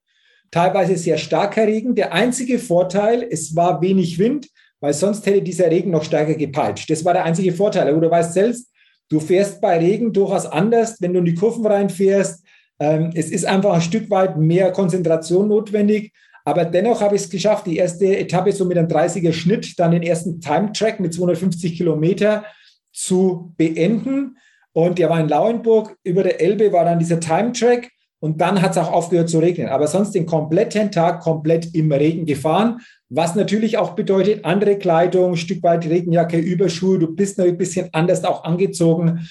Teilweise 0.52 0.98
sehr 0.98 1.18
starker 1.18 1.66
Regen. 1.68 1.96
Der 1.96 2.14
einzige 2.14 2.60
Vorteil, 2.60 3.26
es 3.30 3.56
war 3.56 3.82
wenig 3.82 4.20
Wind 4.20 4.50
weil 4.82 4.94
sonst 4.94 5.26
hätte 5.26 5.42
dieser 5.42 5.72
Regen 5.72 5.92
noch 5.92 6.04
stärker 6.04 6.34
gepeitscht. 6.34 6.90
Das 6.90 7.06
war 7.06 7.14
der 7.14 7.24
einzige 7.24 7.54
Vorteil. 7.54 7.88
Aber 7.88 8.02
du 8.02 8.10
weißt 8.10 8.34
selbst, 8.34 8.68
du 9.10 9.20
fährst 9.20 9.62
bei 9.62 9.78
Regen 9.78 10.12
durchaus 10.12 10.46
anders, 10.46 11.00
wenn 11.00 11.14
du 11.14 11.20
in 11.20 11.26
die 11.26 11.36
Kurven 11.36 11.66
reinfährst. 11.66 12.44
Ähm, 12.80 13.12
es 13.14 13.30
ist 13.30 13.46
einfach 13.46 13.74
ein 13.74 13.82
Stück 13.82 14.10
weit 14.10 14.38
mehr 14.38 14.72
Konzentration 14.72 15.48
notwendig. 15.48 16.12
Aber 16.44 16.66
dennoch 16.66 17.02
habe 17.02 17.16
ich 17.16 17.24
es 17.24 17.30
geschafft, 17.30 17.68
die 17.68 17.78
erste 17.78 18.18
Etappe 18.18 18.52
so 18.52 18.66
mit 18.66 18.78
einem 18.78 18.88
30er 18.88 19.34
Schnitt, 19.34 19.78
dann 19.80 19.92
den 19.92 20.04
ersten 20.04 20.40
Time-Track 20.42 21.00
mit 21.00 21.14
250 21.14 21.78
Kilometer 21.78 22.46
zu 22.92 23.54
beenden. 23.58 24.38
Und 24.74 25.00
der 25.00 25.10
war 25.10 25.20
in 25.20 25.30
Lauenburg. 25.30 25.98
Über 26.04 26.24
der 26.24 26.42
Elbe 26.42 26.72
war 26.72 26.86
dann 26.86 27.00
dieser 27.00 27.20
Time-Track. 27.20 27.90
Und 28.20 28.40
dann 28.40 28.62
hat 28.62 28.72
es 28.72 28.78
auch 28.78 28.92
aufgehört 28.92 29.30
zu 29.30 29.40
regnen. 29.40 29.70
Aber 29.70 29.88
sonst 29.88 30.12
den 30.12 30.28
kompletten 30.28 30.92
Tag 30.92 31.22
komplett 31.22 31.74
im 31.74 31.92
Regen 31.92 32.26
gefahren. 32.26 32.80
Was 33.10 33.36
natürlich 33.36 33.78
auch 33.78 33.92
bedeutet, 33.96 34.46
andere 34.46 34.78
Kleidung, 34.78 35.36
Stück 35.36 35.64
weit 35.64 35.90
Regenjacke, 35.90 36.38
Überschuhe, 36.38 37.00
du 37.00 37.14
bist 37.16 37.40
noch 37.40 37.46
ein 37.46 37.58
bisschen 37.58 37.90
anders 37.94 38.24
auch 38.24 38.44
angezogen. 38.44 39.28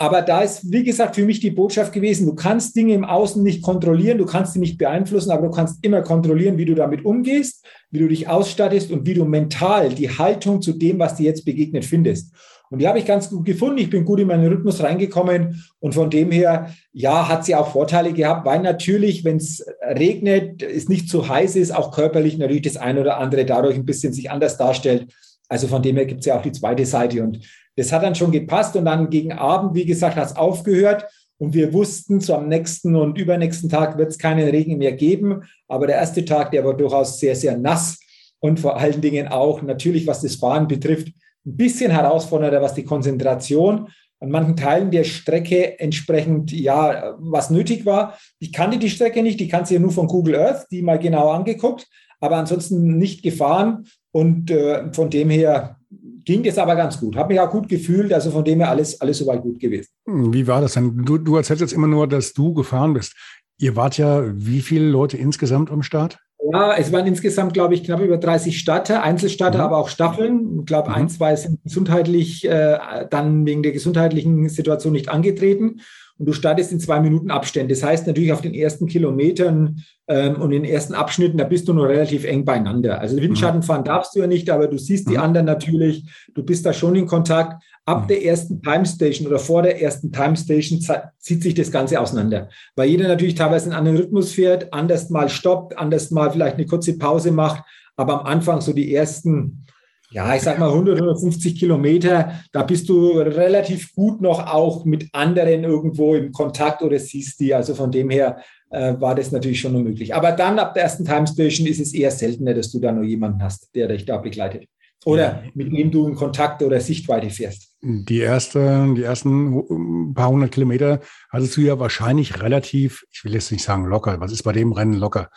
Aber 0.00 0.22
da 0.22 0.40
ist, 0.40 0.72
wie 0.72 0.82
gesagt, 0.82 1.14
für 1.14 1.26
mich 1.26 1.40
die 1.40 1.50
Botschaft 1.50 1.92
gewesen, 1.92 2.24
du 2.24 2.34
kannst 2.34 2.74
Dinge 2.74 2.94
im 2.94 3.04
Außen 3.04 3.42
nicht 3.42 3.60
kontrollieren, 3.60 4.16
du 4.16 4.24
kannst 4.24 4.54
sie 4.54 4.58
nicht 4.58 4.78
beeinflussen, 4.78 5.30
aber 5.30 5.48
du 5.48 5.52
kannst 5.52 5.84
immer 5.84 6.00
kontrollieren, 6.00 6.56
wie 6.56 6.64
du 6.64 6.74
damit 6.74 7.04
umgehst, 7.04 7.66
wie 7.90 7.98
du 7.98 8.08
dich 8.08 8.26
ausstattest 8.26 8.90
und 8.92 9.04
wie 9.04 9.12
du 9.12 9.26
mental 9.26 9.90
die 9.90 10.08
Haltung 10.08 10.62
zu 10.62 10.72
dem, 10.72 10.98
was 10.98 11.16
dir 11.16 11.24
jetzt 11.24 11.44
begegnet, 11.44 11.84
findest. 11.84 12.32
Und 12.70 12.78
die 12.78 12.88
habe 12.88 12.98
ich 12.98 13.04
ganz 13.04 13.28
gut 13.28 13.44
gefunden. 13.44 13.76
Ich 13.76 13.90
bin 13.90 14.06
gut 14.06 14.20
in 14.20 14.28
meinen 14.28 14.46
Rhythmus 14.46 14.82
reingekommen. 14.82 15.64
Und 15.80 15.94
von 15.94 16.08
dem 16.08 16.30
her, 16.30 16.72
ja, 16.92 17.28
hat 17.28 17.44
sie 17.44 17.54
auch 17.54 17.72
Vorteile 17.72 18.14
gehabt, 18.14 18.46
weil 18.46 18.60
natürlich, 18.60 19.22
wenn 19.24 19.36
es 19.36 19.66
regnet, 19.82 20.62
es 20.62 20.88
nicht 20.88 21.10
zu 21.10 21.28
heiß 21.28 21.56
ist, 21.56 21.72
auch 21.72 21.90
körperlich 21.90 22.38
natürlich 22.38 22.62
das 22.62 22.78
eine 22.78 23.02
oder 23.02 23.18
andere 23.18 23.44
dadurch 23.44 23.74
ein 23.74 23.84
bisschen 23.84 24.14
sich 24.14 24.30
anders 24.30 24.56
darstellt. 24.56 25.12
Also 25.50 25.66
von 25.66 25.82
dem 25.82 25.96
her 25.96 26.06
gibt 26.06 26.20
es 26.20 26.26
ja 26.26 26.38
auch 26.38 26.42
die 26.42 26.52
zweite 26.52 26.86
Seite. 26.86 27.22
Und 27.22 27.40
das 27.76 27.92
hat 27.92 28.02
dann 28.02 28.14
schon 28.14 28.30
gepasst. 28.30 28.76
Und 28.76 28.84
dann 28.84 29.10
gegen 29.10 29.32
Abend, 29.32 29.74
wie 29.74 29.84
gesagt, 29.84 30.16
hat 30.16 30.26
es 30.26 30.36
aufgehört. 30.36 31.04
Und 31.38 31.54
wir 31.54 31.72
wussten, 31.72 32.20
so 32.20 32.34
am 32.34 32.48
nächsten 32.48 32.94
und 32.94 33.18
übernächsten 33.18 33.68
Tag 33.68 33.98
wird 33.98 34.10
es 34.10 34.18
keinen 34.18 34.48
Regen 34.48 34.78
mehr 34.78 34.92
geben. 34.92 35.42
Aber 35.68 35.86
der 35.86 35.96
erste 35.96 36.24
Tag, 36.24 36.52
der 36.52 36.64
war 36.64 36.76
durchaus 36.76 37.18
sehr, 37.18 37.34
sehr 37.34 37.58
nass. 37.58 37.98
Und 38.38 38.60
vor 38.60 38.78
allen 38.78 39.00
Dingen 39.00 39.28
auch 39.28 39.60
natürlich, 39.62 40.06
was 40.06 40.22
das 40.22 40.36
Fahren 40.36 40.68
betrifft, 40.68 41.08
ein 41.44 41.56
bisschen 41.56 41.90
herausfordernder, 41.90 42.62
was 42.62 42.74
die 42.74 42.84
Konzentration 42.84 43.88
an 44.20 44.30
manchen 44.30 44.56
Teilen 44.56 44.90
der 44.90 45.04
Strecke 45.04 45.80
entsprechend, 45.80 46.52
ja, 46.52 47.16
was 47.18 47.50
nötig 47.50 47.86
war. 47.86 48.18
Ich 48.38 48.52
kannte 48.52 48.78
die 48.78 48.90
Strecke 48.90 49.22
nicht, 49.22 49.40
die 49.40 49.48
kannte 49.48 49.74
ja 49.74 49.80
nur 49.80 49.92
von 49.92 50.06
Google 50.06 50.36
Earth, 50.36 50.66
die 50.70 50.82
mal 50.82 50.98
genau 50.98 51.30
angeguckt, 51.30 51.88
aber 52.20 52.36
ansonsten 52.36 52.98
nicht 52.98 53.22
gefahren 53.22 53.86
und 54.12 54.50
äh, 54.50 54.92
von 54.92 55.10
dem 55.10 55.30
her 55.30 55.76
ging 56.24 56.42
das 56.42 56.58
aber 56.58 56.76
ganz 56.76 57.00
gut. 57.00 57.16
Habe 57.16 57.32
mich 57.32 57.40
auch 57.40 57.50
gut 57.50 57.68
gefühlt, 57.68 58.12
also 58.12 58.30
von 58.30 58.44
dem 58.44 58.60
her 58.60 58.70
alles, 58.70 59.00
alles 59.00 59.18
soweit 59.18 59.42
gut 59.42 59.58
gewesen. 59.58 59.88
Hm, 60.06 60.32
wie 60.32 60.46
war 60.46 60.60
das 60.60 60.74
denn? 60.74 61.04
Du, 61.04 61.18
du 61.18 61.36
erzählst 61.36 61.60
jetzt 61.60 61.72
immer 61.72 61.86
nur, 61.86 62.06
dass 62.06 62.32
du 62.32 62.52
gefahren 62.54 62.94
bist. 62.94 63.14
Ihr 63.58 63.76
wart 63.76 63.98
ja 63.98 64.24
wie 64.34 64.60
viele 64.60 64.88
Leute 64.88 65.16
insgesamt 65.16 65.70
am 65.70 65.82
Start? 65.82 66.18
Ja, 66.52 66.74
es 66.76 66.90
waren 66.90 67.06
insgesamt, 67.06 67.52
glaube 67.52 67.74
ich, 67.74 67.84
knapp 67.84 68.00
über 68.00 68.16
30 68.16 68.58
Starter, 68.58 69.02
Einzelstarter, 69.02 69.58
mhm. 69.58 69.64
aber 69.64 69.78
auch 69.78 69.88
Staffeln. 69.88 70.60
Ich 70.60 70.66
glaube, 70.66 70.88
mhm. 70.90 70.94
ein, 70.94 71.08
zwei 71.08 71.36
sind 71.36 71.62
gesundheitlich 71.62 72.44
äh, 72.46 73.06
dann 73.10 73.44
wegen 73.46 73.62
der 73.62 73.72
gesundheitlichen 73.72 74.48
Situation 74.48 74.92
nicht 74.92 75.08
angetreten 75.08 75.80
und 76.20 76.26
du 76.26 76.34
startest 76.34 76.70
in 76.70 76.80
zwei 76.80 77.00
Minuten 77.00 77.30
Abständen. 77.30 77.70
Das 77.70 77.82
heißt 77.82 78.06
natürlich 78.06 78.30
auf 78.30 78.42
den 78.42 78.52
ersten 78.52 78.86
Kilometern 78.86 79.82
ähm, 80.06 80.36
und 80.36 80.52
in 80.52 80.64
den 80.64 80.70
ersten 80.70 80.92
Abschnitten, 80.92 81.38
da 81.38 81.44
bist 81.44 81.66
du 81.66 81.72
nur 81.72 81.88
relativ 81.88 82.24
eng 82.24 82.44
beieinander. 82.44 83.00
Also 83.00 83.16
Windschatten 83.16 83.60
mhm. 83.60 83.64
fahren 83.64 83.84
darfst 83.84 84.14
du 84.14 84.20
ja 84.20 84.26
nicht, 84.26 84.50
aber 84.50 84.66
du 84.68 84.76
siehst 84.76 85.08
die 85.08 85.14
mhm. 85.14 85.22
anderen 85.22 85.46
natürlich. 85.46 86.04
Du 86.34 86.42
bist 86.42 86.66
da 86.66 86.74
schon 86.74 86.94
in 86.94 87.06
Kontakt. 87.06 87.62
Ab 87.86 88.02
mhm. 88.02 88.08
der 88.08 88.22
ersten 88.26 88.60
Time 88.60 88.84
Station 88.84 89.28
oder 89.28 89.38
vor 89.38 89.62
der 89.62 89.80
ersten 89.80 90.12
Time 90.12 90.36
Station 90.36 90.78
zieht 91.18 91.42
sich 91.42 91.54
das 91.54 91.72
Ganze 91.72 91.98
auseinander, 91.98 92.50
weil 92.76 92.90
jeder 92.90 93.08
natürlich 93.08 93.34
teilweise 93.34 93.70
einen 93.70 93.78
anderen 93.78 93.96
Rhythmus 93.96 94.32
fährt, 94.32 94.74
anders 94.74 95.08
mal 95.08 95.30
stoppt, 95.30 95.78
anders 95.78 96.10
mal 96.10 96.30
vielleicht 96.30 96.56
eine 96.56 96.66
kurze 96.66 96.98
Pause 96.98 97.32
macht. 97.32 97.64
Aber 97.96 98.20
am 98.20 98.26
Anfang 98.26 98.60
so 98.60 98.74
die 98.74 98.94
ersten 98.94 99.64
ja, 100.12 100.34
ich 100.34 100.42
sag 100.42 100.58
mal 100.58 100.70
100, 100.70 100.96
150 100.96 101.58
Kilometer, 101.58 102.32
da 102.52 102.64
bist 102.64 102.88
du 102.88 103.12
relativ 103.12 103.94
gut 103.94 104.20
noch 104.20 104.46
auch 104.52 104.84
mit 104.84 105.08
anderen 105.12 105.64
irgendwo 105.64 106.14
im 106.14 106.32
Kontakt 106.32 106.82
oder 106.82 106.98
siehst 106.98 107.38
die. 107.40 107.54
Also 107.54 107.74
von 107.74 107.92
dem 107.92 108.10
her 108.10 108.38
äh, 108.70 108.94
war 108.98 109.14
das 109.14 109.30
natürlich 109.30 109.60
schon 109.60 109.72
noch 109.72 109.82
möglich. 109.82 110.14
Aber 110.14 110.32
dann 110.32 110.58
ab 110.58 110.74
der 110.74 110.84
ersten 110.84 111.04
Time 111.04 111.26
Station 111.26 111.66
ist 111.66 111.80
es 111.80 111.94
eher 111.94 112.10
seltener, 112.10 112.54
dass 112.54 112.72
du 112.72 112.80
da 112.80 112.90
noch 112.90 113.04
jemanden 113.04 113.42
hast, 113.42 113.74
der 113.74 113.88
dich 113.88 114.04
da 114.04 114.16
begleitet. 114.16 114.64
Oder 115.06 115.44
mit 115.54 115.72
dem 115.72 115.90
du 115.90 116.08
in 116.08 116.14
Kontakt 116.14 116.62
oder 116.62 116.78
Sichtweite 116.78 117.30
fährst. 117.30 117.74
Die, 117.80 118.18
erste, 118.18 118.92
die 118.94 119.02
ersten 119.02 120.12
paar 120.12 120.28
hundert 120.28 120.52
Kilometer 120.52 121.00
hattest 121.30 121.56
du 121.56 121.62
ja 121.62 121.78
wahrscheinlich 121.78 122.42
relativ, 122.42 123.04
ich 123.10 123.24
will 123.24 123.32
jetzt 123.32 123.50
nicht 123.50 123.64
sagen 123.64 123.86
locker, 123.86 124.20
was 124.20 124.32
ist 124.32 124.42
bei 124.42 124.52
dem 124.52 124.72
Rennen 124.72 124.94
locker? 124.94 125.30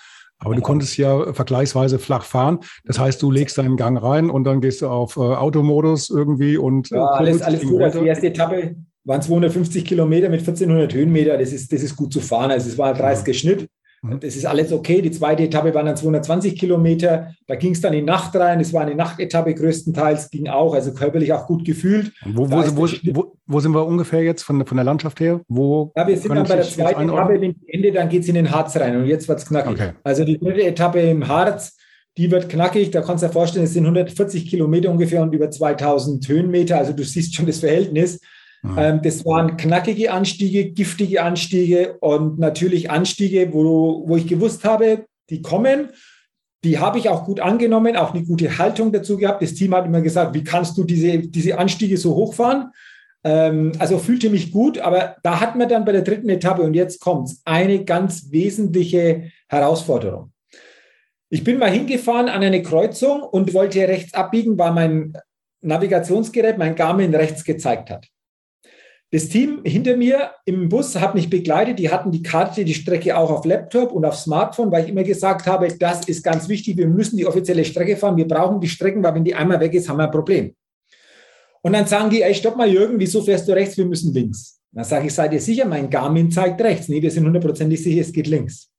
Aber 0.44 0.56
du 0.56 0.62
konntest 0.62 0.98
ja 0.98 1.34
vergleichsweise 1.34 2.00
flach 2.00 2.24
fahren. 2.24 2.60
Das 2.86 3.00
heißt, 3.00 3.22
du 3.22 3.32
legst 3.32 3.58
deinen 3.58 3.78
Gang 3.78 4.02
rein 4.02 4.30
und 4.30 4.44
dann 4.44 4.62
gehst 4.62 4.82
du 4.82 4.88
auf 4.88 5.18
äh, 5.18 5.20
Automodus 5.20 6.10
irgendwie 6.10 6.58
und. 6.58 6.90
Ja, 6.90 7.06
alles, 7.06 7.42
alles 7.42 7.62
gut. 7.62 7.82
Also 7.82 8.02
die 8.02 8.08
erste 8.08 8.28
Etappe 8.28 8.76
waren 9.06 9.22
250 9.22 9.86
Kilometer 9.86 10.30
mit 10.30 10.40
1400 10.42 10.94
Höhenmeter. 10.94 11.38
Das 11.38 11.52
ist, 11.52 11.72
das 11.72 11.82
ist 11.84 11.96
gut 11.96 12.14
zu 12.14 12.20
fahren. 12.20 12.52
Also 12.52 12.70
es 12.70 12.78
war 12.78 12.94
ein 12.94 12.96
30er 12.96 13.34
Schnitt. 13.34 13.70
Mhm. 14.04 14.20
Das 14.20 14.36
ist 14.36 14.46
alles 14.46 14.72
okay. 14.72 15.02
Die 15.02 15.12
zweite 15.12 15.44
Etappe 15.44 15.74
waren 15.74 15.86
dann 15.86 15.96
220 15.96 16.60
Kilometer. 16.60 17.34
Da 17.48 17.56
ging 17.56 17.72
es 17.72 17.82
dann 17.82 17.94
in 17.94 18.00
die 18.02 18.06
Nacht 18.06 18.36
rein. 18.36 18.60
Es 18.60 18.74
war 18.74 18.82
eine 18.82 18.96
Nachtetappe 18.96 19.54
größtenteils, 19.54 20.30
ging 20.30 20.50
auch, 20.50 20.74
also 20.74 20.94
körperlich 20.94 21.32
auch 21.32 21.48
gut 21.48 21.64
gefühlt. 21.64 22.12
Wo, 22.26 22.52
wo, 22.52 22.58
wo, 22.76 22.88
wo, 23.14 23.38
wo, 23.48 23.60
sind 23.62 23.74
wir 23.74 23.86
ungefähr 23.86 24.22
jetzt 24.22 24.44
von, 24.44 24.66
von 24.66 24.78
der 24.78 24.84
Landschaft 24.84 25.22
her? 25.22 25.40
Wo 25.48 25.94
ja, 25.96 26.06
wir 26.06 26.18
sind 26.18 26.36
dann 26.36 26.46
bei 26.46 26.58
der 26.58 26.66
zweiten 26.66 27.10
Etappe, 27.10 27.40
dem 27.40 27.56
Ende, 27.68 27.92
dann 27.94 28.10
geht 28.10 28.24
es 28.24 28.28
in 28.28 28.36
den 28.36 28.52
Harz 28.52 28.76
rein 28.76 28.98
und 28.98 29.06
jetzt 29.06 29.28
wird 29.30 29.40
es 29.40 29.46
knackig. 29.46 29.72
Okay. 29.72 29.92
Also 30.04 30.26
die 30.26 30.38
dritte 30.38 30.64
Etappe 30.64 31.00
im 31.00 31.28
Harz, 31.28 31.78
die 32.18 32.30
wird 32.30 32.50
knackig. 32.50 32.92
Da 32.92 33.02
kannst 33.02 33.24
du 33.24 33.28
dir 33.28 33.34
vorstellen, 33.34 33.66
es 33.66 33.74
sind 33.74 33.86
140 33.86 34.50
Kilometer 34.50 34.92
ungefähr 34.92 35.22
und 35.22 35.34
über 35.34 35.50
2000 35.50 36.28
Höhenmeter. 36.28 36.78
Also 36.78 36.92
du 36.92 37.04
siehst 37.04 37.36
schon 37.36 37.46
das 37.46 37.60
Verhältnis. 37.60 38.20
Mhm. 38.64 39.02
Das 39.04 39.26
waren 39.26 39.58
knackige 39.58 40.12
Anstiege, 40.12 40.72
giftige 40.72 41.22
Anstiege 41.22 41.98
und 42.00 42.40
natürlich 42.40 42.90
Anstiege, 42.90 43.54
wo, 43.54 44.08
wo 44.08 44.16
ich 44.16 44.28
gewusst 44.28 44.64
habe, 44.64 45.06
die 45.30 45.42
kommen. 45.42 45.90
Die 46.64 46.80
habe 46.80 46.98
ich 46.98 47.10
auch 47.10 47.26
gut 47.26 47.42
angenommen, 47.42 47.98
auch 47.98 48.14
eine 48.14 48.24
gute 48.24 48.58
Haltung 48.58 48.94
dazu 48.94 49.18
gehabt. 49.18 49.42
Das 49.42 49.54
Team 49.54 49.76
hat 49.76 49.86
immer 49.86 50.02
gesagt, 50.02 50.34
wie 50.34 50.46
kannst 50.46 50.78
du 50.78 50.86
diese, 50.86 51.20
diese 51.20 51.60
Anstiege 51.60 51.98
so 51.98 52.16
hochfahren? 52.16 52.72
Ähm, 53.26 53.74
also 53.80 53.98
fühlte 53.98 54.30
mich 54.30 54.52
gut, 54.52 54.80
aber 54.80 55.18
da 55.24 55.42
hat 55.42 55.58
man 55.58 55.68
dann 55.68 55.84
bei 55.84 55.92
der 55.92 56.04
dritten 56.04 56.30
Etappe, 56.30 56.62
und 56.62 56.74
jetzt 56.74 57.02
kommt 57.02 57.30
es, 57.30 57.42
eine 57.44 57.84
ganz 57.84 58.32
wesentliche 58.32 59.30
Herausforderung. 59.50 60.32
Ich 61.30 61.44
bin 61.44 61.58
mal 61.58 61.72
hingefahren 61.72 62.30
an 62.30 62.44
eine 62.44 62.62
Kreuzung 62.62 63.24
und 63.24 63.54
wollte 63.54 63.86
rechts 63.88 64.14
abbiegen, 64.14 64.58
weil 64.58 64.72
mein 64.72 65.18
Navigationsgerät, 65.62 66.58
mein 66.58 66.76
Garmin 66.76 67.14
rechts 67.14 67.44
gezeigt 67.44 67.90
hat. 67.90 68.08
Das 69.14 69.30
Team 69.30 69.62
hinter 69.64 69.96
mir 69.96 70.32
im 70.46 70.70
Bus 70.70 70.96
hat 70.96 71.14
mich 71.14 71.30
begleitet. 71.30 71.78
Die 71.78 71.92
hatten 71.92 72.10
die 72.10 72.24
Karte, 72.24 72.66
die 72.66 72.74
Strecke 72.74 73.16
auch 73.16 73.30
auf 73.30 73.46
Laptop 73.46 73.92
und 73.92 74.06
auf 74.06 74.16
Smartphone, 74.16 74.72
weil 74.72 74.86
ich 74.86 74.90
immer 74.90 75.04
gesagt 75.04 75.46
habe, 75.46 75.68
das 75.68 76.08
ist 76.08 76.24
ganz 76.24 76.50
wichtig. 76.50 76.78
Wir 76.78 76.88
müssen 76.88 77.18
die 77.18 77.28
offizielle 77.28 77.64
Strecke 77.64 77.96
fahren. 77.96 78.18
Wir 78.18 78.28
brauchen 78.28 78.60
die 78.60 78.68
Strecken, 78.68 79.04
weil 79.04 79.14
wenn 79.14 79.24
die 79.24 79.36
einmal 79.36 79.60
weg 79.60 79.76
ist, 79.76 79.88
haben 79.88 79.98
wir 79.98 80.06
ein 80.06 80.12
Problem. 80.12 80.56
Und 81.62 81.74
dann 81.74 81.86
sagen 81.86 82.10
die, 82.10 82.24
ey, 82.24 82.34
stopp 82.34 82.58
mal, 82.58 82.68
Jürgen, 82.68 83.00
wieso 83.00 83.22
fährst 83.22 83.48
du 83.48 83.52
rechts? 83.52 83.78
Wir 83.78 83.86
müssen 83.86 84.12
links. 84.16 84.60
Dann 84.72 84.84
sage 84.84 85.06
ich, 85.06 85.14
seid 85.14 85.32
ihr 85.32 85.42
sicher? 85.42 85.66
Mein 85.66 85.92
Garmin 85.92 86.32
zeigt 86.32 86.60
rechts. 86.62 86.90
Nee, 86.90 87.04
wir 87.04 87.12
sind 87.12 87.24
hundertprozentig 87.24 87.84
sicher, 87.84 88.02
es 88.02 88.12
geht 88.12 88.26
links. 88.26 88.72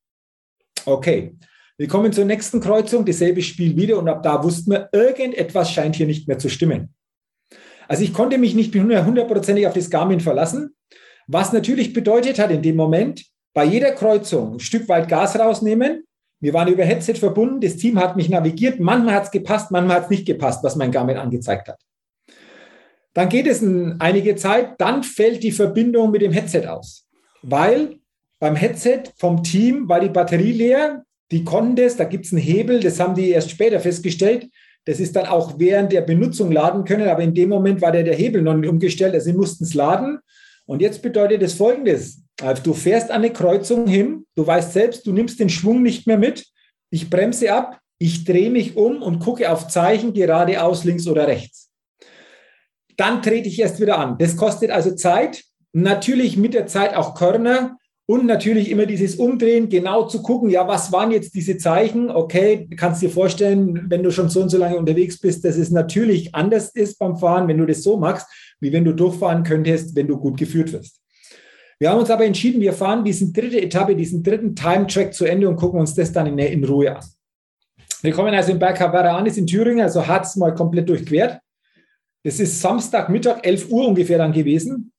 Okay. 0.85 1.37
Wir 1.79 1.87
kommen 1.87 2.13
zur 2.13 2.25
nächsten 2.25 2.61
Kreuzung, 2.61 3.05
dasselbe 3.05 3.41
Spiel 3.41 3.77
wieder 3.77 4.01
und 4.01 4.09
ab 4.09 4.25
da 4.25 4.43
wussten 4.43 4.73
wir, 4.73 4.89
irgendetwas 4.91 5.71
scheint 5.71 5.95
hier 5.95 6.07
nicht 6.07 6.27
mehr 6.27 6.39
zu 6.41 6.49
stimmen. 6.49 6.93
Also 7.89 8.03
ich 8.03 8.13
konnte 8.13 8.39
mich 8.39 8.55
nicht 8.55 8.75
hundertprozentig 8.75 9.67
auf 9.67 9.75
das 9.75 9.91
Garmin 9.91 10.21
verlassen, 10.21 10.75
was 11.27 11.53
natürlich 11.53 11.93
bedeutet 11.93 12.39
hat 12.39 12.51
in 12.51 12.63
dem 12.63 12.77
Moment, 12.77 13.25
bei 13.55 13.65
jeder 13.65 13.93
Kreuzung 13.93 14.55
ein 14.55 14.61
Stück 14.61 14.89
weit 14.89 15.09
Gas 15.09 15.39
rausnehmen. 15.39 16.05
Wir 16.41 16.53
waren 16.53 16.69
über 16.69 16.85
Headset 16.85 17.15
verbunden, 17.15 17.61
das 17.61 17.77
Team 17.77 17.99
hat 17.99 18.17
mich 18.17 18.29
navigiert, 18.29 18.81
manchmal 18.81 19.15
hat 19.15 19.25
es 19.25 19.31
gepasst, 19.31 19.71
manchmal 19.71 19.97
hat 19.97 20.05
es 20.05 20.11
nicht 20.11 20.27
gepasst, 20.27 20.63
was 20.63 20.77
mein 20.77 20.91
Garmin 20.91 21.17
angezeigt 21.17 21.69
hat. 21.69 21.81
Dann 23.15 23.29
geht 23.29 23.47
es 23.47 23.63
einige 24.01 24.35
Zeit, 24.35 24.81
dann 24.81 25.05
fällt 25.05 25.43
die 25.43 25.53
Verbindung 25.53 26.11
mit 26.11 26.21
dem 26.21 26.33
Headset 26.33 26.67
aus, 26.67 27.07
weil 27.43 28.01
beim 28.41 28.57
Headset 28.57 29.05
vom 29.17 29.43
Team 29.43 29.89
war 29.89 30.01
die 30.01 30.09
Batterie 30.09 30.53
leer, 30.53 31.05
die 31.31 31.45
konnten 31.45 31.77
das, 31.77 31.97
da 31.97 32.05
gibt 32.05 32.27
es 32.27 32.33
einen 32.33 32.43
Hebel, 32.43 32.81
das 32.81 33.01
haben 33.01 33.15
die 33.15 33.31
erst 33.31 33.51
später 33.51 33.81
festgestellt. 33.81 34.49
Das 34.85 35.01
ist 35.01 35.17
dann 35.17 35.27
auch 35.27 35.59
während 35.59 35.93
der 35.93 36.03
Benutzung 36.03 36.53
laden 36.53 36.85
können, 36.85 37.09
aber 37.09 37.23
in 37.23 37.35
dem 37.35 37.49
Moment 37.49 37.81
war 37.81 37.93
der, 37.93 38.03
der 38.03 38.15
Hebel 38.15 38.43
noch 38.43 38.55
nicht 38.55 38.69
umgestellt, 38.69 39.15
also 39.15 39.25
sie 39.25 39.37
mussten 39.37 39.65
es 39.65 39.75
laden. 39.75 40.19
Und 40.67 40.83
jetzt 40.83 41.03
bedeutet 41.03 41.43
das 41.43 41.55
folgendes: 41.55 42.23
also 42.41 42.63
Du 42.63 42.75
fährst 42.75 43.11
an 43.11 43.23
eine 43.23 43.33
Kreuzung 43.33 43.87
hin, 43.87 44.27
du 44.35 44.47
weißt 44.47 44.73
selbst, 44.73 45.07
du 45.07 45.13
nimmst 45.13 45.41
den 45.41 45.49
Schwung 45.49 45.83
nicht 45.83 46.07
mehr 46.07 46.19
mit, 46.19 46.47
ich 46.91 47.09
bremse 47.09 47.53
ab, 47.53 47.81
ich 47.99 48.25
drehe 48.25 48.51
mich 48.51 48.77
um 48.77 49.03
und 49.03 49.21
gucke 49.21 49.51
auf 49.51 49.69
Zeichen 49.69 50.13
geradeaus, 50.13 50.85
links 50.85 51.07
oder 51.07 51.27
rechts. 51.27 51.71
Dann 52.97 53.23
trete 53.23 53.49
ich 53.49 53.59
erst 53.59 53.81
wieder 53.81 53.99
an. 53.99 54.19
Das 54.19 54.37
kostet 54.37 54.71
also 54.71 54.95
Zeit. 54.95 55.43
Natürlich 55.73 56.37
mit 56.37 56.55
der 56.55 56.67
Zeit 56.67 56.95
auch 56.95 57.15
Körner. 57.15 57.77
Und 58.07 58.27
natürlich 58.27 58.71
immer 58.71 58.85
dieses 58.85 59.17
Umdrehen, 59.17 59.71
genau 59.71 60.07
zu 60.07 60.21
gucken, 60.21 60.51
ja, 60.51 60.69
was 60.69 60.93
waren 60.93 61.11
jetzt 61.11 61.35
diese 61.35 61.57
Zeichen? 61.57 62.11
Okay, 62.11 62.69
kannst 62.77 63.01
dir 63.01 63.09
vorstellen, 63.09 63.87
wenn 63.89 64.03
du 64.03 64.11
schon 64.11 64.29
so 64.29 64.43
und 64.43 64.51
so 64.51 64.59
lange 64.59 64.77
unterwegs 64.77 65.19
bist, 65.19 65.43
dass 65.45 65.57
es 65.57 65.71
natürlich 65.71 66.35
anders 66.35 66.69
ist 66.69 66.99
beim 66.99 67.17
Fahren, 67.17 67.49
wenn 67.49 67.57
du 67.57 67.65
das 67.65 67.83
so 67.83 67.97
machst, 67.97 68.27
wie 68.61 68.73
wenn 68.73 68.85
du 68.85 68.93
durchfahren 68.93 69.43
könntest, 69.43 69.97
wenn 69.97 70.07
du 70.07 70.19
gut 70.19 70.37
geführt 70.37 70.73
wirst. 70.73 71.01
Wir 71.79 71.91
haben 71.91 71.99
uns 71.99 72.11
aber 72.11 72.27
entschieden, 72.27 72.61
wir 72.61 72.75
fahren 72.75 73.05
diesen 73.05 73.33
dritte 73.33 73.61
Etappe, 73.61 73.97
diesen 73.97 74.23
dritten 74.23 74.55
Time-Track 74.55 75.15
zu 75.15 75.25
Ende 75.25 75.49
und 75.49 75.57
gucken 75.57 75.81
uns 75.81 75.95
das 75.95 76.13
dann 76.13 76.27
in, 76.27 76.39
in 76.39 76.65
Ruhe 76.65 76.97
an. 76.97 77.05
Wir 78.03 78.13
kommen 78.13 78.35
also 78.35 78.53
in 78.53 78.63
an, 78.63 79.27
ist 79.27 79.39
in 79.39 79.47
Thüringen, 79.47 79.81
also 79.81 80.07
hat 80.07 80.25
es 80.25 80.37
mal 80.37 80.55
komplett 80.55 80.91
durchquert. 80.91 81.41
Das 82.23 82.39
ist 82.39 82.61
Samstagmittag, 82.61 83.39
11 83.43 83.71
Uhr 83.71 83.89
ungefähr 83.89 84.19
dann 84.19 84.33
gewesen. 84.33 84.93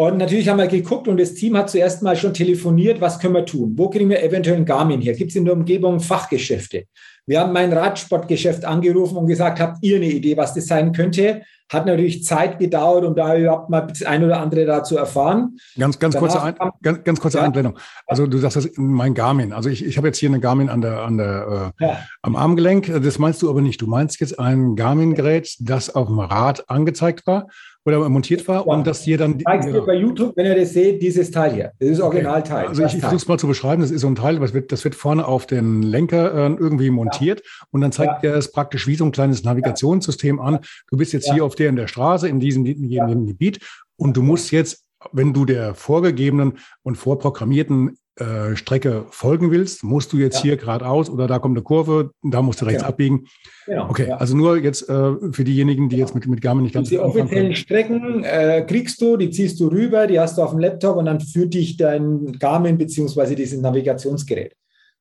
Und 0.00 0.16
natürlich 0.16 0.48
haben 0.48 0.56
wir 0.56 0.66
geguckt 0.66 1.08
und 1.08 1.20
das 1.20 1.34
Team 1.34 1.58
hat 1.58 1.68
zuerst 1.68 2.02
mal 2.02 2.16
schon 2.16 2.32
telefoniert, 2.32 3.02
was 3.02 3.18
können 3.18 3.34
wir 3.34 3.44
tun? 3.44 3.74
Wo 3.76 3.90
kriegen 3.90 4.08
wir 4.08 4.22
eventuell 4.22 4.56
ein 4.56 4.64
Garmin 4.64 5.02
her? 5.02 5.12
Gibt 5.12 5.28
es 5.28 5.36
in 5.36 5.44
der 5.44 5.52
Umgebung 5.52 6.00
Fachgeschäfte? 6.00 6.84
Wir 7.26 7.40
haben 7.40 7.52
mein 7.52 7.70
Radsportgeschäft 7.70 8.64
angerufen 8.64 9.18
und 9.18 9.26
gesagt, 9.26 9.60
habt 9.60 9.76
ihr 9.82 9.96
eine 9.96 10.06
Idee, 10.06 10.38
was 10.38 10.54
das 10.54 10.68
sein 10.68 10.92
könnte? 10.92 11.42
Hat 11.70 11.84
natürlich 11.84 12.24
Zeit 12.24 12.58
gedauert, 12.58 13.04
um 13.04 13.14
da 13.14 13.36
überhaupt 13.36 13.68
mal 13.68 13.82
das 13.82 14.02
ein 14.02 14.24
oder 14.24 14.40
andere 14.40 14.64
dazu 14.64 14.96
erfahren. 14.96 15.58
Ganz, 15.78 15.98
ganz 15.98 16.16
kurze, 16.16 16.42
ein, 16.42 16.54
ganz, 16.80 17.04
ganz 17.04 17.20
kurze 17.20 17.36
ja. 17.36 17.44
Einblendung. 17.44 17.78
Also 18.06 18.26
du 18.26 18.38
sagst 18.38 18.56
das 18.56 18.70
mein 18.76 19.12
Garmin. 19.12 19.52
Also 19.52 19.68
ich, 19.68 19.84
ich 19.84 19.98
habe 19.98 20.06
jetzt 20.06 20.16
hier 20.16 20.30
eine 20.30 20.40
Garmin 20.40 20.70
an 20.70 20.80
der, 20.80 21.02
an 21.02 21.18
der, 21.18 21.72
äh, 21.78 21.84
ja. 21.84 21.98
am 22.22 22.36
Armgelenk. 22.36 22.90
Das 23.02 23.18
meinst 23.18 23.42
du 23.42 23.50
aber 23.50 23.60
nicht. 23.60 23.82
Du 23.82 23.86
meinst 23.86 24.18
jetzt 24.18 24.38
ein 24.38 24.76
Garmin-Gerät, 24.76 25.56
das 25.60 25.94
auf 25.94 26.06
dem 26.06 26.20
Rad 26.20 26.70
angezeigt 26.70 27.26
war 27.26 27.48
oder 27.84 28.08
montiert 28.08 28.46
war 28.46 28.66
ja. 28.66 28.72
und 28.72 28.86
dass 28.86 29.02
hier 29.02 29.18
dann. 29.18 29.40
Zeigst 29.40 29.68
ja. 29.68 29.74
dir 29.74 29.82
bei 29.82 29.94
YouTube, 29.94 30.36
wenn 30.36 30.46
ihr 30.46 30.54
das 30.54 30.72
seht, 30.72 31.02
dieses 31.02 31.30
Teil 31.30 31.52
hier. 31.52 31.72
Das 31.78 31.88
ist 31.88 32.00
Originalteil. 32.00 32.66
Also 32.66 32.84
ich, 32.84 32.94
ich 32.94 33.00
versuche 33.00 33.16
es 33.16 33.28
mal 33.28 33.38
zu 33.38 33.46
beschreiben. 33.46 33.82
Das 33.82 33.90
ist 33.90 34.02
so 34.02 34.06
ein 34.06 34.14
Teil, 34.14 34.38
das 34.38 34.54
wird, 34.54 34.72
das 34.72 34.84
wird 34.84 34.94
vorne 34.94 35.26
auf 35.26 35.46
den 35.46 35.82
Lenker 35.82 36.32
äh, 36.34 36.54
irgendwie 36.54 36.90
montiert 36.90 37.40
ja. 37.40 37.66
und 37.70 37.80
dann 37.80 37.92
zeigt 37.92 38.24
er 38.24 38.36
es 38.36 38.52
praktisch 38.52 38.86
wie 38.86 38.96
so 38.96 39.04
ein 39.04 39.12
kleines 39.12 39.44
Navigationssystem 39.44 40.40
an. 40.40 40.60
Du 40.90 40.96
bist 40.96 41.12
jetzt 41.12 41.32
hier 41.32 41.44
auf 41.44 41.54
der 41.54 41.68
in 41.68 41.76
der 41.76 41.88
Straße, 41.88 42.28
in 42.28 42.40
diesem, 42.40 42.66
in 42.66 42.88
diesem 42.88 43.26
Gebiet 43.26 43.60
und 43.96 44.16
du 44.16 44.22
musst 44.22 44.50
jetzt 44.50 44.84
wenn 45.12 45.32
du 45.32 45.46
der 45.46 45.74
vorgegebenen 45.74 46.58
und 46.82 46.96
vorprogrammierten 46.96 47.96
äh, 48.20 48.56
Strecke 48.56 49.06
folgen 49.10 49.50
willst, 49.50 49.82
musst 49.82 50.12
du 50.12 50.18
jetzt 50.18 50.36
ja. 50.36 50.42
hier 50.42 50.56
geradeaus 50.56 51.08
oder 51.08 51.26
da 51.26 51.38
kommt 51.38 51.56
eine 51.56 51.62
Kurve, 51.62 52.10
da 52.22 52.42
musst 52.42 52.60
du 52.60 52.66
rechts 52.66 52.82
genau. 52.82 52.88
abbiegen. 52.90 53.26
Genau. 53.66 53.88
Okay, 53.88 54.08
ja. 54.08 54.16
also 54.16 54.36
nur 54.36 54.58
jetzt 54.58 54.88
äh, 54.88 55.12
für 55.32 55.44
diejenigen, 55.44 55.88
die 55.88 55.96
jetzt 55.96 56.14
mit, 56.14 56.26
mit 56.26 56.40
Garmin 56.40 56.64
nicht 56.64 56.74
ganz 56.74 56.88
Die 56.88 56.98
offiziellen 56.98 57.54
Strecken 57.54 58.24
äh, 58.24 58.64
kriegst 58.66 59.00
du, 59.00 59.16
die 59.16 59.30
ziehst 59.30 59.58
du 59.60 59.68
rüber, 59.68 60.06
die 60.06 60.20
hast 60.20 60.38
du 60.38 60.42
auf 60.42 60.50
dem 60.50 60.60
Laptop 60.60 60.96
und 60.96 61.06
dann 61.06 61.20
führt 61.20 61.54
dich 61.54 61.76
dein 61.76 62.38
Garmin 62.38 62.78
bzw. 62.78 63.34
dieses 63.34 63.60
Navigationsgerät. 63.60 64.54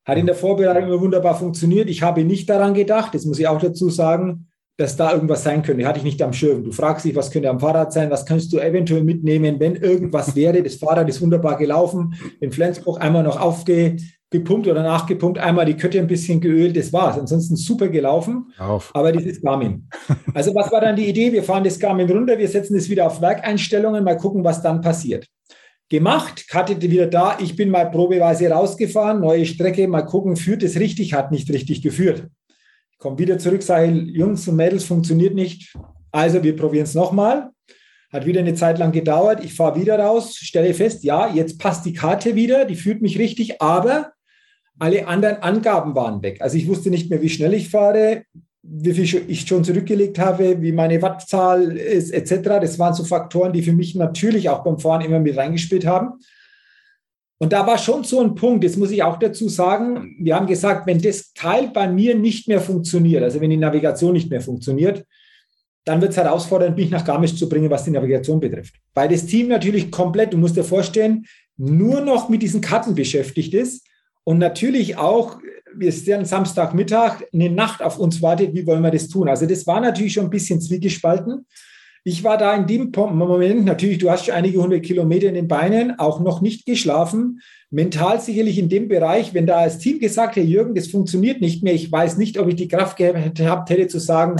Hat 0.05 0.17
in 0.17 0.25
der 0.25 0.35
Vorbereitung 0.35 0.89
immer 0.89 1.01
wunderbar 1.01 1.37
funktioniert. 1.37 1.89
Ich 1.89 2.01
habe 2.01 2.23
nicht 2.23 2.49
daran 2.49 2.73
gedacht, 2.73 3.13
das 3.13 3.25
muss 3.25 3.39
ich 3.39 3.47
auch 3.47 3.59
dazu 3.59 3.89
sagen, 3.89 4.48
dass 4.79 4.95
da 4.95 5.11
irgendwas 5.11 5.43
sein 5.43 5.61
könnte. 5.61 5.85
Hatte 5.85 5.97
ich 5.97 6.05
nicht 6.05 6.21
am 6.21 6.31
Schirm. 6.31 6.63
Du 6.63 6.71
fragst 6.71 7.03
dich, 7.03 7.13
was 7.13 7.31
könnte 7.31 7.49
am 7.49 7.59
Fahrrad 7.59 7.91
sein, 7.91 8.09
was 8.09 8.25
kannst 8.25 8.53
du 8.53 8.59
eventuell 8.59 9.03
mitnehmen, 9.03 9.59
wenn 9.59 9.75
irgendwas 9.75 10.37
wäre. 10.37 10.63
Das 10.63 10.75
Fahrrad 10.75 11.09
ist 11.09 11.19
wunderbar 11.19 11.57
gelaufen, 11.57 12.13
in 12.39 12.49
Flensburg 12.49 13.01
einmal 13.01 13.23
noch 13.23 13.37
aufgepumpt 13.37 14.67
oder 14.67 14.81
nachgepumpt, 14.81 15.37
einmal 15.37 15.65
die 15.65 15.75
Kötte 15.75 15.99
ein 15.99 16.07
bisschen 16.07 16.39
geölt, 16.39 16.77
das 16.77 16.93
war's. 16.93 17.19
Ansonsten 17.19 17.57
super 17.57 17.89
gelaufen. 17.89 18.53
Auf. 18.57 18.91
Aber 18.93 19.11
dieses 19.11 19.41
Garmin. 19.41 19.89
Also 20.33 20.55
was 20.55 20.71
war 20.71 20.79
dann 20.79 20.95
die 20.95 21.09
Idee? 21.09 21.33
Wir 21.33 21.43
fahren 21.43 21.65
das 21.65 21.77
Garmin 21.77 22.09
runter, 22.09 22.37
wir 22.37 22.47
setzen 22.47 22.77
es 22.77 22.89
wieder 22.89 23.05
auf 23.05 23.19
Werkeinstellungen, 23.19 24.01
mal 24.01 24.15
gucken, 24.15 24.45
was 24.45 24.61
dann 24.61 24.79
passiert. 24.79 25.27
Gemacht, 25.89 26.47
Karte 26.47 26.81
wieder 26.81 27.07
da, 27.07 27.37
ich 27.41 27.57
bin 27.57 27.69
mal 27.69 27.91
probeweise 27.91 28.49
rausgefahren, 28.49 29.19
neue 29.19 29.45
Strecke, 29.45 29.89
mal 29.89 30.03
gucken, 30.03 30.37
führt 30.37 30.63
es 30.63 30.79
richtig, 30.79 31.15
hat 31.15 31.31
nicht 31.31 31.51
richtig 31.51 31.81
geführt 31.81 32.29
komme 32.99 33.17
wieder 33.17 33.39
zurück, 33.39 33.63
sage, 33.63 33.91
Jungs 33.91 34.47
und 34.47 34.55
Mädels, 34.55 34.83
funktioniert 34.83 35.33
nicht. 35.33 35.73
Also 36.11 36.43
wir 36.43 36.55
probieren 36.55 36.83
es 36.83 36.93
nochmal. 36.93 37.49
Hat 38.11 38.25
wieder 38.25 38.41
eine 38.41 38.55
Zeit 38.55 38.79
lang 38.79 38.91
gedauert. 38.91 39.43
Ich 39.43 39.53
fahre 39.53 39.79
wieder 39.79 39.99
raus, 39.99 40.35
stelle 40.35 40.73
fest, 40.73 41.03
ja, 41.03 41.33
jetzt 41.33 41.59
passt 41.59 41.85
die 41.85 41.93
Karte 41.93 42.35
wieder, 42.35 42.65
die 42.65 42.75
führt 42.75 43.01
mich 43.01 43.17
richtig, 43.17 43.61
aber 43.61 44.11
alle 44.79 45.07
anderen 45.07 45.37
Angaben 45.37 45.95
waren 45.95 46.21
weg. 46.21 46.41
Also 46.41 46.57
ich 46.57 46.67
wusste 46.67 46.89
nicht 46.89 47.09
mehr, 47.09 47.21
wie 47.21 47.29
schnell 47.29 47.53
ich 47.53 47.69
fahre, 47.69 48.23
wie 48.63 48.93
viel 48.93 49.25
ich 49.27 49.41
schon 49.41 49.63
zurückgelegt 49.63 50.19
habe, 50.19 50.61
wie 50.61 50.71
meine 50.71 51.01
Wattzahl 51.01 51.77
ist, 51.77 52.11
etc. 52.11 52.59
Das 52.61 52.79
waren 52.79 52.93
so 52.93 53.03
Faktoren, 53.03 53.53
die 53.53 53.61
für 53.61 53.73
mich 53.73 53.95
natürlich 53.95 54.49
auch 54.49 54.63
beim 54.63 54.79
Fahren 54.79 55.01
immer 55.01 55.19
mit 55.19 55.37
reingespielt 55.37 55.85
haben. 55.85 56.19
Und 57.41 57.53
da 57.53 57.65
war 57.65 57.77
schon 57.77 58.03
so 58.03 58.19
ein 58.19 58.35
Punkt, 58.35 58.65
das 58.65 58.75
muss 58.75 58.91
ich 58.91 59.01
auch 59.01 59.17
dazu 59.17 59.47
sagen, 59.47 60.15
wir 60.19 60.35
haben 60.35 60.45
gesagt, 60.45 60.85
wenn 60.85 61.01
das 61.01 61.33
Teil 61.33 61.69
bei 61.73 61.87
mir 61.87 62.13
nicht 62.13 62.49
mehr 62.49 62.59
funktioniert, 62.59 63.23
also 63.23 63.39
wenn 63.39 63.49
die 63.49 63.57
Navigation 63.57 64.11
nicht 64.11 64.29
mehr 64.29 64.41
funktioniert, 64.41 65.05
dann 65.85 66.01
wird 66.01 66.11
es 66.11 66.17
herausfordernd, 66.17 66.75
mich 66.75 66.91
nach 66.91 67.05
Garmisch 67.05 67.35
zu 67.35 67.47
bringen, 67.47 67.69
was 67.69 67.85
die 67.85 67.91
Navigation 67.91 68.41
betrifft. 68.41 68.75
Weil 68.93 69.07
das 69.07 69.25
Team 69.25 69.47
natürlich 69.47 69.89
komplett, 69.89 70.33
du 70.33 70.37
musst 70.37 70.57
dir 70.57 70.65
vorstellen, 70.65 71.25
nur 71.55 72.01
noch 72.01 72.27
mit 72.27 72.41
diesen 72.41 72.59
Karten 72.59 72.93
beschäftigt 72.93 73.53
ist 73.53 73.87
und 74.25 74.37
natürlich 74.37 74.97
auch, 74.97 75.39
wir 75.73 75.93
sind 75.93 76.27
Samstagmittag, 76.27 77.23
eine 77.33 77.49
Nacht 77.49 77.81
auf 77.81 77.99
uns 77.99 78.21
wartet, 78.21 78.53
wie 78.53 78.67
wollen 78.67 78.83
wir 78.83 78.91
das 78.91 79.07
tun? 79.07 79.29
Also 79.29 79.45
das 79.45 79.65
war 79.65 79.79
natürlich 79.79 80.13
schon 80.13 80.25
ein 80.25 80.29
bisschen 80.29 80.59
zwiegespalten. 80.59 81.45
Ich 82.03 82.23
war 82.23 82.37
da 82.37 82.55
in 82.55 82.65
dem 82.65 82.91
Moment, 82.95 83.65
natürlich, 83.65 83.97
du 83.97 84.09
hast 84.09 84.25
schon 84.25 84.33
einige 84.33 84.61
hundert 84.61 84.83
Kilometer 84.83 85.27
in 85.27 85.35
den 85.35 85.47
Beinen, 85.47 85.99
auch 85.99 86.19
noch 86.19 86.41
nicht 86.41 86.65
geschlafen. 86.65 87.41
Mental 87.69 88.19
sicherlich 88.19 88.57
in 88.57 88.69
dem 88.69 88.87
Bereich, 88.87 89.33
wenn 89.33 89.45
da 89.45 89.65
das 89.65 89.77
Team 89.79 89.99
gesagt 89.99 90.35
hätte, 90.35 90.47
Jürgen, 90.47 90.75
das 90.75 90.87
funktioniert 90.87 91.41
nicht 91.41 91.61
mehr, 91.63 91.73
ich 91.73 91.91
weiß 91.91 92.17
nicht, 92.17 92.39
ob 92.39 92.47
ich 92.47 92.55
die 92.55 92.67
Kraft 92.67 92.97
gehabt 92.97 93.69
hätte 93.69 93.87
zu 93.87 93.99
sagen, 93.99 94.37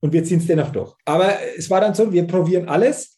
und 0.00 0.12
wir 0.12 0.22
ziehen 0.22 0.38
es 0.38 0.46
dennoch 0.46 0.70
durch. 0.70 0.92
Aber 1.06 1.32
es 1.56 1.70
war 1.70 1.80
dann 1.80 1.94
so, 1.94 2.12
wir 2.12 2.26
probieren 2.26 2.68
alles. 2.68 3.16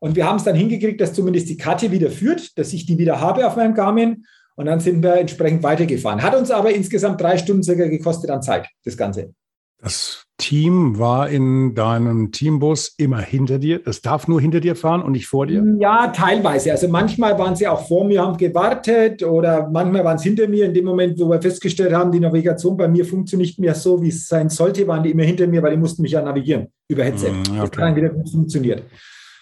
Und 0.00 0.16
wir 0.16 0.26
haben 0.26 0.36
es 0.36 0.42
dann 0.42 0.56
hingekriegt, 0.56 1.00
dass 1.00 1.12
zumindest 1.12 1.48
die 1.48 1.56
Karte 1.56 1.92
wieder 1.92 2.10
führt, 2.10 2.58
dass 2.58 2.72
ich 2.72 2.86
die 2.86 2.98
wieder 2.98 3.20
habe 3.20 3.46
auf 3.46 3.54
meinem 3.54 3.72
Garmin. 3.72 4.26
Und 4.56 4.66
dann 4.66 4.80
sind 4.80 5.00
wir 5.02 5.14
entsprechend 5.14 5.62
weitergefahren. 5.62 6.22
Hat 6.22 6.34
uns 6.34 6.50
aber 6.50 6.74
insgesamt 6.74 7.20
drei 7.20 7.38
Stunden 7.38 7.62
circa 7.62 7.86
gekostet 7.86 8.30
an 8.30 8.42
Zeit, 8.42 8.66
das 8.84 8.96
Ganze. 8.96 9.32
Das 9.78 10.23
Team 10.38 10.98
war 10.98 11.28
in 11.28 11.76
deinem 11.76 12.32
Teambus 12.32 12.94
immer 12.98 13.20
hinter 13.20 13.58
dir? 13.58 13.80
Es 13.86 14.02
darf 14.02 14.26
nur 14.26 14.40
hinter 14.40 14.58
dir 14.58 14.74
fahren 14.74 15.02
und 15.02 15.12
nicht 15.12 15.28
vor 15.28 15.46
dir? 15.46 15.64
Ja, 15.78 16.08
teilweise. 16.08 16.72
Also 16.72 16.88
manchmal 16.88 17.38
waren 17.38 17.54
sie 17.54 17.68
auch 17.68 17.86
vor 17.86 18.04
mir, 18.04 18.22
haben 18.22 18.36
gewartet 18.36 19.22
oder 19.22 19.70
manchmal 19.70 20.04
waren 20.04 20.18
sie 20.18 20.30
hinter 20.30 20.48
mir. 20.48 20.66
In 20.66 20.74
dem 20.74 20.86
Moment, 20.86 21.20
wo 21.20 21.30
wir 21.30 21.40
festgestellt 21.40 21.92
haben, 21.92 22.10
die 22.10 22.20
Navigation 22.20 22.76
bei 22.76 22.88
mir 22.88 23.04
funktioniert 23.04 23.44
nicht 23.44 23.58
mehr 23.58 23.74
so, 23.74 24.00
wie 24.02 24.08
es 24.08 24.26
sein 24.26 24.48
sollte, 24.48 24.86
waren 24.88 25.02
die 25.02 25.10
immer 25.10 25.22
hinter 25.22 25.46
mir, 25.46 25.62
weil 25.62 25.72
die 25.72 25.76
mussten 25.76 26.02
mich 26.02 26.12
ja 26.12 26.22
navigieren 26.22 26.68
über 26.88 27.04
Headset. 27.04 27.30
Mm, 27.30 27.58
okay. 27.58 27.58
Das 27.58 27.70
kann 27.72 27.96
wieder 27.96 28.08
gut 28.08 28.30
funktioniert. 28.30 28.82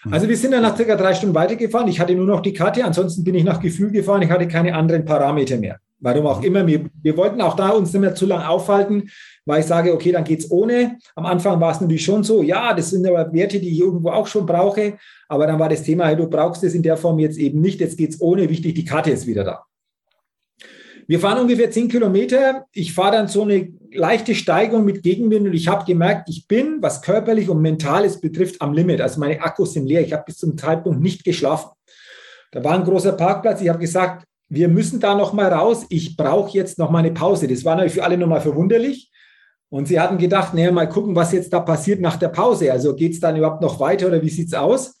Mm. 0.03 0.13
Also 0.13 0.27
wir 0.27 0.35
sind 0.35 0.51
dann 0.51 0.61
nach 0.61 0.75
circa 0.75 0.95
drei 0.95 1.13
Stunden 1.13 1.33
weitergefahren. 1.33 1.87
Ich 1.87 1.99
hatte 1.99 2.13
nur 2.13 2.25
noch 2.25 2.41
die 2.41 2.53
Karte, 2.53 2.83
ansonsten 2.83 3.23
bin 3.23 3.35
ich 3.35 3.45
nach 3.45 3.61
Gefühl 3.61 3.91
gefahren. 3.91 4.21
Ich 4.21 4.29
hatte 4.29 4.47
keine 4.47 4.75
anderen 4.75 5.05
Parameter 5.05 5.57
mehr. 5.57 5.77
Warum 5.99 6.27
auch 6.27 6.43
immer. 6.43 6.67
Wir, 6.67 6.89
wir 7.01 7.15
wollten 7.15 7.39
auch 7.39 7.55
da 7.55 7.69
uns 7.69 7.93
nicht 7.93 8.01
mehr 8.01 8.13
zu 8.13 8.25
lange 8.25 8.49
aufhalten 8.49 9.09
weil 9.45 9.61
ich 9.61 9.65
sage, 9.65 9.93
okay, 9.93 10.11
dann 10.11 10.23
geht 10.23 10.39
es 10.39 10.51
ohne. 10.51 10.97
Am 11.15 11.25
Anfang 11.25 11.59
war 11.59 11.71
es 11.71 11.81
natürlich 11.81 12.05
schon 12.05 12.23
so, 12.23 12.41
ja, 12.41 12.73
das 12.73 12.89
sind 12.89 13.05
aber 13.07 13.31
Werte, 13.33 13.59
die 13.59 13.69
ich 13.69 13.79
irgendwo 13.79 14.09
auch 14.09 14.27
schon 14.27 14.45
brauche. 14.45 14.97
Aber 15.27 15.47
dann 15.47 15.59
war 15.59 15.69
das 15.69 15.83
Thema, 15.83 16.07
hey, 16.07 16.15
du 16.15 16.27
brauchst 16.29 16.63
es 16.63 16.73
in 16.73 16.83
der 16.83 16.97
Form 16.97 17.19
jetzt 17.19 17.37
eben 17.37 17.61
nicht. 17.61 17.79
Jetzt 17.79 17.97
geht 17.97 18.11
es 18.11 18.21
ohne. 18.21 18.49
Wichtig, 18.49 18.75
die 18.75 18.85
Karte 18.85 19.11
ist 19.11 19.27
wieder 19.27 19.43
da. 19.43 19.63
Wir 21.07 21.19
fahren 21.19 21.39
ungefähr 21.39 21.69
zehn 21.69 21.89
Kilometer. 21.89 22.65
Ich 22.71 22.93
fahre 22.93 23.17
dann 23.17 23.27
so 23.27 23.41
eine 23.41 23.73
leichte 23.91 24.35
Steigung 24.35 24.85
mit 24.85 25.03
Gegenwind 25.03 25.47
und 25.47 25.53
ich 25.53 25.67
habe 25.67 25.85
gemerkt, 25.85 26.29
ich 26.29 26.47
bin, 26.47 26.77
was 26.81 27.01
körperlich 27.01 27.49
und 27.49 27.61
mentales 27.61 28.21
betrifft, 28.21 28.61
am 28.61 28.73
Limit. 28.73 29.01
Also 29.01 29.19
meine 29.19 29.41
Akkus 29.41 29.73
sind 29.73 29.85
leer. 29.85 30.01
Ich 30.01 30.13
habe 30.13 30.23
bis 30.25 30.37
zum 30.37 30.57
Zeitpunkt 30.57 31.01
nicht 31.01 31.25
geschlafen. 31.25 31.71
Da 32.51 32.63
war 32.63 32.75
ein 32.75 32.85
großer 32.85 33.13
Parkplatz. 33.13 33.61
Ich 33.61 33.67
habe 33.67 33.79
gesagt, 33.79 34.25
wir 34.47 34.69
müssen 34.69 34.99
da 34.99 35.15
noch 35.15 35.33
mal 35.33 35.51
raus. 35.51 35.85
Ich 35.89 36.15
brauche 36.15 36.55
jetzt 36.57 36.79
noch 36.79 36.89
mal 36.89 36.99
eine 36.99 37.11
Pause. 37.11 37.47
Das 37.47 37.65
war 37.65 37.75
natürlich 37.75 37.95
für 37.95 38.03
alle 38.03 38.17
noch 38.17 38.27
mal 38.27 38.41
verwunderlich. 38.41 39.11
Und 39.73 39.87
sie 39.87 39.99
hatten 39.99 40.19
gedacht, 40.19 40.53
naja, 40.53 40.71
mal 40.71 40.87
gucken, 40.87 41.15
was 41.15 41.31
jetzt 41.31 41.51
da 41.51 41.59
passiert 41.59 41.99
nach 41.99 42.17
der 42.17 42.27
Pause. 42.27 42.71
Also 42.71 42.95
geht 42.95 43.13
es 43.13 43.19
dann 43.19 43.35
überhaupt 43.35 43.63
noch 43.63 43.79
weiter 43.79 44.05
oder 44.05 44.21
wie 44.21 44.29
sieht 44.29 44.49
es 44.49 44.53
aus? 44.53 44.99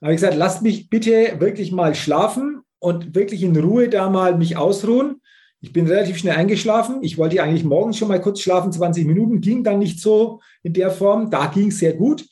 Habe 0.00 0.14
ich 0.14 0.20
gesagt, 0.22 0.34
lasst 0.34 0.62
mich 0.62 0.88
bitte 0.88 1.38
wirklich 1.40 1.72
mal 1.72 1.94
schlafen 1.94 2.62
und 2.78 3.14
wirklich 3.14 3.42
in 3.42 3.54
Ruhe 3.54 3.90
da 3.90 4.08
mal 4.08 4.38
mich 4.38 4.56
ausruhen. 4.56 5.20
Ich 5.60 5.74
bin 5.74 5.86
relativ 5.86 6.16
schnell 6.16 6.36
eingeschlafen. 6.36 7.02
Ich 7.02 7.18
wollte 7.18 7.42
eigentlich 7.42 7.64
morgens 7.64 7.98
schon 7.98 8.08
mal 8.08 8.18
kurz 8.18 8.40
schlafen, 8.40 8.72
20 8.72 9.04
Minuten, 9.06 9.42
ging 9.42 9.62
dann 9.62 9.78
nicht 9.78 10.00
so 10.00 10.40
in 10.62 10.72
der 10.72 10.90
Form. 10.90 11.30
Da 11.30 11.44
ging 11.48 11.68
es 11.68 11.78
sehr 11.78 11.92
gut. 11.92 12.24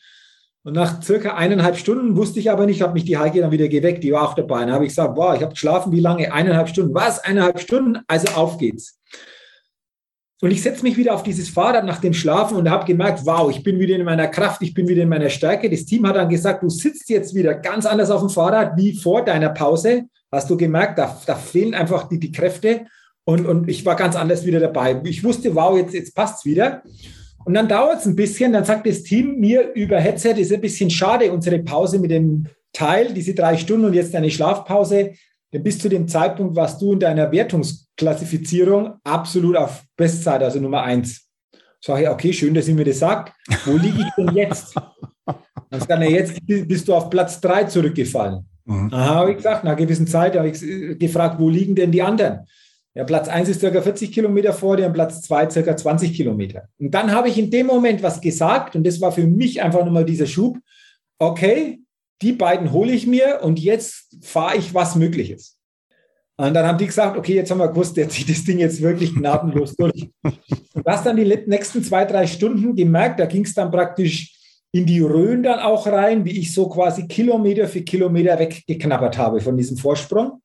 Und 0.62 0.72
nach 0.72 1.02
circa 1.02 1.34
eineinhalb 1.34 1.76
Stunden 1.76 2.16
wusste 2.16 2.40
ich 2.40 2.50
aber 2.50 2.64
nicht, 2.64 2.80
habe 2.80 2.94
mich 2.94 3.04
die 3.04 3.18
Heike 3.18 3.40
dann 3.40 3.50
wieder 3.50 3.68
geweckt, 3.68 4.02
die 4.02 4.12
war 4.12 4.26
auch 4.26 4.34
dabei. 4.34 4.60
Dann 4.60 4.72
habe 4.72 4.86
ich 4.86 4.92
gesagt, 4.92 5.14
wow, 5.18 5.36
ich 5.36 5.42
habe 5.42 5.52
geschlafen, 5.52 5.92
wie 5.92 6.00
lange? 6.00 6.32
Eineinhalb 6.32 6.70
Stunden. 6.70 6.94
Was? 6.94 7.22
Eineinhalb 7.22 7.60
Stunden? 7.60 7.98
Also 8.08 8.28
auf 8.28 8.56
geht's. 8.56 8.98
Und 10.42 10.50
ich 10.50 10.62
setze 10.62 10.82
mich 10.82 10.98
wieder 10.98 11.14
auf 11.14 11.22
dieses 11.22 11.48
Fahrrad 11.48 11.86
nach 11.86 12.00
dem 12.00 12.12
Schlafen 12.12 12.58
und 12.58 12.68
habe 12.68 12.84
gemerkt, 12.84 13.24
wow, 13.24 13.50
ich 13.50 13.62
bin 13.62 13.78
wieder 13.78 13.96
in 13.96 14.04
meiner 14.04 14.28
Kraft, 14.28 14.60
ich 14.60 14.74
bin 14.74 14.86
wieder 14.86 15.02
in 15.02 15.08
meiner 15.08 15.30
Stärke. 15.30 15.70
Das 15.70 15.86
Team 15.86 16.06
hat 16.06 16.16
dann 16.16 16.28
gesagt, 16.28 16.62
du 16.62 16.68
sitzt 16.68 17.08
jetzt 17.08 17.34
wieder 17.34 17.54
ganz 17.54 17.86
anders 17.86 18.10
auf 18.10 18.20
dem 18.20 18.28
Fahrrad 18.28 18.76
wie 18.76 18.94
vor 18.94 19.24
deiner 19.24 19.48
Pause. 19.48 20.04
Hast 20.30 20.50
du 20.50 20.56
gemerkt, 20.58 20.98
da, 20.98 21.18
da 21.26 21.36
fehlen 21.36 21.72
einfach 21.72 22.08
die, 22.08 22.20
die 22.20 22.32
Kräfte. 22.32 22.84
Und, 23.24 23.46
und 23.46 23.68
ich 23.68 23.86
war 23.86 23.96
ganz 23.96 24.14
anders 24.14 24.44
wieder 24.44 24.60
dabei. 24.60 25.00
Ich 25.04 25.24
wusste, 25.24 25.54
wow, 25.54 25.76
jetzt, 25.76 25.94
jetzt 25.94 26.14
passt 26.14 26.40
es 26.40 26.44
wieder. 26.44 26.82
Und 27.46 27.54
dann 27.54 27.68
dauert 27.68 28.00
es 28.00 28.06
ein 28.06 28.16
bisschen, 28.16 28.52
dann 28.52 28.64
sagt 28.64 28.86
das 28.86 29.04
Team 29.04 29.38
mir 29.38 29.72
über 29.72 29.98
Headset, 29.98 30.34
ist 30.34 30.52
ein 30.52 30.60
bisschen 30.60 30.90
schade, 30.90 31.32
unsere 31.32 31.60
Pause 31.60 31.98
mit 31.98 32.10
dem 32.10 32.46
Teil, 32.72 33.14
diese 33.14 33.34
drei 33.34 33.56
Stunden 33.56 33.86
und 33.86 33.94
jetzt 33.94 34.14
eine 34.14 34.30
Schlafpause. 34.30 35.12
Denn 35.56 35.62
bis 35.62 35.78
zu 35.78 35.88
dem 35.88 36.06
Zeitpunkt 36.06 36.54
warst 36.54 36.82
du 36.82 36.92
in 36.92 37.00
deiner 37.00 37.32
Wertungsklassifizierung 37.32 38.96
absolut 39.02 39.56
auf 39.56 39.84
Bestzeit, 39.96 40.42
also 40.42 40.60
Nummer 40.60 40.82
eins. 40.82 41.30
Sage 41.80 42.02
ich, 42.02 42.08
okay, 42.10 42.30
schön, 42.34 42.52
dass 42.52 42.68
ihr 42.68 42.74
mir 42.74 42.84
das 42.84 42.98
sagt. 42.98 43.32
Wo 43.64 43.74
liege 43.74 44.02
ich 44.02 44.14
denn 44.18 44.36
jetzt? 44.36 44.74
Dann 45.24 45.80
sagt 45.80 45.90
er, 45.90 46.10
jetzt 46.10 46.38
bist 46.46 46.86
du 46.86 46.94
auf 46.94 47.08
Platz 47.08 47.40
drei 47.40 47.64
zurückgefallen. 47.64 48.44
Mhm. 48.66 48.92
Aha, 48.92 49.14
habe 49.14 49.30
ich 49.30 49.38
gesagt, 49.38 49.64
nach 49.64 49.70
einer 49.70 49.80
gewissen 49.80 50.06
Zeit 50.06 50.36
habe 50.36 50.50
ich 50.50 50.60
gefragt, 50.98 51.40
wo 51.40 51.48
liegen 51.48 51.74
denn 51.74 51.90
die 51.90 52.02
anderen? 52.02 52.40
Ja, 52.92 53.04
Platz 53.04 53.26
1 53.26 53.48
ist 53.48 53.60
circa 53.60 53.80
40 53.80 54.12
Kilometer 54.12 54.52
vor 54.52 54.76
dir 54.76 54.88
und 54.88 54.92
Platz 54.92 55.22
2 55.22 55.48
circa 55.48 55.74
20 55.74 56.12
Kilometer. 56.12 56.68
Und 56.78 56.90
dann 56.90 57.12
habe 57.12 57.30
ich 57.30 57.38
in 57.38 57.50
dem 57.50 57.66
Moment 57.66 58.02
was 58.02 58.20
gesagt 58.20 58.76
und 58.76 58.86
das 58.86 59.00
war 59.00 59.10
für 59.10 59.26
mich 59.26 59.62
einfach 59.62 59.86
nochmal 59.86 60.04
dieser 60.04 60.26
Schub. 60.26 60.58
Okay, 61.18 61.80
die 62.22 62.32
beiden 62.32 62.72
hole 62.72 62.92
ich 62.92 63.06
mir 63.06 63.40
und 63.42 63.58
jetzt 63.58 64.16
fahre 64.22 64.56
ich, 64.56 64.74
was 64.74 64.96
möglich 64.96 65.30
ist. 65.30 65.56
Und 66.38 66.52
dann 66.52 66.66
haben 66.66 66.78
die 66.78 66.86
gesagt, 66.86 67.16
okay, 67.16 67.34
jetzt 67.34 67.50
haben 67.50 67.58
wir 67.58 67.68
gewusst, 67.68 67.96
der 67.96 68.08
zieht 68.10 68.28
das 68.28 68.44
Ding 68.44 68.58
jetzt 68.58 68.82
wirklich 68.82 69.14
gnadenlos 69.14 69.74
durch. 69.74 70.10
Und 70.22 70.86
das 70.86 71.02
dann 71.02 71.16
die 71.16 71.24
nächsten 71.24 71.82
zwei, 71.82 72.04
drei 72.04 72.26
Stunden 72.26 72.76
gemerkt, 72.76 73.20
da 73.20 73.26
ging 73.26 73.44
es 73.44 73.54
dann 73.54 73.70
praktisch 73.70 74.34
in 74.72 74.84
die 74.84 75.00
Rhön 75.00 75.42
dann 75.42 75.60
auch 75.60 75.86
rein, 75.86 76.24
wie 76.26 76.38
ich 76.38 76.52
so 76.52 76.68
quasi 76.68 77.06
Kilometer 77.06 77.66
für 77.66 77.80
Kilometer 77.80 78.38
weggeknabbert 78.38 79.16
habe 79.16 79.40
von 79.40 79.56
diesem 79.56 79.78
Vorsprung. 79.78 80.42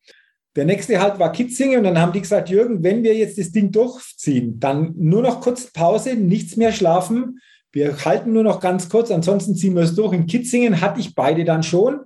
Der 0.55 0.65
nächste 0.65 1.01
Halt 1.01 1.19
war 1.19 1.31
Kitzingen 1.31 1.79
und 1.79 1.83
dann 1.85 1.99
haben 1.99 2.13
die 2.13 2.21
gesagt, 2.21 2.49
Jürgen, 2.49 2.83
wenn 2.83 3.03
wir 3.03 3.15
jetzt 3.15 3.37
das 3.37 3.51
Ding 3.51 3.71
durchziehen, 3.71 4.59
dann 4.59 4.93
nur 4.97 5.21
noch 5.21 5.41
kurz 5.41 5.71
Pause, 5.71 6.15
nichts 6.15 6.55
mehr 6.55 6.71
schlafen. 6.71 7.39
Wir 7.71 8.03
halten 8.03 8.33
nur 8.33 8.43
noch 8.43 8.59
ganz 8.59 8.89
kurz, 8.89 9.11
ansonsten 9.11 9.55
ziehen 9.55 9.75
wir 9.75 9.83
es 9.83 9.95
durch. 9.95 10.13
In 10.13 10.27
Kitzingen 10.27 10.81
hatte 10.81 10.99
ich 10.99 11.15
beide 11.15 11.45
dann 11.45 11.63
schon 11.63 12.01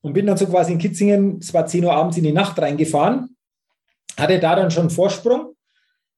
und 0.00 0.14
bin 0.14 0.26
dann 0.26 0.36
so 0.36 0.46
quasi 0.46 0.72
in 0.72 0.78
Kitzingen, 0.78 1.38
es 1.40 1.52
war 1.52 1.66
10 1.66 1.84
Uhr 1.84 1.92
abends 1.92 2.16
in 2.16 2.24
die 2.24 2.32
Nacht 2.32 2.58
reingefahren, 2.58 3.36
hatte 4.18 4.38
da 4.38 4.56
dann 4.56 4.70
schon 4.70 4.90
Vorsprung. 4.90 5.54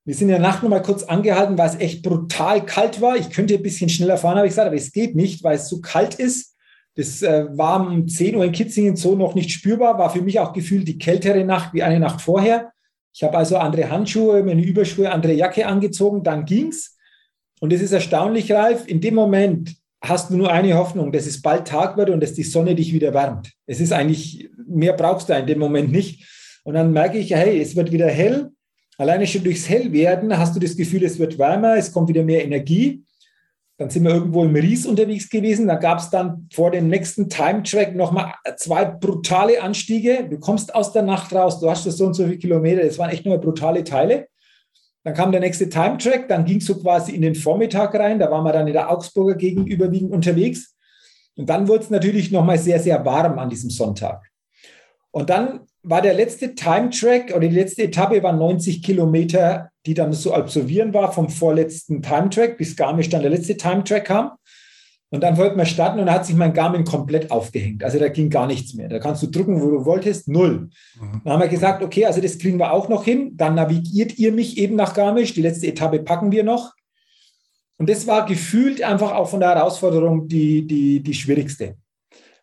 Wir 0.04 0.14
sind 0.14 0.28
in 0.28 0.32
der 0.34 0.40
Nacht 0.40 0.62
nochmal 0.62 0.82
kurz 0.82 1.02
angehalten, 1.02 1.56
weil 1.56 1.70
es 1.70 1.80
echt 1.80 2.02
brutal 2.02 2.64
kalt 2.64 3.00
war. 3.00 3.16
Ich 3.16 3.30
könnte 3.30 3.54
ein 3.54 3.62
bisschen 3.62 3.88
schneller 3.88 4.18
fahren, 4.18 4.36
habe 4.36 4.46
ich 4.46 4.52
gesagt, 4.52 4.66
aber 4.66 4.76
es 4.76 4.92
geht 4.92 5.16
nicht, 5.16 5.42
weil 5.42 5.56
es 5.56 5.68
zu 5.68 5.80
kalt 5.80 6.14
ist. 6.14 6.54
Das 6.94 7.22
äh, 7.22 7.46
war 7.56 7.80
um 7.80 8.06
10 8.06 8.36
Uhr 8.36 8.44
in 8.44 8.52
Kitzingen 8.52 8.96
so 8.96 9.16
noch 9.16 9.34
nicht 9.34 9.50
spürbar, 9.50 9.98
war 9.98 10.10
für 10.10 10.22
mich 10.22 10.38
auch 10.38 10.52
gefühlt 10.52 10.86
die 10.86 10.98
kältere 10.98 11.44
Nacht 11.44 11.74
wie 11.74 11.82
eine 11.82 11.98
Nacht 11.98 12.20
vorher. 12.20 12.70
Ich 13.12 13.22
habe 13.24 13.36
also 13.36 13.56
andere 13.56 13.90
Handschuhe, 13.90 14.42
meine 14.42 14.62
Überschuhe, 14.62 15.10
andere 15.10 15.32
Jacke 15.32 15.66
angezogen, 15.66 16.22
dann 16.22 16.44
ging's. 16.44 16.96
Und 17.64 17.72
es 17.72 17.80
ist 17.80 17.92
erstaunlich, 17.92 18.52
Ralf, 18.52 18.86
in 18.86 19.00
dem 19.00 19.14
Moment 19.14 19.74
hast 20.02 20.28
du 20.28 20.36
nur 20.36 20.52
eine 20.52 20.74
Hoffnung, 20.74 21.12
dass 21.12 21.24
es 21.24 21.40
bald 21.40 21.66
Tag 21.66 21.96
wird 21.96 22.10
und 22.10 22.22
dass 22.22 22.34
die 22.34 22.42
Sonne 22.42 22.74
dich 22.74 22.92
wieder 22.92 23.14
wärmt. 23.14 23.52
Es 23.64 23.80
ist 23.80 23.90
eigentlich, 23.90 24.50
mehr 24.66 24.92
brauchst 24.92 25.30
du 25.30 25.32
in 25.32 25.46
dem 25.46 25.60
Moment 25.60 25.90
nicht. 25.90 26.28
Und 26.64 26.74
dann 26.74 26.92
merke 26.92 27.16
ich, 27.16 27.30
hey, 27.30 27.58
es 27.58 27.74
wird 27.74 27.90
wieder 27.90 28.08
hell. 28.08 28.50
Alleine 28.98 29.26
schon 29.26 29.44
durchs 29.44 29.66
Hellwerden 29.66 30.36
hast 30.36 30.54
du 30.54 30.60
das 30.60 30.76
Gefühl, 30.76 31.04
es 31.04 31.18
wird 31.18 31.38
wärmer, 31.38 31.76
es 31.78 31.90
kommt 31.90 32.10
wieder 32.10 32.22
mehr 32.22 32.44
Energie. 32.44 33.02
Dann 33.78 33.88
sind 33.88 34.04
wir 34.04 34.12
irgendwo 34.12 34.44
im 34.44 34.54
Ries 34.54 34.84
unterwegs 34.84 35.30
gewesen. 35.30 35.66
Da 35.66 35.76
gab 35.76 36.00
es 36.00 36.10
dann 36.10 36.46
vor 36.52 36.70
dem 36.70 36.88
nächsten 36.88 37.30
Time-Track 37.30 37.96
nochmal 37.96 38.34
zwei 38.58 38.84
brutale 38.84 39.62
Anstiege. 39.62 40.26
Du 40.28 40.38
kommst 40.38 40.74
aus 40.74 40.92
der 40.92 41.02
Nacht 41.02 41.34
raus, 41.34 41.60
du 41.60 41.70
hast 41.70 41.84
so 41.84 42.04
und 42.04 42.12
so 42.12 42.24
viele 42.24 42.36
Kilometer. 42.36 42.82
Das 42.82 42.98
waren 42.98 43.08
echt 43.08 43.24
nur 43.24 43.38
brutale 43.38 43.84
Teile. 43.84 44.26
Dann 45.04 45.14
kam 45.14 45.32
der 45.32 45.40
nächste 45.40 45.68
Time-Track, 45.68 46.28
dann 46.28 46.46
ging 46.46 46.58
es 46.58 46.66
so 46.66 46.80
quasi 46.80 47.12
in 47.14 47.20
den 47.22 47.34
Vormittag 47.34 47.94
rein. 47.94 48.18
Da 48.18 48.30
waren 48.30 48.44
wir 48.44 48.52
dann 48.52 48.66
in 48.66 48.72
der 48.72 48.90
Augsburger 48.90 49.34
Gegend 49.34 49.68
überwiegend 49.68 50.12
unterwegs. 50.12 50.74
Und 51.36 51.48
dann 51.50 51.68
wurde 51.68 51.84
es 51.84 51.90
natürlich 51.90 52.30
nochmal 52.30 52.58
sehr, 52.58 52.80
sehr 52.80 53.04
warm 53.04 53.38
an 53.38 53.50
diesem 53.50 53.68
Sonntag. 53.68 54.22
Und 55.10 55.30
dann 55.30 55.60
war 55.82 56.00
der 56.00 56.14
letzte 56.14 56.54
Time-Track 56.54 57.30
oder 57.36 57.46
die 57.46 57.54
letzte 57.54 57.82
Etappe 57.82 58.22
war 58.22 58.32
90 58.32 58.82
Kilometer, 58.82 59.70
die 59.84 59.94
dann 59.94 60.12
zu 60.14 60.32
absolvieren 60.32 60.94
war 60.94 61.12
vom 61.12 61.28
vorletzten 61.28 62.00
Time-Track, 62.00 62.56
bis 62.56 62.74
Garmisch 62.74 63.10
dann 63.10 63.20
der 63.20 63.30
letzte 63.30 63.56
Time-Track 63.56 64.06
kam. 64.06 64.32
Und 65.14 65.20
dann 65.20 65.36
wollten 65.36 65.56
wir 65.56 65.64
starten 65.64 66.00
und 66.00 66.06
da 66.06 66.14
hat 66.14 66.26
sich 66.26 66.34
mein 66.34 66.52
Garmin 66.52 66.82
komplett 66.82 67.30
aufgehängt. 67.30 67.84
Also 67.84 68.00
da 68.00 68.08
ging 68.08 68.30
gar 68.30 68.48
nichts 68.48 68.74
mehr. 68.74 68.88
Da 68.88 68.98
kannst 68.98 69.22
du 69.22 69.28
drücken, 69.28 69.62
wo 69.62 69.70
du 69.70 69.84
wolltest, 69.84 70.26
null. 70.26 70.70
Mhm. 71.00 71.20
Dann 71.22 71.34
haben 71.34 71.40
wir 71.40 71.46
gesagt, 71.46 71.84
okay, 71.84 72.04
also 72.04 72.20
das 72.20 72.36
kriegen 72.36 72.58
wir 72.58 72.72
auch 72.72 72.88
noch 72.88 73.04
hin. 73.04 73.36
Dann 73.36 73.54
navigiert 73.54 74.18
ihr 74.18 74.32
mich 74.32 74.58
eben 74.58 74.74
nach 74.74 74.92
Garmisch. 74.92 75.32
Die 75.32 75.42
letzte 75.42 75.68
Etappe 75.68 76.00
packen 76.00 76.32
wir 76.32 76.42
noch. 76.42 76.72
Und 77.76 77.88
das 77.88 78.08
war 78.08 78.26
gefühlt 78.26 78.82
einfach 78.82 79.12
auch 79.12 79.28
von 79.28 79.38
der 79.38 79.50
Herausforderung 79.50 80.26
die, 80.26 80.66
die, 80.66 81.00
die 81.00 81.14
schwierigste. 81.14 81.76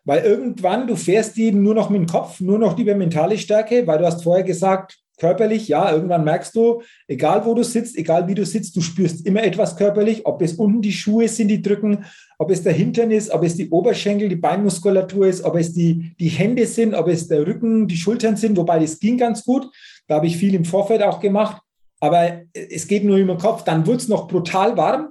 Weil 0.04 0.24
irgendwann, 0.24 0.86
du 0.86 0.96
fährst 0.96 1.36
eben 1.36 1.62
nur 1.62 1.74
noch 1.74 1.90
mit 1.90 2.00
dem 2.00 2.06
Kopf, 2.06 2.40
nur 2.40 2.58
noch 2.58 2.78
über 2.78 2.94
mentale 2.94 3.36
Stärke, 3.36 3.86
weil 3.86 3.98
du 3.98 4.06
hast 4.06 4.22
vorher 4.22 4.44
gesagt, 4.44 4.96
körperlich, 5.22 5.68
ja, 5.68 5.92
irgendwann 5.92 6.24
merkst 6.24 6.52
du, 6.56 6.82
egal 7.06 7.46
wo 7.46 7.54
du 7.54 7.62
sitzt, 7.62 7.96
egal 7.96 8.26
wie 8.26 8.34
du 8.34 8.44
sitzt, 8.44 8.74
du 8.74 8.80
spürst 8.80 9.24
immer 9.24 9.44
etwas 9.44 9.76
körperlich, 9.76 10.26
ob 10.26 10.42
es 10.42 10.54
unten 10.54 10.82
die 10.82 10.90
Schuhe 10.92 11.28
sind, 11.28 11.46
die 11.46 11.62
drücken, 11.62 12.04
ob 12.38 12.50
es 12.50 12.64
der 12.64 12.72
Hintern 12.72 13.12
ist, 13.12 13.30
ob 13.30 13.44
es 13.44 13.54
die 13.54 13.70
Oberschenkel, 13.70 14.28
die 14.28 14.34
Beinmuskulatur 14.34 15.28
ist, 15.28 15.44
ob 15.44 15.54
es 15.54 15.72
die, 15.72 16.16
die 16.18 16.28
Hände 16.28 16.66
sind, 16.66 16.96
ob 16.96 17.06
es 17.06 17.28
der 17.28 17.46
Rücken, 17.46 17.86
die 17.86 17.96
Schultern 17.96 18.36
sind, 18.36 18.56
wobei 18.56 18.80
das 18.80 18.98
ging 18.98 19.16
ganz 19.16 19.44
gut. 19.44 19.68
Da 20.08 20.16
habe 20.16 20.26
ich 20.26 20.36
viel 20.36 20.54
im 20.54 20.64
Vorfeld 20.64 21.04
auch 21.04 21.20
gemacht. 21.20 21.62
Aber 22.00 22.40
es 22.52 22.88
geht 22.88 23.04
nur 23.04 23.16
über 23.16 23.34
den 23.34 23.40
Kopf. 23.40 23.62
Dann 23.62 23.86
wird 23.86 24.00
es 24.00 24.08
noch 24.08 24.26
brutal 24.26 24.76
warm. 24.76 25.10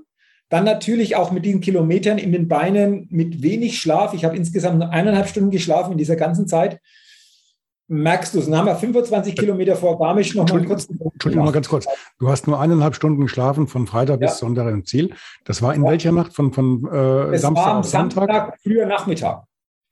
Dann 0.50 0.66
natürlich 0.66 1.16
auch 1.16 1.32
mit 1.32 1.46
diesen 1.46 1.62
Kilometern 1.62 2.18
in 2.18 2.34
den 2.34 2.50
Beinen, 2.50 3.08
mit 3.10 3.42
wenig 3.42 3.80
Schlaf. 3.80 4.14
Ich 4.14 4.26
habe 4.26 4.36
insgesamt 4.36 4.80
nur 4.80 4.90
eineinhalb 4.90 5.30
Stunden 5.30 5.52
geschlafen 5.52 5.94
in 5.94 5.98
dieser 5.98 6.18
ganzen 6.18 6.50
Zeit. 6.50 6.82
Merkst 7.94 8.34
du 8.34 8.40
es? 8.40 8.46
Dann 8.46 8.58
haben 8.58 8.68
wir 8.68 8.76
25 8.76 9.36
Kilometer 9.36 9.76
vor 9.76 10.00
Garmisch 10.00 10.34
noch 10.34 10.48
mal 10.50 10.64
kurz. 10.64 10.88
Entschuldigung, 10.88 11.44
mal 11.44 11.52
ganz 11.52 11.68
kurz. 11.68 11.86
Du 12.20 12.30
hast 12.30 12.48
nur 12.48 12.58
eineinhalb 12.58 12.96
Stunden 12.96 13.24
geschlafen 13.24 13.68
von 13.68 13.86
Freitag 13.86 14.22
ja. 14.22 14.28
bis 14.28 14.38
Sonntag 14.38 14.72
im 14.72 14.86
Ziel. 14.86 15.14
Das 15.44 15.62
war 15.62 15.76
in 15.76 15.84
ja. 15.84 15.90
welcher 15.90 16.14
Nacht? 16.14 16.34
Von, 16.34 16.54
von 16.54 16.88
äh, 16.88 17.38
Samstag 17.38 17.66
war 17.66 17.76
am 17.76 17.84
Sonntag? 17.84 18.30
Samstag, 18.30 18.60
früher 18.64 18.86
Nachmittag. 18.86 19.44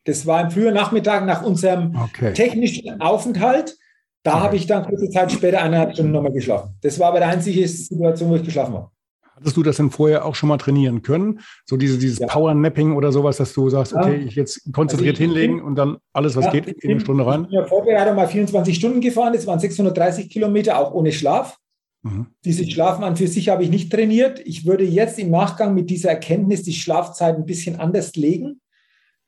Das 0.06 0.26
war 0.26 0.40
im 0.40 0.50
frühen 0.50 0.74
Nachmittag 0.74 1.26
nach 1.26 1.44
unserem 1.44 1.94
okay. 2.02 2.32
technischen 2.32 3.02
Aufenthalt. 3.02 3.78
Da 4.24 4.36
okay. 4.36 4.44
habe 4.44 4.56
ich 4.56 4.66
dann 4.66 4.86
kurze 4.86 5.10
Zeit 5.10 5.34
später 5.34 5.62
eineinhalb 5.62 5.92
Stunden 5.92 6.14
nochmal 6.14 6.32
geschlafen. 6.32 6.78
Das 6.82 6.98
war 7.00 7.10
aber 7.10 7.20
die 7.20 7.26
einzige 7.26 7.68
Situation, 7.68 8.30
wo 8.30 8.36
ich 8.36 8.44
geschlafen 8.44 8.76
habe. 8.76 8.92
Hattest 9.40 9.58
du 9.58 9.64
das 9.64 9.78
denn 9.78 9.90
vorher 9.92 10.26
auch 10.26 10.36
schon 10.36 10.50
mal 10.50 10.58
trainieren 10.58 11.02
können? 11.02 11.40
So 11.66 11.78
diese, 11.78 11.98
dieses 11.98 12.20
ja. 12.20 12.28
Power-Napping 12.28 12.96
oder 12.96 13.12
sowas, 13.12 13.38
dass 13.38 13.54
du 13.54 13.70
sagst, 13.70 13.94
okay, 13.94 14.16
ich 14.16 14.36
jetzt 14.36 14.72
konzentriert 14.74 15.16
also 15.16 15.24
ich, 15.24 15.30
hinlegen 15.32 15.62
und 15.62 15.76
dann 15.76 15.98
alles, 16.14 16.36
was 16.36 16.46
ja, 16.46 16.52
geht, 16.52 16.68
in 16.68 16.92
eine 16.92 17.00
Stunde 17.00 17.26
rein? 17.26 17.44
Ich 17.44 17.50
bin 17.50 17.60
ja 17.60 17.66
vorher 17.66 18.14
mal 18.14 18.28
24 18.28 18.76
Stunden 18.76 19.02
gefahren, 19.02 19.34
das 19.34 19.48
waren 19.48 19.60
630 19.60 20.30
Kilometer, 20.30 20.78
auch 20.78 20.94
ohne 20.94 21.12
Schlaf. 21.12 21.58
Mhm. 22.02 22.28
Dieses 22.46 22.70
Schlafen 22.72 23.04
an 23.04 23.16
für 23.16 23.28
sich 23.28 23.50
habe 23.50 23.64
ich 23.64 23.70
nicht 23.70 23.92
trainiert. 23.92 24.42
Ich 24.46 24.66
würde 24.66 24.84
jetzt 24.84 25.20
im 25.20 25.32
Nachgang 25.32 25.74
mit 25.74 25.90
dieser 25.90 26.10
Erkenntnis 26.10 26.64
die 26.64 26.74
Schlafzeit 26.74 27.36
ein 27.36 27.46
bisschen 27.46 27.80
anders 27.80 28.16
legen. 28.16 28.62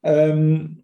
Ähm, 0.04 0.84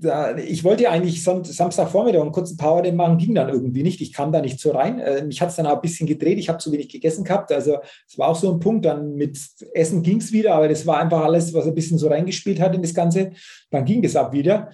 da, 0.00 0.36
ich 0.36 0.64
wollte 0.64 0.84
ja 0.84 0.90
eigentlich 0.90 1.22
Samstagvormittag 1.22 2.20
einen 2.20 2.32
kurzen 2.32 2.56
Power 2.56 2.82
den 2.82 2.96
machen, 2.96 3.18
ging 3.18 3.34
dann 3.34 3.48
irgendwie 3.48 3.82
nicht. 3.82 4.00
Ich 4.00 4.12
kam 4.12 4.30
da 4.30 4.40
nicht 4.40 4.60
so 4.60 4.70
rein. 4.70 5.00
Äh, 5.00 5.24
mich 5.24 5.40
hat 5.40 5.50
es 5.50 5.56
dann 5.56 5.66
auch 5.66 5.74
ein 5.76 5.80
bisschen 5.80 6.06
gedreht. 6.06 6.38
Ich 6.38 6.48
habe 6.48 6.58
zu 6.58 6.70
wenig 6.70 6.88
gegessen 6.88 7.24
gehabt. 7.24 7.50
Also 7.52 7.78
es 8.06 8.16
war 8.16 8.28
auch 8.28 8.36
so 8.36 8.52
ein 8.52 8.60
Punkt. 8.60 8.84
Dann 8.84 9.14
mit 9.14 9.38
Essen 9.74 10.02
ging 10.02 10.18
es 10.18 10.32
wieder, 10.32 10.54
aber 10.54 10.68
das 10.68 10.86
war 10.86 10.98
einfach 10.98 11.22
alles, 11.24 11.52
was 11.52 11.66
ein 11.66 11.74
bisschen 11.74 11.98
so 11.98 12.08
reingespielt 12.08 12.60
hat 12.60 12.74
in 12.74 12.82
das 12.82 12.94
Ganze. 12.94 13.32
Dann 13.70 13.84
ging 13.84 14.00
das 14.00 14.14
ab 14.14 14.32
wieder. 14.32 14.70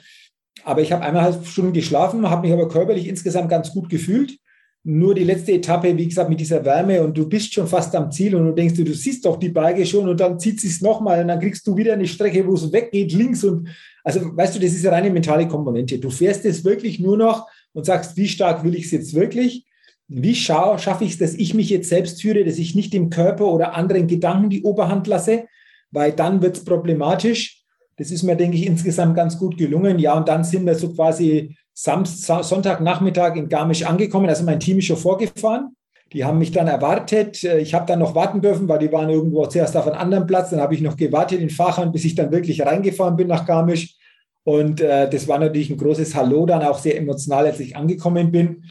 Aber 0.64 0.82
ich 0.82 0.92
habe 0.92 1.02
eineinhalb 1.02 1.46
Stunden 1.46 1.72
geschlafen, 1.72 2.28
habe 2.28 2.46
mich 2.46 2.52
aber 2.52 2.68
körperlich 2.68 3.08
insgesamt 3.08 3.48
ganz 3.48 3.72
gut 3.72 3.88
gefühlt. 3.88 4.38
nur 4.86 5.14
die 5.14 5.24
letzte 5.24 5.52
Etappe, 5.52 5.96
wie 5.96 6.08
gesagt, 6.08 6.28
mit 6.28 6.38
dieser 6.38 6.62
Wärme 6.62 7.02
und 7.02 7.16
du 7.16 7.26
bist 7.26 7.54
schon 7.54 7.66
fast 7.66 7.94
am 7.96 8.10
Ziel 8.12 8.34
und 8.34 8.46
du 8.46 8.52
denkst, 8.52 8.74
du, 8.74 8.92
siehst 8.92 9.24
doch 9.24 9.38
die 9.38 9.48
Berge 9.48 9.86
schon 9.86 10.06
und 10.06 10.20
dann 10.20 10.38
zieht 10.38 10.62
es 10.62 10.82
nochmal 10.82 11.22
und 11.22 11.28
dann 11.28 11.40
kriegst 11.40 11.66
du 11.66 11.74
wieder 11.74 11.94
eine 11.94 12.06
Strecke, 12.06 12.46
wo 12.46 12.52
es 12.52 12.70
weggeht, 12.70 13.12
links 13.12 13.42
und 13.44 13.68
also 14.04 14.36
weißt 14.36 14.54
du, 14.54 14.60
das 14.60 14.72
ist 14.72 14.86
eine 14.86 14.96
reine 14.96 15.10
mentale 15.10 15.48
Komponente. 15.48 15.98
Du 15.98 16.10
fährst 16.10 16.44
es 16.44 16.64
wirklich 16.64 17.00
nur 17.00 17.16
noch 17.16 17.48
und 17.72 17.86
sagst, 17.86 18.16
wie 18.16 18.28
stark 18.28 18.62
will 18.62 18.74
ich 18.74 18.84
es 18.84 18.90
jetzt 18.90 19.14
wirklich? 19.14 19.66
Wie 20.06 20.34
schaffe 20.34 21.04
ich 21.04 21.12
es, 21.12 21.18
dass 21.18 21.34
ich 21.34 21.54
mich 21.54 21.70
jetzt 21.70 21.88
selbst 21.88 22.20
führe, 22.20 22.44
dass 22.44 22.58
ich 22.58 22.74
nicht 22.74 22.92
dem 22.92 23.08
Körper 23.08 23.46
oder 23.46 23.74
anderen 23.74 24.06
Gedanken 24.06 24.50
die 24.50 24.62
Oberhand 24.62 25.06
lasse, 25.06 25.46
weil 25.90 26.12
dann 26.12 26.42
wird 26.42 26.58
es 26.58 26.64
problematisch. 26.64 27.64
Das 27.96 28.10
ist 28.10 28.22
mir, 28.22 28.36
denke 28.36 28.58
ich, 28.58 28.66
insgesamt 28.66 29.16
ganz 29.16 29.38
gut 29.38 29.56
gelungen. 29.56 29.98
Ja, 29.98 30.14
und 30.14 30.28
dann 30.28 30.44
sind 30.44 30.66
wir 30.66 30.74
so 30.74 30.92
quasi 30.92 31.56
Samstag, 31.72 32.44
Sonntagnachmittag 32.44 33.36
in 33.36 33.48
Garmisch 33.48 33.84
angekommen. 33.84 34.28
Also 34.28 34.44
mein 34.44 34.60
Team 34.60 34.78
ist 34.78 34.86
schon 34.86 34.96
vorgefahren. 34.98 35.74
Die 36.14 36.24
haben 36.24 36.38
mich 36.38 36.52
dann 36.52 36.68
erwartet. 36.68 37.42
Ich 37.42 37.74
habe 37.74 37.86
dann 37.86 37.98
noch 37.98 38.14
warten 38.14 38.40
dürfen, 38.40 38.68
weil 38.68 38.78
die 38.78 38.92
waren 38.92 39.10
irgendwo 39.10 39.44
zuerst 39.46 39.76
auf 39.76 39.86
einem 39.86 39.98
anderen 39.98 40.26
Platz. 40.26 40.50
Dann 40.50 40.60
habe 40.60 40.74
ich 40.74 40.80
noch 40.80 40.96
gewartet 40.96 41.40
in 41.40 41.50
Fachern, 41.50 41.92
bis 41.92 42.04
ich 42.04 42.14
dann 42.14 42.30
wirklich 42.30 42.64
reingefahren 42.64 43.16
bin 43.16 43.28
nach 43.28 43.44
Garmisch. 43.44 43.96
Und 44.44 44.80
äh, 44.80 45.10
das 45.10 45.26
war 45.26 45.38
natürlich 45.38 45.70
ein 45.70 45.76
großes 45.76 46.14
Hallo, 46.14 46.46
dann 46.46 46.62
auch 46.62 46.78
sehr 46.78 46.96
emotional, 46.96 47.46
als 47.46 47.60
ich 47.60 47.76
angekommen 47.76 48.30
bin. 48.30 48.64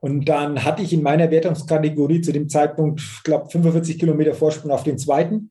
Und 0.00 0.28
dann 0.28 0.64
hatte 0.64 0.82
ich 0.82 0.92
in 0.92 1.02
meiner 1.02 1.30
Wertungskategorie 1.30 2.22
zu 2.22 2.32
dem 2.32 2.48
Zeitpunkt, 2.48 3.00
ich 3.00 3.22
glaube, 3.22 3.50
45 3.50 3.98
Kilometer 3.98 4.32
Vorsprung 4.32 4.70
auf 4.70 4.84
den 4.84 4.96
zweiten 4.96 5.50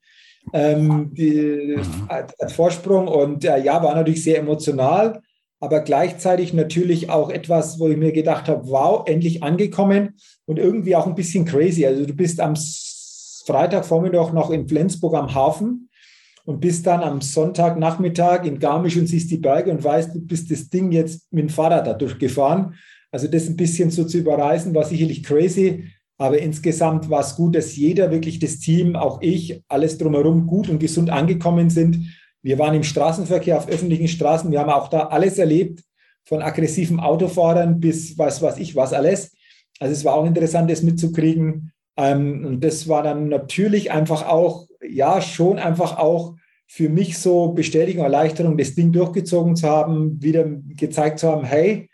ähm, 0.53 1.13
die, 1.13 1.75
mhm. 1.77 1.83
als 2.07 2.53
Vorsprung. 2.53 3.07
Und 3.07 3.45
äh, 3.45 3.59
ja, 3.59 3.81
war 3.83 3.95
natürlich 3.95 4.23
sehr 4.23 4.39
emotional 4.39 5.21
aber 5.59 5.81
gleichzeitig 5.81 6.53
natürlich 6.53 7.09
auch 7.09 7.29
etwas, 7.29 7.79
wo 7.79 7.87
ich 7.87 7.97
mir 7.97 8.11
gedacht 8.11 8.47
habe, 8.47 8.67
wow, 8.67 9.07
endlich 9.07 9.41
angekommen 9.43 10.15
und 10.45 10.59
irgendwie 10.59 10.95
auch 10.95 11.07
ein 11.07 11.15
bisschen 11.15 11.45
crazy. 11.45 11.85
Also 11.85 12.05
du 12.05 12.13
bist 12.13 12.39
am 12.39 12.55
Freitagvormittag 13.45 14.33
noch 14.33 14.51
in 14.51 14.67
Flensburg 14.67 15.15
am 15.15 15.33
Hafen 15.33 15.89
und 16.45 16.59
bist 16.59 16.85
dann 16.85 17.01
am 17.01 17.21
Sonntagnachmittag 17.21 18.45
in 18.45 18.59
Garmisch 18.59 18.97
und 18.97 19.07
siehst 19.07 19.31
die 19.31 19.37
Berge 19.37 19.71
und 19.71 19.83
weißt, 19.83 20.13
du 20.13 20.21
bist 20.21 20.51
das 20.51 20.69
Ding 20.69 20.91
jetzt 20.91 21.31
mit 21.31 21.43
dem 21.43 21.49
Fahrrad 21.49 21.87
da 21.87 21.93
durchgefahren. 21.93 22.75
Also 23.11 23.27
das 23.27 23.47
ein 23.47 23.57
bisschen 23.57 23.89
so 23.89 24.03
zu 24.03 24.19
überreisen, 24.19 24.75
war 24.75 24.83
sicherlich 24.83 25.23
crazy. 25.23 25.85
Aber 26.19 26.39
insgesamt 26.39 27.09
war 27.09 27.21
es 27.21 27.35
gut, 27.35 27.55
dass 27.55 27.75
jeder, 27.75 28.11
wirklich 28.11 28.39
das 28.39 28.59
Team, 28.59 28.95
auch 28.95 29.21
ich, 29.21 29.63
alles 29.67 29.97
drumherum 29.97 30.47
gut 30.47 30.67
und 30.69 30.79
gesund 30.79 31.09
angekommen 31.09 31.69
sind 31.69 31.99
wir 32.47 32.57
waren 32.57 32.75
im 32.75 32.83
Straßenverkehr 32.83 33.57
auf 33.57 33.67
öffentlichen 33.67 34.07
Straßen. 34.07 34.49
Wir 34.51 34.61
haben 34.61 34.69
auch 34.69 34.87
da 34.87 35.07
alles 35.07 35.37
erlebt, 35.37 35.83
von 36.23 36.41
aggressiven 36.41 37.01
Autofahrern 37.01 37.81
bis 37.81 38.17
was 38.17 38.41
weiß 38.41 38.57
ich 38.59 38.73
was 38.73 38.93
alles. 38.93 39.35
Also 39.81 39.91
es 39.91 40.05
war 40.05 40.13
auch 40.13 40.25
interessant, 40.25 40.71
das 40.71 40.81
mitzukriegen. 40.81 41.73
Ähm, 41.97 42.45
und 42.45 42.63
das 42.63 42.87
war 42.87 43.03
dann 43.03 43.27
natürlich 43.27 43.91
einfach 43.91 44.29
auch, 44.29 44.67
ja, 44.81 45.19
schon 45.19 45.59
einfach 45.59 45.97
auch 45.97 46.35
für 46.67 46.87
mich 46.87 47.17
so 47.17 47.49
Bestätigung, 47.49 48.05
Erleichterung, 48.05 48.57
das 48.57 48.75
Ding 48.75 48.93
durchgezogen 48.93 49.57
zu 49.57 49.67
haben, 49.67 50.23
wieder 50.23 50.45
gezeigt 50.45 51.19
zu 51.19 51.29
haben, 51.29 51.43
hey, 51.43 51.89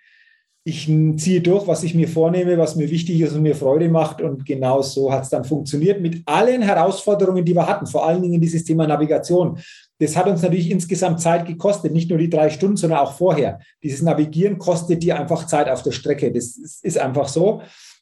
ich 0.66 0.86
ziehe 1.18 1.42
durch, 1.42 1.68
was 1.68 1.84
ich 1.84 1.94
mir 1.94 2.08
vornehme, 2.08 2.58
was 2.58 2.76
mir 2.76 2.90
wichtig 2.90 3.20
ist 3.20 3.34
und 3.34 3.42
mir 3.42 3.56
Freude 3.56 3.90
macht. 3.90 4.22
Und 4.22 4.46
genau 4.46 4.82
so 4.82 5.12
hat 5.12 5.24
es 5.24 5.30
dann 5.30 5.44
funktioniert 5.44 6.00
mit 6.00 6.22
allen 6.26 6.62
Herausforderungen, 6.62 7.44
die 7.44 7.56
wir 7.56 7.68
hatten, 7.68 7.86
vor 7.86 8.08
allen 8.08 8.22
Dingen 8.22 8.40
dieses 8.40 8.64
Thema 8.64 8.88
Navigation. 8.88 9.58
Das 10.04 10.18
hat 10.18 10.28
uns 10.28 10.42
natürlich 10.42 10.70
insgesamt 10.70 11.22
Zeit 11.22 11.46
gekostet, 11.46 11.94
nicht 11.94 12.10
nur 12.10 12.20
die 12.20 12.30
drei 12.30 12.50
Stunden, 12.50 12.76
sondern 12.76 13.00
auch 13.00 13.14
vorher. 13.14 13.60
Dieses 13.82 14.02
Navigieren 14.02 14.58
kostet 14.58 15.02
dir 15.02 15.18
einfach 15.18 15.48
Zeit 15.48 15.70
auf 15.70 15.82
der 15.82 15.92
Strecke. 15.92 16.30
Das 16.30 16.58
ist 16.58 16.98
einfach 16.98 17.30
so. 17.30 17.62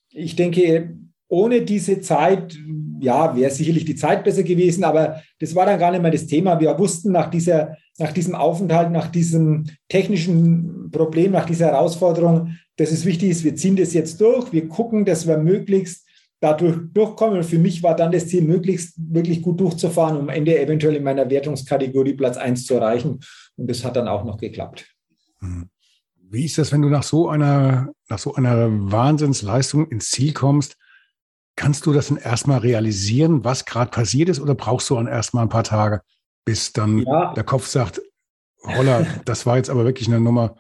Ich 0.10 0.36
denke, 0.36 0.95
ohne 1.28 1.62
diese 1.62 2.02
Zeit, 2.02 2.58
ja, 2.99 3.36
wäre 3.36 3.52
sicherlich 3.52 3.86
die 3.86 3.95
Zeit 3.95 4.24
besser 4.24 4.41
gewesen, 4.41 4.84
aber 4.84 5.22
das 5.39 5.54
war 5.54 5.68
dann 5.68 5.78
gar 5.78 5.91
nicht 5.91 6.02
mehr 6.02 6.10
das 6.10 6.26
Thema. 6.26 6.60
Wir 6.60 6.78
wussten 6.80 7.12
nach, 7.12 7.30
dieser, 7.30 7.78
nach 7.99 8.12
diesem 8.12 8.34
Aufenthalt, 8.34 8.89
nach 8.91 9.08
diesem 9.08 9.66
technischen 9.88 10.89
Problem, 10.91 11.34
nach 11.34 11.45
dieser 11.45 11.68
Herausforderung, 11.68 12.58
dass 12.78 12.91
es 12.91 13.06
wichtig 13.06 13.30
ist, 13.30 13.43
wir 13.43 13.56
ziehen 13.56 13.76
das 13.76 13.93
jetzt 13.93 14.20
durch, 14.20 14.52
wir 14.52 14.68
gucken, 14.68 15.06
dass 15.06 15.28
wir 15.28 15.38
möglichst 15.38 16.08
dadurch 16.42 16.78
durchkommen. 16.92 17.38
Und 17.38 17.46
für 17.46 17.60
mich 17.60 17.82
war 17.82 17.96
dann 17.96 18.12
das 18.12 18.28
Ziel, 18.28 18.42
möglichst 18.42 18.96
wirklich 18.98 19.42
gut 19.42 19.60
durchzufahren, 19.60 20.18
um 20.18 20.24
am 20.24 20.30
Ende 20.30 20.60
eventuell 20.60 20.96
in 20.96 21.04
meiner 21.04 21.30
Wertungskategorie 21.30 22.16
Platz 22.16 22.36
1 22.36 22.66
zu 22.66 22.74
erreichen. 22.74 23.20
Und 23.56 23.70
das 23.70 23.86
hat 23.86 23.96
dann 23.96 24.08
auch 24.08 24.26
noch 24.26 24.38
geklappt. 24.38 24.86
Hm. 25.39 25.70
Wie 26.30 26.46
ist 26.46 26.58
das, 26.58 26.72
wenn 26.72 26.82
du 26.82 26.89
nach 26.89 27.04
so 27.04 27.30
einer, 27.30 27.89
nach 28.10 28.20
so 28.20 28.34
einer 28.36 28.70
Wahnsinnsleistung 28.92 29.88
ins 29.89 30.10
Ziel 30.10 30.34
kommst? 30.34 30.78
Kannst 31.56 31.86
du 31.86 31.94
das 31.94 32.08
dann 32.08 32.18
erstmal 32.18 32.60
realisieren, 32.60 33.44
was 33.44 33.66
gerade 33.66 33.92
passiert 33.92 34.30
ist, 34.30 34.39
oder 34.39 34.56
brauchst 34.56 34.89
du 34.89 34.96
dann 34.96 35.08
erstmal 35.08 35.44
ein 35.44 35.50
paar 35.50 35.66
Tage, 35.66 36.02
bis 36.46 36.72
dann 36.72 37.00
ja. 37.00 37.34
der 37.34 37.44
Kopf 37.44 37.68
sagt, 37.68 38.02
holla, 38.64 39.06
das 39.26 39.46
war 39.46 39.58
jetzt 39.58 39.70
aber 39.70 39.84
wirklich 39.84 40.08
eine 40.08 40.22
Nummer, 40.22 40.56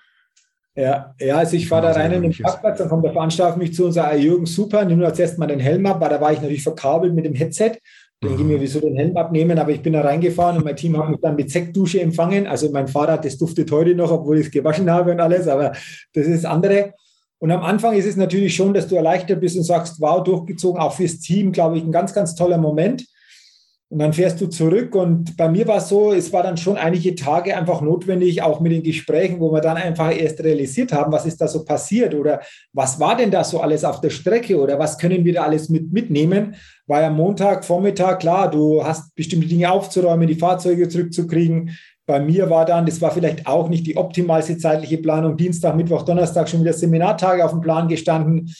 ja, 0.75 1.13
ja, 1.19 1.37
also 1.37 1.57
ich 1.57 1.69
war 1.69 1.81
da 1.81 1.91
rein 1.91 2.13
in 2.13 2.21
den 2.21 2.31
Parkplatz, 2.31 2.77
dann 2.77 2.87
kommt 2.87 3.03
der 3.03 3.11
Veranstalter 3.11 3.57
mich 3.57 3.73
zu 3.73 3.85
und 3.85 3.91
sagt, 3.91 4.19
Jürgen, 4.19 4.45
super, 4.45 4.85
nimm 4.85 5.01
jetzt 5.01 5.19
erstmal 5.19 5.49
den 5.49 5.59
Helm 5.59 5.85
ab, 5.85 5.99
weil 5.99 6.09
da 6.09 6.21
war 6.21 6.31
ich 6.31 6.41
natürlich 6.41 6.63
verkabelt 6.63 7.13
mit 7.13 7.25
dem 7.25 7.35
Headset. 7.35 7.73
Dann 8.21 8.37
ging 8.37 8.47
mir, 8.47 8.57
mhm. 8.57 8.61
wieso 8.61 8.79
den 8.79 8.95
Helm 8.95 9.17
abnehmen, 9.17 9.57
aber 9.57 9.71
ich 9.71 9.81
bin 9.81 9.93
da 9.93 10.01
reingefahren 10.01 10.55
und 10.57 10.63
mein 10.63 10.75
Team 10.75 10.95
hat 10.95 11.09
mich 11.09 11.19
dann 11.21 11.35
mit 11.35 11.49
Sektdusche 11.49 12.01
empfangen. 12.01 12.45
Also 12.45 12.69
mein 12.69 12.87
Fahrrad, 12.87 13.25
das 13.25 13.37
duftet 13.37 13.71
heute 13.71 13.95
noch, 13.95 14.11
obwohl 14.11 14.37
ich 14.37 14.45
es 14.45 14.51
gewaschen 14.51 14.91
habe 14.91 15.11
und 15.11 15.19
alles, 15.19 15.47
aber 15.47 15.71
das 16.13 16.27
ist 16.27 16.43
das 16.43 16.45
andere. 16.45 16.93
Und 17.39 17.49
am 17.49 17.63
Anfang 17.63 17.95
ist 17.95 18.05
es 18.05 18.17
natürlich 18.17 18.55
schon, 18.55 18.75
dass 18.75 18.87
du 18.87 18.95
erleichtert 18.95 19.41
bist 19.41 19.57
und 19.57 19.63
sagst, 19.63 19.99
wow, 19.99 20.23
durchgezogen, 20.23 20.79
auch 20.79 20.93
fürs 20.93 21.19
Team, 21.19 21.51
glaube 21.51 21.79
ich, 21.79 21.83
ein 21.83 21.91
ganz, 21.91 22.13
ganz 22.13 22.35
toller 22.35 22.59
Moment. 22.59 23.03
Und 23.91 23.99
dann 23.99 24.13
fährst 24.13 24.39
du 24.39 24.47
zurück. 24.47 24.95
Und 24.95 25.35
bei 25.35 25.49
mir 25.49 25.67
war 25.67 25.79
es 25.79 25.89
so, 25.89 26.13
es 26.13 26.31
war 26.31 26.43
dann 26.43 26.55
schon 26.55 26.77
einige 26.77 27.13
Tage 27.13 27.57
einfach 27.57 27.81
notwendig, 27.81 28.41
auch 28.41 28.61
mit 28.61 28.71
den 28.71 28.83
Gesprächen, 28.83 29.41
wo 29.41 29.51
wir 29.51 29.59
dann 29.59 29.75
einfach 29.75 30.17
erst 30.17 30.41
realisiert 30.41 30.93
haben, 30.93 31.11
was 31.11 31.25
ist 31.25 31.41
da 31.41 31.47
so 31.49 31.65
passiert 31.65 32.15
oder 32.15 32.39
was 32.71 33.01
war 33.01 33.17
denn 33.17 33.31
da 33.31 33.43
so 33.43 33.59
alles 33.59 33.83
auf 33.83 33.99
der 33.99 34.09
Strecke 34.09 34.57
oder 34.57 34.79
was 34.79 34.97
können 34.97 35.25
wir 35.25 35.33
da 35.33 35.43
alles 35.43 35.67
mit, 35.67 35.91
mitnehmen. 35.91 36.55
Weil 36.87 37.03
am 37.03 37.17
Montag, 37.17 37.65
Vormittag, 37.65 38.21
klar, 38.21 38.49
du 38.49 38.81
hast 38.81 39.13
bestimmte 39.13 39.47
Dinge 39.47 39.69
aufzuräumen, 39.69 40.25
die 40.25 40.35
Fahrzeuge 40.35 40.87
zurückzukriegen. 40.87 41.71
Bei 42.05 42.21
mir 42.21 42.49
war 42.49 42.63
dann, 42.63 42.85
das 42.85 43.01
war 43.01 43.11
vielleicht 43.11 43.45
auch 43.45 43.67
nicht 43.67 43.85
die 43.85 43.97
optimalste 43.97 44.57
zeitliche 44.57 44.99
Planung, 44.99 45.35
Dienstag, 45.35 45.75
Mittwoch, 45.75 46.03
Donnerstag 46.03 46.47
schon 46.47 46.61
wieder 46.61 46.71
Seminartage 46.71 47.43
auf 47.43 47.51
dem 47.51 47.59
Plan 47.59 47.89
gestanden. 47.89 48.55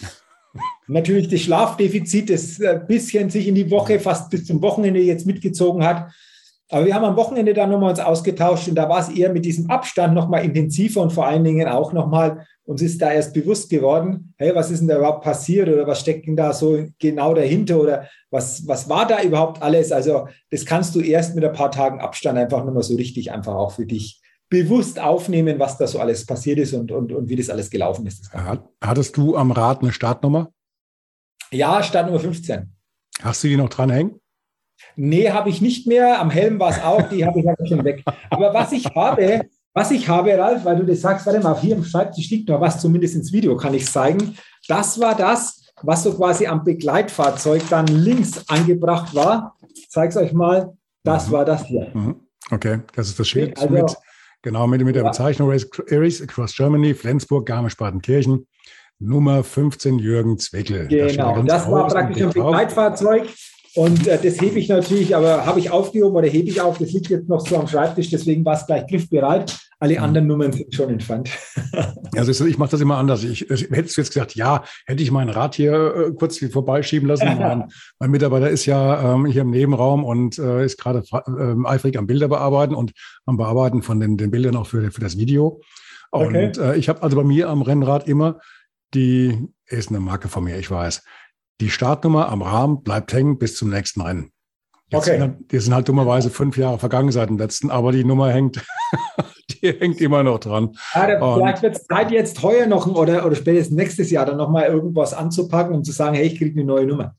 Natürlich 0.88 1.30
das 1.30 1.41
Schlafdefizit, 1.41 2.30
das 2.30 2.62
ein 2.62 2.86
bisschen 2.88 3.30
sich 3.30 3.47
in 3.47 3.56
die 3.56 3.72
Woche, 3.72 3.99
fast 3.99 4.30
bis 4.30 4.45
zum 4.45 4.62
Wochenende 4.62 4.99
jetzt 4.99 5.26
mitgezogen 5.26 5.86
hat. 5.86 6.12
Aber 6.70 6.86
wir 6.86 6.95
haben 6.95 7.04
am 7.04 7.18
Wochenende 7.18 7.54
dann 7.54 7.70
nochmal 7.70 7.91
uns 7.91 7.99
ausgetauscht 7.99 8.70
und 8.70 8.76
da 8.76 8.88
war 8.88 8.99
es 8.99 9.10
eher 9.10 9.32
mit 9.32 9.43
diesem 9.43 9.70
Abstand 9.70 10.14
nochmal 10.14 10.45
intensiver 10.45 11.02
und 11.02 11.12
vor 11.12 11.26
allen 11.26 11.43
Dingen 11.43 11.68
auch 11.68 11.91
nochmal, 11.91 12.45
uns 12.64 12.82
ist 12.82 13.02
da 13.02 13.12
erst 13.12 13.34
bewusst 13.34 13.70
geworden, 13.70 14.34
hey, 14.38 14.56
was 14.56 14.72
ist 14.72 14.80
denn 14.80 14.88
da 14.88 14.97
überhaupt 14.97 15.24
passiert 15.24 15.68
oder 15.68 15.86
was 15.86 15.99
steckt 15.99 16.28
denn 16.28 16.38
da 16.38 16.54
so 16.54 16.86
genau 16.97 17.34
dahinter 17.34 17.80
oder 17.82 18.08
was, 18.30 18.66
was 18.68 18.88
war 18.88 19.06
da 19.06 19.22
überhaupt 19.22 19.62
alles? 19.62 19.91
Also 19.91 20.30
das 20.49 20.66
kannst 20.66 20.95
du 20.95 21.02
erst 21.02 21.36
mit 21.36 21.43
ein 21.43 21.52
paar 21.52 21.72
Tagen 21.72 21.99
Abstand 21.99 22.38
einfach 22.38 22.64
nochmal 22.64 22.84
so 22.84 22.95
richtig 22.95 23.34
einfach 23.34 23.56
auch 23.56 23.74
für 23.74 23.86
dich 23.86 24.20
bewusst 24.52 24.99
aufnehmen, 24.99 25.58
was 25.60 25.78
da 25.78 25.88
so 25.88 25.99
alles 25.99 26.26
passiert 26.26 26.60
ist 26.60 26.74
und, 26.74 26.91
und, 26.91 27.12
und 27.14 27.30
wie 27.30 27.38
das 27.38 27.49
alles 27.49 27.70
gelaufen 27.70 28.06
ist. 28.06 28.30
Hattest 28.82 29.16
du 29.16 29.38
am 29.38 29.52
Rad 29.52 29.82
eine 29.82 29.93
Startnummer? 29.93 30.52
Ja, 31.52 31.82
Startnummer 31.82 32.20
15. 32.20 32.70
Hast 33.22 33.43
du 33.43 33.47
die 33.47 33.56
noch 33.56 33.70
dranhängen? 33.70 34.20
Nee, 34.97 35.32
habe 35.32 35.49
ich 35.49 35.62
nicht 35.62 35.88
mehr. 35.88 36.20
Am 36.20 36.30
Helm 36.30 36.60
war 36.60 36.72
es 36.72 36.84
auch, 36.84 37.08
die 37.10 37.26
habe 37.26 37.39
ich 37.39 37.49
aber 37.49 37.66
schon 37.66 37.84
weg. 37.86 38.04
Aber 38.30 38.54
was 38.54 38.74
ich 38.74 38.86
habe, 38.93 39.47
was 39.74 39.91
ich 39.91 40.10
habe, 40.10 40.38
Ralf, 40.38 40.66
weil 40.66 40.78
du 40.78 40.86
das 40.86 40.99
sagst, 40.99 41.26
warte 41.26 41.39
mal, 41.39 41.58
hier 41.58 41.78
im 41.78 41.86
Schreibtisch 41.86 42.30
liegt 42.30 42.49
noch 42.49 42.60
was, 42.60 42.82
zumindest 42.82 43.16
ins 43.16 43.32
Video 43.32 43.56
kann 43.56 43.74
ich 43.74 43.86
zeigen. 43.86 44.36
Das 44.68 44.99
war 44.99 45.16
das, 45.16 45.72
was 45.82 46.04
so 46.04 46.14
quasi 46.14 46.45
am 46.45 46.66
Begleitfahrzeug 46.66 47.62
dann 47.70 47.88
links 47.88 48.49
angebracht 48.49 49.16
war. 49.16 49.56
Ich 49.74 49.89
zeige 49.89 50.10
es 50.10 50.18
euch 50.18 50.34
mal. 50.34 50.74
Das 51.04 51.28
mhm. 51.28 51.32
war 51.32 51.45
das 51.45 51.66
hier. 51.66 51.89
Mhm. 51.93 52.16
Okay, 52.49 52.82
das 52.95 53.08
ist 53.08 53.20
das 53.20 53.30
Schild 53.30 53.58
also, 53.58 53.74
mit 53.74 53.95
Genau, 54.43 54.65
mit, 54.67 54.83
mit 54.83 54.95
der 54.95 55.03
Bezeichnung 55.03 55.49
Race, 55.49 56.21
Across 56.21 56.55
Germany, 56.55 56.93
Flensburg, 56.93 57.45
Garmisch-Partenkirchen, 57.45 58.47
Nummer 58.99 59.43
15 59.43 59.99
Jürgen 59.99 60.37
Zwickel. 60.39 60.87
Genau, 60.87 61.41
das, 61.41 61.63
das 61.63 61.71
war 61.71 61.87
praktisch 61.87 62.23
ein 62.23 62.29
Begleitfahrzeug. 62.29 63.27
Und 63.75 64.07
äh, 64.07 64.19
das 64.21 64.41
hebe 64.41 64.59
ich 64.59 64.67
natürlich, 64.67 65.15
aber 65.15 65.45
habe 65.45 65.59
ich 65.59 65.71
aufgehoben 65.71 66.15
oder 66.15 66.27
hebe 66.27 66.49
ich 66.49 66.59
auf, 66.59 66.77
das 66.77 66.91
liegt 66.91 67.09
jetzt 67.09 67.29
noch 67.29 67.45
so 67.45 67.57
am 67.57 67.67
Schreibtisch, 67.67 68.09
deswegen 68.09 68.43
war 68.43 68.55
es 68.55 68.65
gleich 68.65 68.85
griffbereit. 68.87 69.57
Alle 69.82 69.97
mhm. 69.97 70.03
anderen 70.03 70.27
Nummern 70.27 70.53
sind 70.53 70.73
schon 70.73 70.89
entfernt. 70.89 71.29
also 72.15 72.45
ich 72.45 72.57
mache 72.57 72.71
das 72.71 72.82
immer 72.82 72.97
anders. 72.97 73.23
Ich, 73.23 73.41
hättest 73.49 73.97
du 73.97 74.01
jetzt 74.01 74.13
gesagt, 74.13 74.36
ja, 74.36 74.63
hätte 74.86 75.03
ich 75.03 75.11
mein 75.11 75.29
Rad 75.29 75.55
hier 75.55 75.95
äh, 75.95 76.11
kurz 76.13 76.38
vorbeischieben 76.38 77.07
lassen. 77.07 77.25
mein, 77.39 77.67
mein, 77.99 78.11
Mitarbeiter 78.11 78.49
ist 78.49 78.65
ja 78.65 79.15
ähm, 79.15 79.25
hier 79.25 79.41
im 79.41 79.49
Nebenraum 79.49 80.03
und 80.03 80.39
äh, 80.39 80.63
ist 80.63 80.77
gerade 80.77 81.03
äh, 81.11 81.67
eifrig 81.67 81.97
am 81.97 82.07
Bilder 82.07 82.27
bearbeiten 82.27 82.75
und 82.75 82.91
am 83.25 83.38
Bearbeiten 83.38 83.82
von 83.82 83.99
den, 83.99 84.17
den 84.17 84.32
Bildern 84.32 84.55
auch 84.55 84.67
für, 84.67 84.91
für 84.91 85.01
das 85.01 85.17
Video. 85.17 85.61
Und 86.11 86.36
okay. 86.36 86.51
äh, 86.59 86.77
ich 86.77 86.88
habe 86.88 87.01
also 87.03 87.17
bei 87.17 87.23
mir 87.23 87.49
am 87.49 87.61
Rennrad 87.61 88.07
immer 88.07 88.39
die 88.93 89.47
ist 89.67 89.89
eine 89.89 89.99
Marke 89.99 90.27
von 90.27 90.43
mir, 90.43 90.57
ich 90.57 90.69
weiß. 90.69 91.03
Die 91.59 91.69
Startnummer 91.69 92.29
am 92.29 92.41
Rahmen 92.41 92.84
bleibt 92.84 93.13
hängen 93.13 93.38
bis 93.38 93.55
zum 93.55 93.69
nächsten 93.69 94.01
Rennen. 94.01 94.32
Jetzt 94.89 95.07
okay. 95.07 95.19
Sind, 95.19 95.51
die 95.51 95.59
sind 95.59 95.73
halt 95.73 95.88
dummerweise 95.88 96.29
fünf 96.29 96.57
Jahre 96.57 96.77
vergangen 96.79 97.11
seit 97.11 97.29
dem 97.29 97.38
letzten, 97.38 97.71
aber 97.71 97.91
die 97.91 98.03
Nummer 98.03 98.29
hängt, 98.32 98.61
die 99.64 99.80
hängt 99.80 100.01
immer 100.01 100.24
noch 100.24 100.39
dran. 100.39 100.76
Ja, 100.93 101.36
vielleicht 101.36 101.62
wird 101.62 101.76
es 101.76 101.86
Zeit, 101.86 102.12
jetzt 102.12 102.41
heuer 102.41 102.68
noch 102.68 102.88
oder, 102.88 103.26
oder 103.26 103.36
spätestens 103.36 103.76
nächstes 103.76 104.12
Jahr 104.12 104.26
dann 104.26 104.38
nochmal 104.38 104.66
irgendwas 104.66 105.14
anzupacken, 105.14 105.76
um 105.76 105.84
zu 105.84 105.91
sagen, 105.91 106.16
hey, 106.16 106.26
ich 106.26 106.38
kriege 106.38 106.59
eine 106.59 106.66
neue 106.66 106.86
Nummer. 106.86 107.16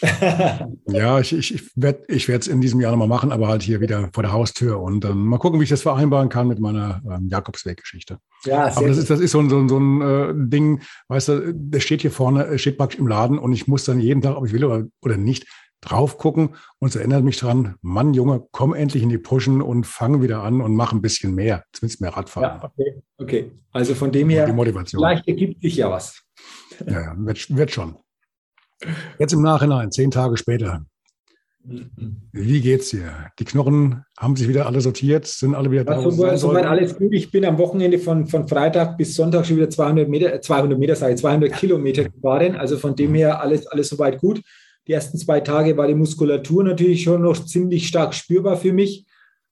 ja, 0.86 1.18
ich, 1.18 1.32
ich, 1.32 1.54
ich 1.54 2.28
werde 2.28 2.40
es 2.40 2.46
in 2.46 2.60
diesem 2.60 2.80
Jahr 2.80 2.92
nochmal 2.92 3.08
machen, 3.08 3.32
aber 3.32 3.48
halt 3.48 3.62
hier 3.62 3.80
wieder 3.80 4.08
vor 4.12 4.22
der 4.22 4.32
Haustür 4.32 4.80
und 4.80 5.04
ähm, 5.04 5.26
mal 5.26 5.38
gucken, 5.38 5.58
wie 5.58 5.64
ich 5.64 5.70
das 5.70 5.82
vereinbaren 5.82 6.28
kann 6.28 6.46
mit 6.46 6.60
meiner 6.60 7.02
ähm, 7.10 7.28
Jakobsweg-Geschichte. 7.28 8.18
Ja, 8.44 8.76
aber 8.76 8.88
das 8.88 8.98
ist, 8.98 9.10
das 9.10 9.18
ist 9.18 9.32
so 9.32 9.40
ein, 9.40 9.50
so 9.50 9.58
ein, 9.58 9.68
so 9.68 9.78
ein 9.78 10.00
äh, 10.00 10.32
Ding, 10.34 10.82
weißt 11.08 11.28
du, 11.28 11.52
der 11.54 11.80
steht 11.80 12.02
hier 12.02 12.12
vorne, 12.12 12.58
steht 12.58 12.78
praktisch 12.78 13.00
im 13.00 13.08
Laden 13.08 13.38
und 13.38 13.52
ich 13.52 13.66
muss 13.66 13.84
dann 13.84 13.98
jeden 13.98 14.22
Tag, 14.22 14.36
ob 14.36 14.46
ich 14.46 14.52
will 14.52 14.64
oder, 14.64 14.84
oder 15.02 15.16
nicht, 15.16 15.46
drauf 15.80 16.18
gucken 16.18 16.50
und 16.78 16.88
es 16.88 16.96
erinnert 16.96 17.24
mich 17.24 17.38
dran, 17.38 17.76
Mann, 17.82 18.14
Junge, 18.14 18.46
komm 18.50 18.74
endlich 18.74 19.02
in 19.02 19.08
die 19.08 19.18
Pushen 19.18 19.62
und 19.62 19.86
fang 19.86 20.22
wieder 20.22 20.42
an 20.42 20.60
und 20.60 20.74
mach 20.74 20.92
ein 20.92 21.02
bisschen 21.02 21.34
mehr, 21.34 21.64
zumindest 21.72 22.00
mehr 22.00 22.16
Radfahren. 22.16 22.60
Ja, 22.60 22.64
okay, 22.64 23.02
okay. 23.18 23.52
Also 23.72 23.94
von 23.94 24.10
dem 24.10 24.28
her, 24.30 24.46
die 24.46 24.52
Motivation. 24.52 25.00
vielleicht 25.00 25.28
ergibt 25.28 25.62
sich 25.62 25.76
ja 25.76 25.90
was. 25.90 26.22
Ja, 26.86 27.14
wird, 27.16 27.56
wird 27.56 27.70
schon. 27.70 27.96
Jetzt 29.18 29.32
im 29.32 29.42
Nachhinein, 29.42 29.90
zehn 29.90 30.10
Tage 30.10 30.36
später. 30.36 30.84
Wie 32.32 32.60
geht's 32.60 32.90
dir? 32.90 33.30
Die 33.38 33.44
Knochen 33.44 34.04
haben 34.18 34.36
sich 34.36 34.48
wieder 34.48 34.66
alle 34.66 34.80
sortiert, 34.80 35.26
sind 35.26 35.54
alle 35.54 35.70
wieder 35.70 35.84
da. 35.84 36.00
Soweit 36.00 36.38
so 36.38 36.50
alles 36.50 36.96
gut. 36.96 37.12
Ich 37.12 37.30
bin 37.30 37.44
am 37.44 37.58
Wochenende 37.58 37.98
von, 37.98 38.26
von 38.26 38.48
Freitag 38.48 38.96
bis 38.96 39.14
Sonntag 39.14 39.44
schon 39.44 39.56
wieder 39.56 39.68
200 39.68 40.08
Meter, 40.08 40.40
200 40.40 40.78
Meter, 40.78 40.96
sage 40.96 41.14
ich, 41.14 41.20
200 41.20 41.52
Kilometer 41.52 42.04
gefahren. 42.04 42.56
Also 42.56 42.78
von 42.78 42.96
dem 42.96 43.14
her 43.14 43.42
alles, 43.42 43.66
alles 43.66 43.88
soweit 43.88 44.18
gut. 44.18 44.40
Die 44.88 44.94
ersten 44.94 45.18
zwei 45.18 45.40
Tage 45.40 45.76
war 45.76 45.86
die 45.86 45.94
Muskulatur 45.94 46.64
natürlich 46.64 47.02
schon 47.02 47.20
noch 47.20 47.44
ziemlich 47.44 47.86
stark 47.86 48.14
spürbar 48.14 48.56
für 48.56 48.72
mich. 48.72 49.04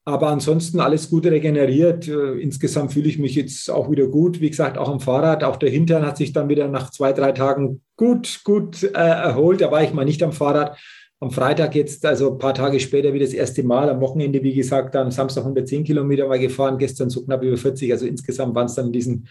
Aber 0.03 0.29
ansonsten 0.29 0.79
alles 0.79 1.09
gut 1.09 1.25
regeneriert. 1.25 2.07
Äh, 2.07 2.39
insgesamt 2.39 2.93
fühle 2.93 3.09
ich 3.09 3.19
mich 3.19 3.35
jetzt 3.35 3.69
auch 3.69 3.91
wieder 3.91 4.07
gut. 4.07 4.39
Wie 4.39 4.49
gesagt, 4.49 4.77
auch 4.77 4.89
am 4.89 5.01
Fahrrad. 5.01 5.43
Auch 5.43 5.57
der 5.57 5.69
Hintern 5.69 6.05
hat 6.05 6.17
sich 6.17 6.31
dann 6.31 6.49
wieder 6.49 6.67
nach 6.69 6.89
zwei, 6.91 7.11
drei 7.11 7.33
Tagen 7.33 7.81
gut, 7.97 8.39
gut 8.45 8.83
äh, 8.83 8.87
erholt. 8.93 9.61
Da 9.61 9.69
war 9.69 9.83
ich 9.83 9.93
mal 9.93 10.05
nicht 10.05 10.23
am 10.23 10.31
Fahrrad. 10.31 10.77
Am 11.19 11.29
Freitag 11.29 11.75
jetzt, 11.75 12.05
also 12.05 12.31
ein 12.31 12.37
paar 12.37 12.53
Tage 12.53 12.79
später, 12.79 13.13
wie 13.13 13.19
das 13.19 13.33
erste 13.33 13.63
Mal. 13.63 13.89
Am 13.89 13.99
Wochenende, 13.99 14.41
wie 14.43 14.53
gesagt, 14.53 14.95
am 14.95 15.11
Samstag 15.11 15.41
110 15.41 15.83
Kilometer 15.83 16.27
mal 16.27 16.39
gefahren. 16.39 16.77
Gestern 16.77 17.09
so 17.09 17.23
knapp 17.25 17.43
über 17.43 17.57
40. 17.57 17.91
Also 17.91 18.07
insgesamt 18.07 18.55
waren 18.55 18.67
es 18.67 18.75
dann 18.75 18.87
in 18.87 18.93
diesen 18.93 19.27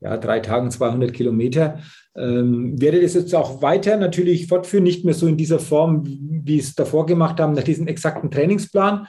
ja, 0.00 0.16
drei 0.16 0.40
Tagen 0.40 0.70
200 0.70 1.12
Kilometer. 1.12 1.80
Ähm, 2.16 2.80
werde 2.80 3.00
das 3.00 3.14
jetzt 3.14 3.34
auch 3.34 3.62
weiter 3.62 3.96
natürlich 3.96 4.46
fortführen, 4.46 4.84
nicht 4.84 5.04
mehr 5.04 5.14
so 5.14 5.26
in 5.26 5.36
dieser 5.36 5.58
Form, 5.58 6.04
wie 6.04 6.58
es 6.58 6.74
davor 6.74 7.06
gemacht 7.06 7.40
haben, 7.40 7.54
nach 7.54 7.64
diesem 7.64 7.86
exakten 7.86 8.30
Trainingsplan. 8.30 9.06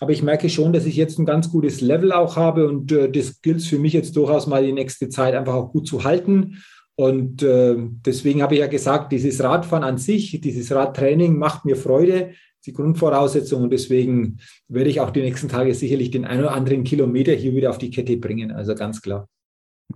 Aber 0.00 0.12
ich 0.12 0.22
merke 0.22 0.48
schon, 0.48 0.72
dass 0.72 0.86
ich 0.86 0.96
jetzt 0.96 1.18
ein 1.18 1.26
ganz 1.26 1.50
gutes 1.50 1.82
Level 1.82 2.12
auch 2.12 2.36
habe 2.36 2.68
und 2.68 2.90
äh, 2.90 3.10
das 3.10 3.42
gilt 3.42 3.62
für 3.62 3.78
mich 3.78 3.92
jetzt 3.92 4.16
durchaus 4.16 4.46
mal 4.46 4.64
die 4.64 4.72
nächste 4.72 5.10
Zeit 5.10 5.34
einfach 5.34 5.54
auch 5.54 5.72
gut 5.72 5.86
zu 5.86 6.04
halten. 6.04 6.62
Und 6.96 7.42
äh, 7.42 7.76
deswegen 7.78 8.42
habe 8.42 8.54
ich 8.54 8.60
ja 8.60 8.66
gesagt, 8.66 9.12
dieses 9.12 9.42
Radfahren 9.42 9.84
an 9.84 9.98
sich, 9.98 10.40
dieses 10.40 10.72
Radtraining 10.72 11.38
macht 11.38 11.64
mir 11.64 11.76
Freude, 11.76 12.32
die 12.66 12.72
Grundvoraussetzung. 12.72 13.62
Und 13.62 13.70
deswegen 13.70 14.38
werde 14.68 14.90
ich 14.90 15.00
auch 15.00 15.10
die 15.10 15.22
nächsten 15.22 15.48
Tage 15.48 15.74
sicherlich 15.74 16.10
den 16.10 16.24
einen 16.24 16.42
oder 16.42 16.52
anderen 16.52 16.84
Kilometer 16.84 17.32
hier 17.32 17.54
wieder 17.54 17.70
auf 17.70 17.78
die 17.78 17.90
Kette 17.90 18.16
bringen. 18.16 18.52
Also 18.52 18.74
ganz 18.74 19.00
klar. 19.00 19.28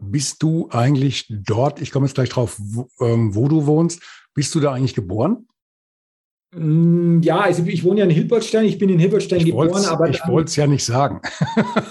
Bist 0.00 0.42
du 0.42 0.68
eigentlich 0.70 1.26
dort, 1.28 1.80
ich 1.80 1.90
komme 1.90 2.06
jetzt 2.06 2.14
gleich 2.14 2.28
drauf, 2.28 2.56
wo, 2.58 2.88
ähm, 3.00 3.34
wo 3.34 3.48
du 3.48 3.66
wohnst, 3.66 4.02
bist 4.34 4.54
du 4.54 4.60
da 4.60 4.72
eigentlich 4.72 4.94
geboren? 4.94 5.46
Mm, 6.56 7.20
ja, 7.22 7.40
also 7.40 7.64
ich 7.66 7.84
wohne 7.84 8.00
ja 8.00 8.04
in 8.04 8.10
Hilbertstein, 8.10 8.64
ich 8.64 8.78
bin 8.78 8.88
in 8.88 8.98
Hilbertstein 8.98 9.40
ich 9.40 9.46
geboren, 9.46 9.84
aber. 9.86 10.08
Ich 10.08 10.20
wollte 10.26 10.48
es 10.48 10.56
ja 10.56 10.66
nicht 10.66 10.84
sagen. 10.84 11.20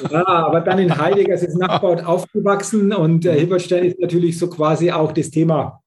Ja, 0.09 0.25
aber 0.25 0.61
dann 0.61 0.79
in 0.79 0.97
Heidegger 0.97 1.33
also 1.33 1.45
ist 1.45 1.57
Nachbarort 1.57 2.05
aufgewachsen 2.05 2.93
und 2.93 3.25
äh, 3.25 3.37
Hilbertstein 3.37 3.85
ist 3.85 3.99
natürlich 3.99 4.37
so 4.37 4.49
quasi 4.49 4.91
auch 4.91 5.11
das 5.11 5.31
Thema 5.31 5.81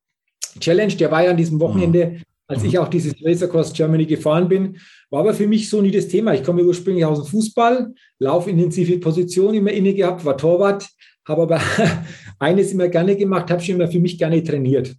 Challenge. 0.60 0.94
Der 0.94 1.10
war 1.10 1.24
ja 1.24 1.30
an 1.30 1.36
diesem 1.36 1.60
Wochenende, 1.60 2.06
mhm. 2.06 2.22
als 2.48 2.64
ich 2.64 2.78
auch 2.78 2.88
dieses 2.88 3.14
Race 3.22 3.42
Across 3.42 3.72
Germany 3.72 4.04
gefahren 4.04 4.48
bin, 4.48 4.78
war 5.10 5.20
aber 5.20 5.34
für 5.34 5.46
mich 5.46 5.70
so 5.70 5.80
nie 5.80 5.90
das 5.90 6.08
Thema. 6.08 6.34
Ich 6.34 6.42
komme 6.42 6.62
ursprünglich 6.62 7.04
aus 7.04 7.22
dem 7.22 7.30
Fußball, 7.30 7.94
laufintensive 8.18 8.98
Position 8.98 9.54
immer 9.54 9.70
inne 9.70 9.94
gehabt, 9.94 10.24
war 10.24 10.36
Torwart, 10.36 10.88
habe 11.26 11.42
aber 11.42 11.60
eines 12.38 12.72
immer 12.72 12.88
gerne 12.88 13.16
gemacht, 13.16 13.50
habe 13.50 13.62
schon 13.62 13.76
immer 13.76 13.88
für 13.88 14.00
mich 14.00 14.18
gerne 14.18 14.42
trainiert. 14.42 14.94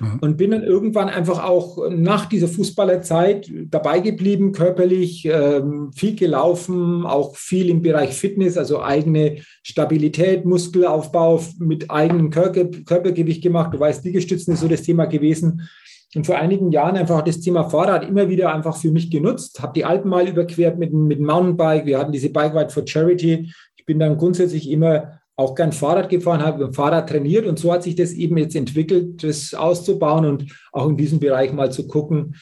Mhm. 0.00 0.18
Und 0.20 0.36
bin 0.36 0.50
dann 0.50 0.62
irgendwann 0.62 1.08
einfach 1.08 1.44
auch 1.44 1.88
nach 1.90 2.26
dieser 2.26 2.48
Fußballerzeit 2.48 3.50
dabei 3.66 4.00
geblieben, 4.00 4.52
körperlich 4.52 5.26
ähm, 5.26 5.92
viel 5.92 6.16
gelaufen, 6.16 7.04
auch 7.04 7.36
viel 7.36 7.68
im 7.68 7.82
Bereich 7.82 8.14
Fitness, 8.14 8.56
also 8.56 8.82
eigene 8.82 9.38
Stabilität, 9.62 10.44
Muskelaufbau 10.44 11.42
mit 11.58 11.90
eigenem 11.90 12.30
Körper, 12.30 12.64
Körpergewicht 12.64 13.42
gemacht. 13.42 13.74
Du 13.74 13.80
weißt, 13.80 14.04
Liegestützen 14.04 14.54
ist 14.54 14.60
so 14.60 14.68
das 14.68 14.82
Thema 14.82 15.06
gewesen. 15.06 15.68
Und 16.14 16.26
vor 16.26 16.38
einigen 16.38 16.72
Jahren 16.72 16.96
einfach 16.96 17.22
das 17.22 17.40
Thema 17.40 17.68
Fahrrad 17.68 18.08
immer 18.08 18.30
wieder 18.30 18.54
einfach 18.54 18.76
für 18.76 18.90
mich 18.90 19.10
genutzt, 19.10 19.60
habe 19.60 19.74
die 19.74 19.84
Alpen 19.84 20.08
mal 20.08 20.26
überquert 20.26 20.78
mit, 20.78 20.92
mit 20.92 21.18
dem 21.18 21.26
Mountainbike. 21.26 21.84
Wir 21.84 21.98
hatten 21.98 22.12
diese 22.12 22.30
Bike 22.30 22.54
Ride 22.54 22.70
for 22.70 22.86
Charity. 22.86 23.52
Ich 23.76 23.84
bin 23.84 23.98
dann 23.98 24.16
grundsätzlich 24.16 24.70
immer 24.70 25.17
auch 25.38 25.54
gern 25.54 25.70
Fahrrad 25.70 26.08
gefahren, 26.08 26.42
habe 26.42 26.66
mit 26.66 26.74
Fahrrad 26.74 27.08
trainiert 27.08 27.46
und 27.46 27.60
so 27.60 27.72
hat 27.72 27.84
sich 27.84 27.94
das 27.94 28.12
eben 28.12 28.36
jetzt 28.38 28.56
entwickelt, 28.56 29.22
das 29.22 29.54
auszubauen 29.54 30.24
und 30.24 30.46
auch 30.72 30.88
in 30.88 30.96
diesem 30.96 31.20
Bereich 31.20 31.52
mal 31.52 31.70
zu 31.70 31.86
gucken, 31.86 32.34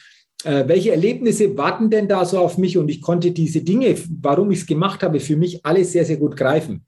äh, 0.43 0.63
welche 0.67 0.91
Erlebnisse 0.91 1.55
warten 1.55 1.91
denn 1.91 2.07
da 2.07 2.25
so 2.25 2.39
auf 2.39 2.57
mich 2.57 2.75
und 2.75 2.89
ich 2.89 3.01
konnte 3.01 3.29
diese 3.31 3.61
Dinge, 3.61 3.95
warum 4.21 4.49
ich 4.49 4.61
es 4.61 4.65
gemacht 4.65 5.03
habe, 5.03 5.19
für 5.19 5.35
mich 5.35 5.63
alles 5.63 5.91
sehr, 5.91 6.05
sehr 6.05 6.17
gut 6.17 6.35
greifen. 6.35 6.87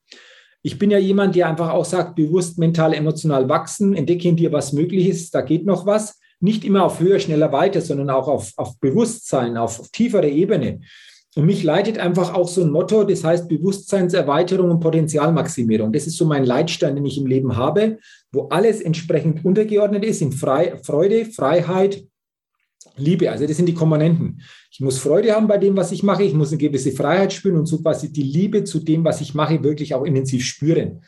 Ich 0.63 0.79
bin 0.79 0.89
ja 0.89 0.97
jemand, 0.97 1.35
der 1.35 1.47
einfach 1.47 1.69
auch 1.69 1.85
sagt, 1.85 2.15
bewusst 2.15 2.57
mental, 2.57 2.95
emotional 2.95 3.47
wachsen, 3.47 3.93
entdecke 3.93 4.29
in 4.29 4.35
dir, 4.35 4.51
was 4.51 4.73
möglich 4.73 5.07
ist, 5.07 5.35
da 5.35 5.41
geht 5.41 5.65
noch 5.65 5.85
was. 5.85 6.19
Nicht 6.39 6.65
immer 6.65 6.85
auf 6.85 6.99
höher, 6.99 7.19
schneller, 7.19 7.51
weiter, 7.51 7.81
sondern 7.81 8.09
auch 8.09 8.27
auf, 8.27 8.53
auf 8.57 8.79
Bewusstsein, 8.79 9.57
auf, 9.57 9.79
auf 9.79 9.89
tiefere 9.89 10.27
Ebene. 10.27 10.79
Und 11.35 11.45
mich 11.45 11.63
leitet 11.63 11.99
einfach 11.99 12.33
auch 12.33 12.47
so 12.47 12.61
ein 12.61 12.71
Motto, 12.71 13.03
das 13.03 13.23
heißt 13.23 13.47
Bewusstseinserweiterung 13.47 14.71
und 14.71 14.79
Potenzialmaximierung. 14.79 15.91
Das 15.91 16.07
ist 16.07 16.17
so 16.17 16.25
mein 16.25 16.43
Leitstein, 16.43 16.95
den 16.95 17.05
ich 17.05 17.19
im 17.19 17.27
Leben 17.27 17.55
habe, 17.55 17.99
wo 18.31 18.47
alles 18.47 18.81
entsprechend 18.81 19.45
untergeordnet 19.45 20.03
ist 20.03 20.21
in 20.21 20.31
Frei 20.31 20.77
Freude, 20.83 21.25
Freiheit, 21.25 22.03
Liebe. 22.95 23.31
Also 23.31 23.45
das 23.45 23.57
sind 23.57 23.67
die 23.67 23.73
Komponenten. 23.73 24.41
Ich 24.71 24.79
muss 24.79 24.97
Freude 24.97 25.33
haben 25.33 25.47
bei 25.47 25.57
dem, 25.57 25.75
was 25.77 25.91
ich 25.91 26.03
mache. 26.03 26.23
Ich 26.23 26.33
muss 26.33 26.49
eine 26.49 26.57
gewisse 26.57 26.91
Freiheit 26.91 27.31
spüren 27.31 27.57
und 27.57 27.65
so 27.65 27.81
quasi 27.81 28.11
die 28.11 28.23
Liebe 28.23 28.63
zu 28.63 28.79
dem, 28.79 29.03
was 29.03 29.21
ich 29.21 29.33
mache, 29.33 29.63
wirklich 29.63 29.93
auch 29.93 30.03
intensiv 30.03 30.43
spüren. 30.43 31.03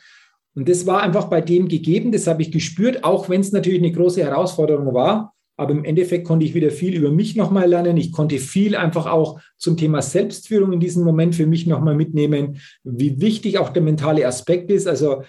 Und 0.54 0.68
das 0.68 0.86
war 0.86 1.02
einfach 1.02 1.26
bei 1.26 1.40
dem 1.40 1.68
gegeben. 1.68 2.12
Das 2.12 2.26
habe 2.26 2.42
ich 2.42 2.52
gespürt, 2.52 3.04
auch 3.04 3.28
wenn 3.28 3.40
es 3.40 3.52
natürlich 3.52 3.80
eine 3.80 3.92
große 3.92 4.22
Herausforderung 4.22 4.92
war. 4.92 5.34
Aber 5.62 5.72
im 5.72 5.84
Endeffekt 5.84 6.26
konnte 6.26 6.44
ich 6.44 6.54
wieder 6.54 6.70
viel 6.70 6.94
über 6.94 7.10
mich 7.10 7.36
nochmal 7.36 7.68
lernen. 7.68 7.96
Ich 7.96 8.12
konnte 8.12 8.38
viel 8.38 8.76
einfach 8.76 9.06
auch 9.06 9.40
zum 9.56 9.76
Thema 9.76 10.02
Selbstführung 10.02 10.72
in 10.72 10.80
diesem 10.80 11.04
Moment 11.04 11.34
für 11.34 11.46
mich 11.46 11.66
nochmal 11.66 11.94
mitnehmen, 11.94 12.58
wie 12.84 13.20
wichtig 13.20 13.58
auch 13.58 13.70
der 13.70 13.82
mentale 13.82 14.26
Aspekt 14.26 14.70
ist. 14.70 14.86
Also 14.86 15.22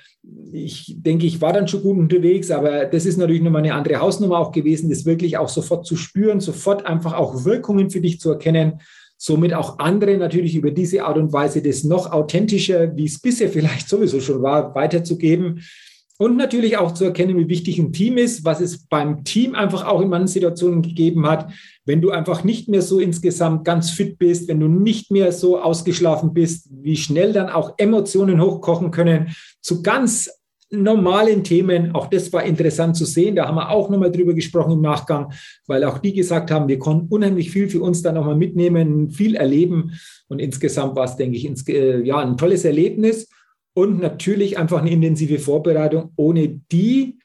ich 0.52 0.96
denke, 0.98 1.26
ich 1.26 1.40
war 1.40 1.54
dann 1.54 1.68
schon 1.68 1.84
gut 1.84 1.98
unterwegs, 1.98 2.52
aber 2.52 2.86
das 2.86 3.06
ist 3.06 3.18
natürlich 3.18 3.42
nochmal 3.42 3.64
eine 3.64 3.76
andere 3.76 4.00
Hausnummer 4.00 4.40
auch 4.40 4.52
gewesen, 4.52 4.90
das 4.90 5.06
wirklich 5.06 5.38
auch 5.38 5.50
sofort 5.50 5.86
zu 5.86 5.96
spüren, 5.96 6.40
sofort 6.40 6.86
einfach 6.86 7.14
auch 7.14 7.46
Wirkungen 7.46 7.90
für 7.90 8.02
dich 8.02 8.20
zu 8.20 8.32
erkennen 8.32 8.80
somit 9.24 9.54
auch 9.54 9.80
andere 9.80 10.18
natürlich 10.18 10.54
über 10.54 10.72
diese 10.72 11.06
Art 11.06 11.18
und 11.18 11.32
Weise 11.32 11.62
das 11.62 11.86
noch 11.86 12.12
authentischer, 12.12 12.94
wie 12.98 13.06
es 13.06 13.22
bisher 13.22 13.48
vielleicht 13.48 13.88
sowieso 13.88 14.20
schon 14.20 14.42
war, 14.42 14.76
weiterzugeben. 14.76 15.62
Und 16.20 16.38
natürlich 16.38 16.78
auch 16.78 16.94
zu 16.94 17.06
erkennen, 17.06 17.38
wie 17.38 17.50
wichtig 17.50 17.80
ein 17.80 17.92
Team 17.92 18.18
ist, 18.18 18.46
was 18.46 18.62
es 18.62 18.86
beim 18.86 19.24
Team 19.24 19.56
einfach 19.56 19.86
auch 19.86 20.00
in 20.00 20.10
manchen 20.10 20.28
Situationen 20.28 20.84
gegeben 20.84 21.28
hat. 21.28 21.52
Wenn 21.86 22.02
du 22.02 22.12
einfach 22.12 22.44
nicht 22.44 22.70
mehr 22.70 22.84
so 22.84 23.00
insgesamt 23.00 23.66
ganz 23.66 23.90
fit 23.90 24.20
bist, 24.20 24.48
wenn 24.48 24.60
du 24.60 24.68
nicht 24.68 25.10
mehr 25.10 25.32
so 25.32 25.60
ausgeschlafen 25.60 26.34
bist, 26.34 26.70
wie 26.70 26.98
schnell 26.98 27.34
dann 27.34 27.50
auch 27.50 27.74
Emotionen 27.78 28.40
hochkochen 28.40 28.92
können 28.92 29.36
zu 29.62 29.82
ganz 29.82 30.30
normalen 30.70 31.44
Themen. 31.44 31.94
Auch 31.94 32.08
das 32.08 32.32
war 32.34 32.44
interessant 32.44 32.96
zu 32.96 33.06
sehen. 33.06 33.36
Da 33.36 33.48
haben 33.48 33.56
wir 33.56 33.70
auch 33.70 33.90
nochmal 33.90 34.12
drüber 34.12 34.34
gesprochen 34.34 34.74
im 34.74 34.82
Nachgang, 34.82 35.32
weil 35.68 35.84
auch 35.84 36.00
die 36.00 36.14
gesagt 36.14 36.52
haben, 36.52 36.68
wir 36.68 36.80
konnten 36.80 37.08
unheimlich 37.14 37.52
viel 37.52 37.70
für 37.70 37.82
uns 37.82 38.02
da 38.02 38.12
nochmal 38.12 38.36
mitnehmen, 38.36 39.10
viel 39.10 39.36
erleben. 39.36 39.94
Und 40.28 40.40
insgesamt 40.40 40.96
war 40.96 41.06
es, 41.06 41.16
denke 41.16 41.38
ich, 41.38 41.46
ins, 41.46 41.68
äh, 41.68 42.02
ja, 42.02 42.18
ein 42.18 42.38
tolles 42.38 42.66
Erlebnis 42.66 43.30
und 43.74 44.00
natürlich 44.00 44.58
einfach 44.58 44.82
eine 44.82 44.92
intensive 44.92 45.40
Vorbereitung, 45.40 46.12
ohne 46.16 46.48
die 46.72 47.20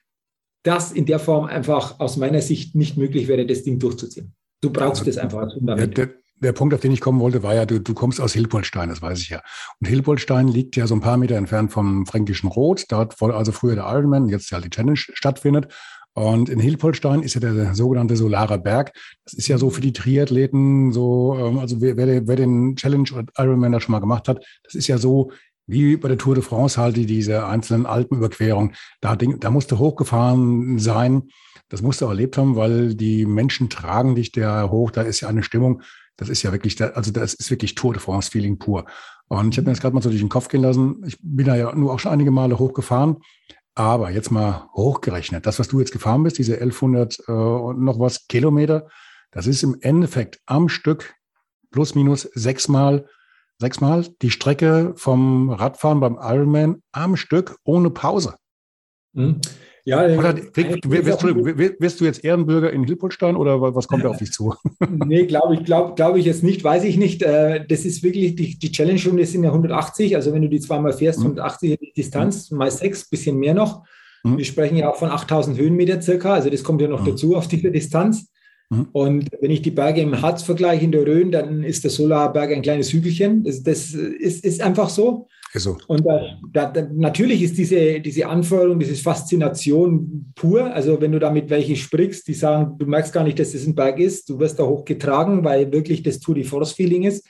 das 0.63 0.93
in 0.93 1.07
der 1.07 1.19
Form 1.19 1.45
einfach 1.45 2.01
aus 2.01 2.17
meiner 2.17 2.43
Sicht 2.43 2.75
nicht 2.75 2.97
möglich 2.97 3.29
wäre, 3.29 3.47
das 3.47 3.63
Ding 3.63 3.79
durchzuziehen. 3.79 4.35
Du 4.61 4.71
brauchst 4.71 5.01
also, 5.01 5.05
das 5.05 5.19
einfach 5.19 5.39
als 5.39 5.55
Fundament. 5.55 5.97
Der, 5.97 6.11
der, 6.37 6.53
Punkt, 6.53 6.75
auf 6.75 6.81
den 6.81 6.93
ich 6.93 7.01
kommen 7.01 7.21
wollte, 7.21 7.43
war 7.43 7.55
ja, 7.55 7.65
du, 7.65 7.81
du 7.81 7.95
kommst 7.95 8.21
aus 8.21 8.33
Hilpoltstein, 8.33 8.89
das 8.89 9.01
weiß 9.01 9.21
ich 9.21 9.29
ja. 9.29 9.41
Und 9.81 9.87
Hilpoltstein 9.87 10.49
liegt 10.49 10.77
ja 10.77 10.87
so 10.87 10.95
ein 10.95 11.01
paar 11.01 11.17
Meter 11.17 11.37
entfernt 11.37 11.73
vom 11.73 12.07
Fränkischen 12.07 12.49
Rot. 12.49 12.85
Dort, 12.89 13.21
wo 13.21 13.27
also 13.27 13.53
früher 13.53 13.77
der 13.77 13.85
Ironman, 13.85 14.29
jetzt 14.29 14.51
ja 14.51 14.61
die 14.61 14.71
Challenge 14.71 14.99
stattfindet. 14.99 15.73
Und 16.15 16.49
in 16.49 16.59
Hilpolstein 16.59 17.23
ist 17.23 17.35
ja 17.35 17.41
der 17.41 17.77
sogenannte 17.77 18.17
Solare 18.17 18.59
Berg. 18.59 18.93
Das 19.25 19.35
ist 19.35 19.47
ja 19.47 19.57
so 19.57 19.71
für 19.71 19.81
die 19.81 19.93
Triathleten 19.93 20.91
so, 20.93 21.37
ähm, 21.39 21.61
also 21.61 21.81
wer, 21.81 21.97
wer 21.97 22.37
den 22.37 22.75
Challenge 22.75 23.09
oder 23.13 23.25
Ironman 23.37 23.71
da 23.71 23.81
schon 23.81 23.93
mal 23.93 24.01
gemacht 24.01 24.27
hat, 24.27 24.45
das 24.65 24.75
ist 24.75 24.89
ja 24.89 24.99
so 24.99 25.31
wie 25.69 25.97
bei 25.97 26.09
der 26.09 26.19
Tour 26.19 26.35
de 26.35 26.43
France 26.43 26.81
halt 26.81 26.97
diese 26.97 27.47
einzelnen 27.47 27.87
Alpenüberquerungen. 27.87 28.75
Da, 29.01 29.15
da 29.15 29.51
musste 29.51 29.79
hochgefahren 29.79 30.79
sein. 30.79 31.29
Das 31.69 31.83
musst 31.83 32.01
du 32.01 32.07
auch 32.07 32.11
erlebt 32.11 32.39
haben, 32.39 32.57
weil 32.57 32.95
die 32.95 33.27
Menschen 33.27 33.69
tragen 33.69 34.15
dich 34.15 34.33
da 34.33 34.71
hoch. 34.71 34.91
Da 34.91 35.03
ist 35.03 35.21
ja 35.21 35.29
eine 35.29 35.43
Stimmung. 35.43 35.83
Das 36.17 36.31
ist 36.31 36.43
ja 36.43 36.51
wirklich, 36.53 36.83
also 36.83 37.13
das 37.13 37.35
ist 37.35 37.51
wirklich 37.51 37.75
Tour 37.75 37.93
de 37.93 38.03
France 38.03 38.31
Feeling 38.31 38.59
pur. 38.59 38.87
Und 39.29 39.53
ich 39.53 39.59
habe 39.59 39.67
mir 39.67 39.73
das 39.73 39.81
gerade 39.81 39.95
mal 39.95 40.03
so 40.03 40.09
durch 40.09 40.23
den 40.23 40.31
Kopf 40.31 40.49
gehen 40.49 40.63
lassen. 40.63 41.03
Ich 41.07 41.19
bin 41.21 41.47
da 41.47 41.55
ja 41.55 41.73
nur 41.75 41.93
auch 41.93 41.99
schon 41.99 42.13
einige 42.13 42.31
Male 42.31 42.59
hochgefahren. 42.59 43.19
Aber 43.75 44.11
jetzt 44.11 44.33
mal 44.33 44.69
hochgerechnet, 44.75 45.47
das, 45.47 45.61
was 45.61 45.69
du 45.69 45.79
jetzt 45.79 45.93
gefahren 45.93 46.25
bist, 46.25 46.39
diese 46.39 46.55
1100 46.55 47.21
äh, 47.29 47.33
und 47.33 47.81
noch 47.81 48.01
was 48.01 48.27
Kilometer, 48.27 48.89
das 49.31 49.47
ist 49.47 49.63
im 49.63 49.77
Endeffekt 49.81 50.41
am 50.47 50.69
Stück 50.69 51.15
plus 51.71 51.95
minus 51.95 52.23
sechsmal, 52.23 53.07
sechsmal 53.59 54.07
die 54.23 54.31
Strecke 54.31 54.93
vom 54.97 55.51
Radfahren 55.51 56.01
beim 56.01 56.19
Ironman 56.21 56.83
am 56.93 57.17
Stück 57.17 57.57
ohne 57.65 57.91
Pause. 57.91 58.35
Mhm. 59.13 59.41
Ja, 59.85 60.05
oder, 60.05 60.37
wirst, 60.37 61.23
du, 61.23 61.35
wirst, 61.81 62.01
du, 62.01 62.05
jetzt 62.05 62.23
Ehrenbürger 62.23 62.71
in 62.71 62.85
Hilpolstein 62.85 63.37
oder 63.37 63.75
was 63.75 63.89
kommt 63.89 64.05
da 64.05 64.11
auf 64.11 64.19
dich 64.19 64.33
zu? 64.33 64.55
nee, 65.07 65.25
glaube 65.25 65.55
ich, 65.55 65.65
glaube 65.65 65.95
glaub 65.95 66.15
ich 66.17 66.27
jetzt 66.27 66.43
nicht, 66.43 66.63
weiß 66.63 66.85
ich 66.85 66.99
nicht. 66.99 67.23
Äh, 67.23 67.65
das 67.67 67.87
ist 67.87 68.03
wirklich, 68.03 68.37
die, 68.37 68.59
die 68.59 68.71
Challenge-Runde 68.71 69.25
sind 69.25 69.45
ja 69.45 69.49
180, 69.49 70.15
also 70.15 70.35
wenn 70.35 70.43
du 70.43 70.51
die 70.51 70.61
zweimal 70.61 70.93
fährst, 70.93 71.21
180 71.21 71.81
mhm. 71.81 71.87
Distanz, 71.97 72.51
mal 72.51 72.71
sechs, 72.71 73.09
bisschen 73.09 73.39
mehr 73.39 73.55
noch. 73.55 73.83
Mhm. 74.25 74.37
Wir 74.37 74.45
sprechen 74.45 74.77
ja 74.77 74.91
auch 74.91 74.97
von 74.97 75.09
8000 75.09 75.57
Höhenmeter 75.57 76.03
circa, 76.03 76.35
also 76.35 76.51
das 76.51 76.63
kommt 76.63 76.83
ja 76.83 76.89
noch 76.89 77.01
mhm. 77.01 77.13
dazu 77.13 77.35
auf 77.35 77.49
diese 77.49 77.71
Distanz. 77.71 78.31
Mhm. 78.71 78.89
Und 78.93 79.29
wenn 79.41 79.51
ich 79.51 79.63
die 79.63 79.71
Berge 79.71 80.01
im 80.01 80.21
Harz 80.21 80.43
vergleiche 80.43 80.85
in 80.85 80.93
der 80.93 81.07
Rhön, 81.07 81.31
dann 81.31 81.63
ist 81.63 81.85
der 81.85 81.91
Solarberg 81.91 82.51
ein 82.51 82.63
kleines 82.63 82.93
Hügelchen. 82.93 83.45
Das, 83.45 83.63
das 83.63 83.95
ist, 83.95 84.45
ist 84.45 84.61
einfach 84.61 84.91
so. 84.91 85.29
So. 85.55 85.79
Und 85.87 86.05
da, 86.53 86.67
da, 86.67 86.87
natürlich 86.93 87.43
ist 87.43 87.57
diese, 87.57 88.01
diese 88.01 88.27
Anforderung, 88.27 88.79
diese 88.79 88.95
Faszination 88.97 90.31
pur. 90.35 90.75
Also 90.75 91.01
wenn 91.01 91.13
du 91.13 91.19
damit 91.19 91.49
welche 91.49 91.75
sprichst, 91.75 92.29
die 92.29 92.35
sagen, 92.35 92.77
du 92.79 92.85
merkst 92.85 93.15
gar 93.15 93.25
nicht, 93.25 93.39
dass 93.39 93.53
das 93.53 93.67
ein 93.67 93.75
Berg 93.75 93.99
ist, 93.99 94.29
du 94.29 94.39
wirst 94.39 94.59
da 94.59 94.65
hochgetragen, 94.65 95.45
weil 95.45 95.73
wirklich 95.73 96.03
das 96.03 96.21
Tour 96.21 96.35
de 96.35 96.45
Force 96.45 96.73
Feeling 96.73 97.05
ist. 97.05 97.27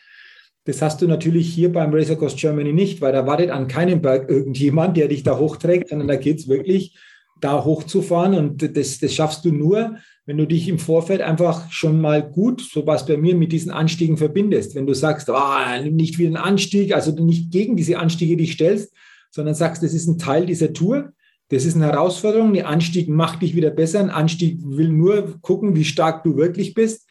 Das 0.64 0.82
hast 0.82 1.00
du 1.00 1.06
natürlich 1.06 1.48
hier 1.48 1.72
beim 1.72 1.94
Race 1.94 2.10
Across 2.10 2.36
Germany 2.36 2.72
nicht, 2.72 3.00
weil 3.00 3.12
da 3.12 3.24
wartet 3.26 3.50
an 3.50 3.68
keinem 3.68 4.02
Berg 4.02 4.28
irgendjemand, 4.28 4.96
der 4.96 5.06
dich 5.06 5.22
da 5.22 5.38
hochträgt, 5.38 5.88
sondern 5.88 6.08
da 6.08 6.16
geht 6.16 6.40
es 6.40 6.48
wirklich 6.48 6.98
da 7.40 7.64
hochzufahren 7.64 8.34
und 8.34 8.76
das, 8.76 8.98
das 8.98 9.14
schaffst 9.14 9.44
du 9.44 9.52
nur, 9.52 9.96
wenn 10.28 10.36
du 10.36 10.46
dich 10.46 10.68
im 10.68 10.78
Vorfeld 10.78 11.22
einfach 11.22 11.72
schon 11.72 12.02
mal 12.02 12.22
gut, 12.22 12.60
so 12.60 12.86
was 12.86 13.06
bei 13.06 13.16
mir, 13.16 13.34
mit 13.34 13.50
diesen 13.50 13.70
Anstiegen 13.70 14.18
verbindest. 14.18 14.74
Wenn 14.74 14.86
du 14.86 14.92
sagst, 14.92 15.30
oh, 15.30 15.88
nicht 15.90 16.18
wie 16.18 16.26
ein 16.26 16.36
Anstieg, 16.36 16.94
also 16.94 17.12
nicht 17.12 17.50
gegen 17.50 17.76
diese 17.76 17.98
Anstiege 17.98 18.36
dich 18.36 18.52
stellst, 18.52 18.92
sondern 19.30 19.54
sagst, 19.54 19.82
das 19.82 19.94
ist 19.94 20.06
ein 20.06 20.18
Teil 20.18 20.44
dieser 20.44 20.74
Tour, 20.74 21.12
das 21.48 21.64
ist 21.64 21.76
eine 21.76 21.86
Herausforderung, 21.86 22.54
ein 22.54 22.66
Anstieg 22.66 23.08
macht 23.08 23.40
dich 23.40 23.56
wieder 23.56 23.70
besser, 23.70 24.00
ein 24.00 24.10
Anstieg 24.10 24.58
will 24.62 24.90
nur 24.90 25.40
gucken, 25.40 25.74
wie 25.74 25.86
stark 25.86 26.24
du 26.24 26.36
wirklich 26.36 26.74
bist. 26.74 27.08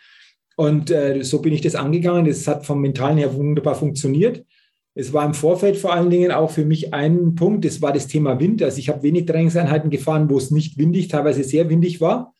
Und 0.55 0.91
äh, 0.91 1.23
so 1.23 1.41
bin 1.41 1.53
ich 1.53 1.61
das 1.61 1.73
angegangen. 1.73 2.25
Das 2.25 2.47
hat 2.47 2.67
vom 2.67 2.81
Mentalen 2.81 3.17
her 3.17 3.33
wunderbar 3.33 3.73
funktioniert. 3.73 4.45
Es 4.93 5.11
war 5.11 5.25
im 5.25 5.33
Vorfeld 5.33 5.77
vor 5.77 5.91
allen 5.91 6.11
Dingen 6.11 6.31
auch 6.31 6.51
für 6.51 6.65
mich 6.65 6.93
ein 6.93 7.33
Punkt, 7.33 7.65
das 7.65 7.81
war 7.81 7.93
das 7.93 8.05
Thema 8.05 8.39
Wind. 8.39 8.61
Also 8.61 8.77
ich 8.77 8.89
habe 8.89 9.01
wenig 9.01 9.25
Trainingseinheiten 9.25 9.89
gefahren, 9.89 10.29
wo 10.29 10.37
es 10.37 10.51
nicht 10.51 10.77
windig, 10.77 11.07
teilweise 11.07 11.43
sehr 11.43 11.67
windig 11.71 11.99
war. 11.99 12.35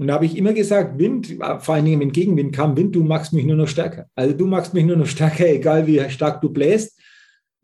Und 0.00 0.06
da 0.06 0.14
habe 0.14 0.24
ich 0.24 0.34
immer 0.34 0.54
gesagt, 0.54 0.98
Wind, 0.98 1.36
vor 1.58 1.74
allen 1.74 1.84
Dingen 1.84 2.00
wenn 2.00 2.10
Gegenwind 2.10 2.56
kam, 2.56 2.74
Wind, 2.74 2.94
du 2.94 3.04
machst 3.04 3.34
mich 3.34 3.44
nur 3.44 3.56
noch 3.56 3.68
stärker. 3.68 4.06
Also 4.14 4.34
du 4.34 4.46
machst 4.46 4.72
mich 4.72 4.86
nur 4.86 4.96
noch 4.96 5.06
stärker, 5.06 5.46
egal 5.52 5.86
wie 5.86 6.00
stark 6.08 6.40
du 6.40 6.48
bläst. 6.48 6.98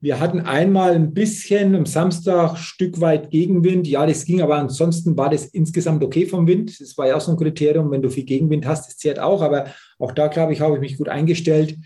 Wir 0.03 0.21
hatten 0.21 0.41
einmal 0.41 0.95
ein 0.95 1.15
bisschen 1.15 1.75
am 1.75 1.87
Samstag 1.87 2.59
Stück 2.59 3.01
weit 3.01 3.31
Gegenwind. 3.31 3.89
Ja, 3.89 4.05
das 4.05 4.27
ging, 4.27 4.43
aber 4.43 4.57
ansonsten 4.57 5.17
war 5.17 5.31
das 5.31 5.47
insgesamt 5.47 6.05
okay 6.05 6.27
vom 6.27 6.47
Wind. 6.47 6.79
Das 6.79 6.99
war 6.99 7.07
ja 7.07 7.17
auch 7.17 7.23
so 7.23 7.31
ein 7.31 7.39
Kriterium, 7.39 7.91
wenn 7.91 8.03
du 8.03 8.11
viel 8.11 8.25
Gegenwind 8.25 8.67
hast, 8.67 8.87
das 8.87 8.99
zehrt 8.99 9.19
auch. 9.19 9.41
Aber 9.41 9.69
auch 9.99 10.13
da, 10.13 10.27
glaube 10.29 10.53
ich, 10.53 10.61
habe 10.61 10.75
ich 10.75 10.81
mich 10.81 10.99
gut 10.99 11.09
eingestellt. 11.09 11.79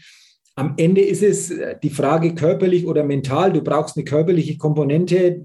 Am 0.57 0.75
Ende 0.79 1.03
ist 1.03 1.23
es 1.23 1.55
die 1.81 1.91
Frage 1.91 2.35
körperlich 2.35 2.89
oder 2.89 3.05
mental. 3.05 3.53
Du 3.53 3.63
brauchst 3.63 3.97
eine 3.97 4.05
körperliche 4.05 4.59
Komponente. 4.59 5.45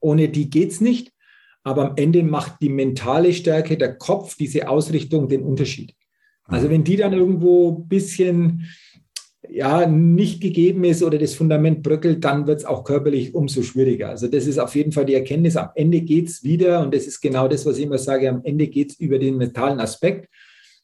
Ohne 0.00 0.30
die 0.30 0.48
geht 0.48 0.70
es 0.70 0.80
nicht. 0.80 1.11
Aber 1.64 1.90
am 1.90 1.96
Ende 1.96 2.22
macht 2.22 2.60
die 2.60 2.68
mentale 2.68 3.32
Stärke, 3.32 3.76
der 3.76 3.94
Kopf, 3.96 4.36
diese 4.36 4.68
Ausrichtung 4.68 5.28
den 5.28 5.42
Unterschied. 5.42 5.94
Also 6.44 6.68
wenn 6.68 6.84
die 6.84 6.96
dann 6.96 7.12
irgendwo 7.12 7.78
ein 7.78 7.88
bisschen 7.88 8.66
ja, 9.48 9.86
nicht 9.86 10.40
gegeben 10.40 10.84
ist 10.84 11.02
oder 11.02 11.18
das 11.18 11.34
Fundament 11.34 11.82
bröckelt, 11.82 12.24
dann 12.24 12.46
wird 12.46 12.60
es 12.60 12.64
auch 12.64 12.84
körperlich 12.84 13.34
umso 13.34 13.62
schwieriger. 13.62 14.08
Also 14.08 14.28
das 14.28 14.46
ist 14.46 14.58
auf 14.58 14.74
jeden 14.74 14.92
Fall 14.92 15.04
die 15.04 15.14
Erkenntnis. 15.14 15.56
Am 15.56 15.70
Ende 15.74 16.00
geht 16.00 16.28
es 16.28 16.44
wieder, 16.44 16.80
und 16.80 16.94
das 16.94 17.06
ist 17.06 17.20
genau 17.20 17.48
das, 17.48 17.66
was 17.66 17.78
ich 17.78 17.84
immer 17.84 17.98
sage, 17.98 18.28
am 18.28 18.42
Ende 18.44 18.68
geht 18.68 18.92
es 18.92 19.00
über 19.00 19.18
den 19.18 19.36
mentalen 19.36 19.80
Aspekt. 19.80 20.28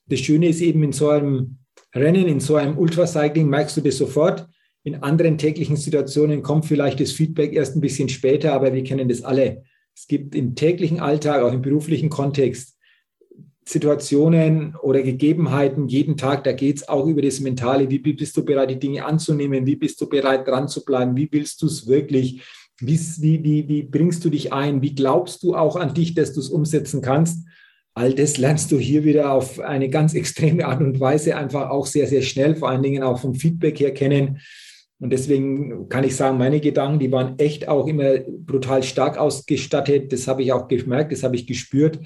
Das 0.07 0.21
Schöne 0.21 0.49
ist 0.49 0.61
eben 0.61 0.83
in 0.83 0.93
so 0.93 1.09
einem 1.09 1.59
Rennen, 1.95 2.27
in 2.27 2.41
so 2.41 2.57
einem 2.57 2.77
Ultracycling, 2.77 3.49
merkst 3.49 3.77
du 3.77 3.81
das 3.81 3.97
sofort. 3.97 4.47
In 4.85 4.97
anderen 4.97 5.39
täglichen 5.39 5.77
Situationen 5.77 6.43
kommt 6.43 6.67
vielleicht 6.67 7.01
das 7.01 7.13
Feedback 7.13 7.53
erst 7.53 7.77
ein 7.77 7.81
bisschen 7.81 8.09
später, 8.09 8.53
aber 8.53 8.73
wir 8.73 8.85
kennen 8.85 9.09
das 9.09 9.23
alle. 9.23 9.63
Es 9.99 10.07
gibt 10.07 10.37
im 10.37 10.55
täglichen 10.55 11.01
Alltag, 11.01 11.43
auch 11.43 11.53
im 11.53 11.61
beruflichen 11.61 12.09
Kontext, 12.09 12.77
Situationen 13.65 14.77
oder 14.77 15.03
Gegebenheiten 15.03 15.89
jeden 15.89 16.17
Tag, 16.17 16.45
da 16.45 16.53
geht 16.53 16.77
es 16.77 16.89
auch 16.89 17.05
über 17.07 17.21
das 17.21 17.41
Mentale. 17.41 17.91
Wie 17.91 17.99
bist 17.99 18.37
du 18.37 18.45
bereit, 18.45 18.71
die 18.71 18.79
Dinge 18.79 19.05
anzunehmen? 19.05 19.67
Wie 19.67 19.75
bist 19.75 20.01
du 20.01 20.09
bereit, 20.09 20.47
dran 20.47 20.69
zu 20.69 20.85
bleiben? 20.85 21.17
Wie 21.17 21.29
willst 21.33 21.61
du 21.63 21.67
es 21.67 21.89
wirklich? 21.89 22.43
Wie, 22.79 22.97
wie, 23.43 23.69
wie 23.69 23.83
bringst 23.83 24.25
du 24.25 24.31
dich 24.31 24.53
ein? 24.53 24.83
Wie 24.83 24.95
glaubst 24.95 25.43
du 25.43 25.57
auch 25.57 25.75
an 25.75 25.95
dich, 25.95 26.15
dass 26.15 26.33
du 26.33 26.39
es 26.39 26.49
umsetzen 26.49 27.03
kannst? 27.03 27.45
All 27.93 28.15
das 28.15 28.39
lernst 28.39 28.71
du 28.71 28.79
hier 28.79 29.03
wieder 29.03 29.33
auf 29.33 29.59
eine 29.59 29.91
ganz 29.91 30.15
extreme 30.23 30.65
Art 30.65 30.81
und 30.81 31.01
Weise 31.01 31.37
einfach 31.37 31.71
auch 31.71 31.87
sehr, 31.87 32.07
sehr 32.07 32.23
schnell, 32.23 32.55
vor 32.55 32.69
allen 32.69 32.85
Dingen 32.85 33.03
auch 33.03 33.19
vom 33.19 33.35
Feedback 33.35 33.81
her 33.81 33.93
kennen. 33.93 34.39
Und 35.01 35.11
deswegen 35.11 35.89
kann 35.89 36.05
ich 36.05 36.17
sagen, 36.17 36.39
meine 36.39 36.61
Gedanken, 36.61 36.99
die 36.99 37.13
waren 37.13 37.39
echt 37.39 37.69
auch 37.69 37.87
immer 37.87 38.19
brutal 38.19 38.83
stark 38.83 39.17
ausgestattet. 39.17 40.13
Das 40.13 40.27
habe 40.27 40.43
ich 40.43 40.53
auch 40.53 40.67
gemerkt, 40.67 41.13
das 41.13 41.23
habe 41.23 41.37
ich 41.37 41.47
gespürt. 41.47 42.01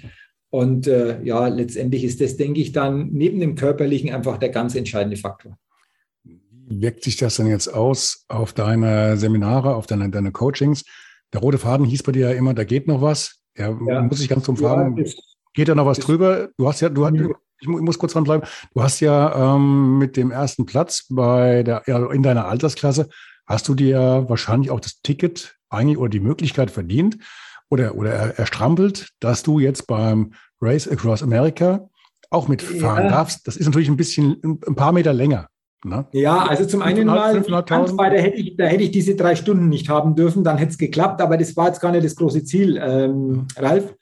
Und 0.51 0.87
äh, 0.87 1.23
ja, 1.23 1.49
letztendlich 1.49 2.05
ist 2.05 2.21
das, 2.21 2.37
denke 2.37 2.61
ich, 2.61 2.73
dann 2.73 3.09
neben 3.13 3.41
dem 3.41 3.55
Körperlichen 3.55 4.11
einfach 4.11 4.37
der 4.37 4.51
ganz 4.51 4.75
entscheidende 4.75 5.17
Faktor. 5.17 5.57
Wie 6.23 6.83
wirkt 6.83 7.05
sich 7.05 7.17
das 7.17 7.37
denn 7.37 7.47
jetzt 7.47 7.69
aus 7.69 8.27
auf 8.29 8.53
deine 8.53 9.17
Seminare, 9.17 9.75
auf 9.75 9.87
deine, 9.87 10.11
deine 10.11 10.31
Coachings? 10.31 10.85
Der 11.33 11.41
rote 11.41 11.57
Faden 11.57 11.87
hieß 11.87 12.03
bei 12.03 12.13
dir 12.13 12.31
ja 12.31 12.37
immer, 12.37 12.53
da 12.53 12.65
geht 12.65 12.87
noch 12.87 13.01
was. 13.01 13.41
Ja, 13.57 13.75
ja. 13.87 14.03
muss 14.03 14.21
ich 14.21 14.29
ganz 14.29 14.45
zum 14.45 14.59
Fragen, 14.59 15.03
ja, 15.03 15.11
geht 15.55 15.69
da 15.69 15.75
noch 15.75 15.87
was 15.87 15.99
drüber? 15.99 16.51
Du 16.59 16.69
hast 16.69 16.81
ja, 16.81 16.91
du, 16.91 17.07
hast, 17.07 17.15
ich 17.63 17.69
muss 17.69 17.99
kurz 17.99 18.13
dran 18.13 18.25
bleiben. 18.25 18.45
Du 18.75 18.83
hast 18.83 19.01
ja 19.01 19.55
ähm, 19.55 19.99
mit 19.99 20.17
dem 20.17 20.31
ersten 20.31 20.67
Platz 20.67 21.07
bei 21.09 21.63
der, 21.63 21.83
ja, 21.87 22.05
in 22.13 22.23
deiner 22.23 22.47
Altersklasse, 22.47 23.09
hast 23.47 23.69
du 23.69 23.75
dir 23.75 24.27
wahrscheinlich 24.29 24.71
auch 24.71 24.81
das 24.81 25.01
Ticket 25.03 25.57
eigentlich 25.71 25.99
oder 25.99 26.11
die 26.11 26.21
Möglichkeit 26.21 26.71
verdient 26.71 27.19
oder, 27.71 27.95
oder 27.95 28.39
erstrampelt, 28.39 29.11
dass 29.21 29.43
du 29.43 29.59
jetzt 29.59 29.87
beim 29.87 30.33
Race 30.61 30.89
Across 30.89 31.23
America 31.23 31.89
auch 32.31 32.49
mitfahren 32.49 33.05
ja. 33.05 33.11
darfst. 33.11 33.47
Das 33.47 33.57
ist 33.57 33.67
natürlich 33.67 33.89
ein 33.89 33.97
bisschen, 33.97 34.37
ein 34.43 34.75
paar 34.75 34.93
Meter 34.93 35.13
länger. 35.13 35.49
Ne? 35.85 36.07
Ja, 36.13 36.45
also 36.45 36.65
zum 36.65 36.81
einen 36.81 37.07
mal, 37.07 37.43
da 37.43 38.17
hätte, 38.17 38.37
ich, 38.37 38.57
da 38.57 38.67
hätte 38.67 38.85
ich 38.85 38.93
diese 38.93 39.17
drei 39.17 39.35
Stunden 39.35 39.69
nicht 39.69 39.89
haben 39.89 40.15
dürfen, 40.15 40.45
dann 40.45 40.57
hätte 40.57 40.71
es 40.71 40.79
geklappt, 40.79 41.21
aber 41.21 41.37
das 41.37 41.57
war 41.57 41.67
jetzt 41.67 41.81
gar 41.81 41.91
nicht 41.91 42.05
das 42.05 42.15
große 42.15 42.45
Ziel, 42.45 42.81
ähm, 42.81 43.49
Ralf 43.57 43.93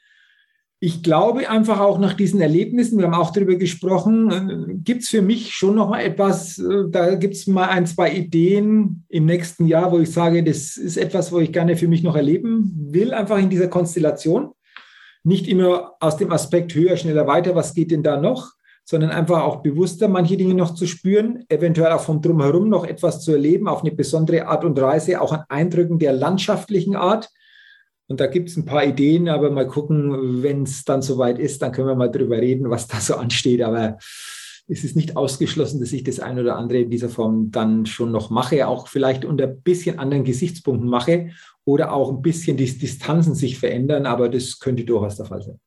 ich 0.82 1.02
glaube 1.02 1.50
einfach 1.50 1.78
auch 1.78 1.98
nach 1.98 2.14
diesen 2.14 2.40
Erlebnissen, 2.40 2.98
wir 2.98 3.04
haben 3.04 3.14
auch 3.14 3.32
darüber 3.32 3.56
gesprochen, 3.56 4.30
äh, 4.30 4.74
gibt 4.76 5.02
es 5.02 5.10
für 5.10 5.20
mich 5.20 5.52
schon 5.54 5.74
noch 5.74 5.90
mal 5.90 6.00
etwas, 6.00 6.58
äh, 6.58 6.84
da 6.88 7.16
gibt 7.16 7.34
es 7.34 7.46
mal 7.46 7.68
ein, 7.68 7.86
zwei 7.86 8.10
Ideen 8.10 9.04
im 9.10 9.26
nächsten 9.26 9.66
Jahr, 9.66 9.92
wo 9.92 9.98
ich 9.98 10.10
sage, 10.10 10.42
das 10.42 10.78
ist 10.78 10.96
etwas, 10.96 11.32
wo 11.32 11.38
ich 11.38 11.52
gerne 11.52 11.76
für 11.76 11.86
mich 11.86 12.02
noch 12.02 12.16
erleben 12.16 12.74
will, 12.90 13.12
einfach 13.12 13.38
in 13.38 13.50
dieser 13.50 13.68
Konstellation. 13.68 14.52
Nicht 15.22 15.46
immer 15.48 15.96
aus 16.00 16.16
dem 16.16 16.32
Aspekt 16.32 16.74
höher, 16.74 16.96
schneller, 16.96 17.26
weiter, 17.26 17.54
was 17.54 17.74
geht 17.74 17.90
denn 17.90 18.02
da 18.02 18.18
noch, 18.18 18.52
sondern 18.84 19.10
einfach 19.10 19.42
auch 19.42 19.62
bewusster 19.62 20.08
manche 20.08 20.38
Dinge 20.38 20.54
noch 20.54 20.74
zu 20.74 20.86
spüren, 20.86 21.44
eventuell 21.50 21.92
auch 21.92 22.00
vom 22.00 22.22
Drumherum 22.22 22.70
noch 22.70 22.86
etwas 22.86 23.20
zu 23.20 23.32
erleben, 23.32 23.68
auf 23.68 23.82
eine 23.82 23.92
besondere 23.92 24.46
Art 24.46 24.64
und 24.64 24.80
Weise, 24.80 25.20
auch 25.20 25.32
an 25.32 25.44
Eindrücken 25.50 25.98
der 25.98 26.14
landschaftlichen 26.14 26.96
Art 26.96 27.28
und 28.10 28.18
da 28.18 28.26
gibt 28.26 28.48
es 28.48 28.56
ein 28.56 28.64
paar 28.64 28.84
Ideen, 28.84 29.28
aber 29.28 29.52
mal 29.52 29.68
gucken, 29.68 30.42
wenn 30.42 30.64
es 30.64 30.82
dann 30.82 31.00
soweit 31.00 31.38
ist, 31.38 31.62
dann 31.62 31.70
können 31.70 31.86
wir 31.86 31.94
mal 31.94 32.10
drüber 32.10 32.38
reden, 32.38 32.68
was 32.68 32.88
da 32.88 32.98
so 33.00 33.14
ansteht. 33.14 33.62
Aber 33.62 33.98
es 34.66 34.82
ist 34.82 34.96
nicht 34.96 35.16
ausgeschlossen, 35.16 35.78
dass 35.78 35.92
ich 35.92 36.02
das 36.02 36.18
ein 36.18 36.36
oder 36.36 36.56
andere 36.56 36.80
in 36.80 36.90
dieser 36.90 37.08
Form 37.08 37.52
dann 37.52 37.86
schon 37.86 38.10
noch 38.10 38.28
mache, 38.28 38.66
auch 38.66 38.88
vielleicht 38.88 39.24
unter 39.24 39.44
ein 39.44 39.60
bisschen 39.60 40.00
anderen 40.00 40.24
Gesichtspunkten 40.24 40.90
mache 40.90 41.30
oder 41.64 41.92
auch 41.92 42.10
ein 42.10 42.20
bisschen 42.20 42.56
die 42.56 42.76
Distanzen 42.76 43.36
sich 43.36 43.60
verändern, 43.60 44.06
aber 44.06 44.28
das 44.28 44.58
könnte 44.58 44.84
durchaus 44.84 45.14
der 45.14 45.26
Fall 45.26 45.42
sein. 45.42 45.60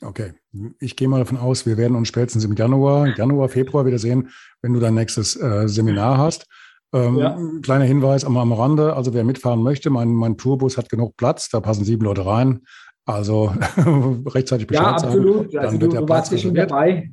Okay, 0.00 0.32
ich 0.80 0.96
gehe 0.96 1.06
mal 1.06 1.18
davon 1.20 1.36
aus, 1.36 1.64
wir 1.64 1.76
werden 1.76 1.96
uns 1.96 2.08
spätestens 2.08 2.44
im 2.44 2.56
Januar, 2.56 3.16
Januar, 3.16 3.48
Februar 3.48 3.86
wiedersehen, 3.86 4.30
wenn 4.62 4.72
du 4.72 4.80
dein 4.80 4.94
nächstes 4.94 5.36
äh, 5.36 5.68
Seminar 5.68 6.18
hast. 6.18 6.48
Ähm, 6.94 7.18
ja. 7.18 7.38
Kleiner 7.62 7.84
Hinweis 7.84 8.24
am, 8.24 8.36
am 8.36 8.52
Rande, 8.52 8.94
also 8.94 9.12
wer 9.12 9.24
mitfahren 9.24 9.62
möchte, 9.62 9.90
mein, 9.90 10.14
mein 10.14 10.36
Tourbus 10.36 10.78
hat 10.78 10.88
genug 10.88 11.16
Platz, 11.16 11.48
da 11.50 11.60
passen 11.60 11.84
sieben 11.84 12.04
Leute 12.04 12.24
rein. 12.24 12.60
Also 13.04 13.52
rechtzeitig 14.26 14.66
Bescheid 14.66 14.84
Ja, 14.84 14.92
absolut. 14.92 15.52
Sagen, 15.52 15.64
also 15.64 15.78
du, 15.78 15.88
du 15.88 16.08
warst 16.08 16.32
ja 16.32 16.38
schon 16.38 16.54
dabei 16.54 17.10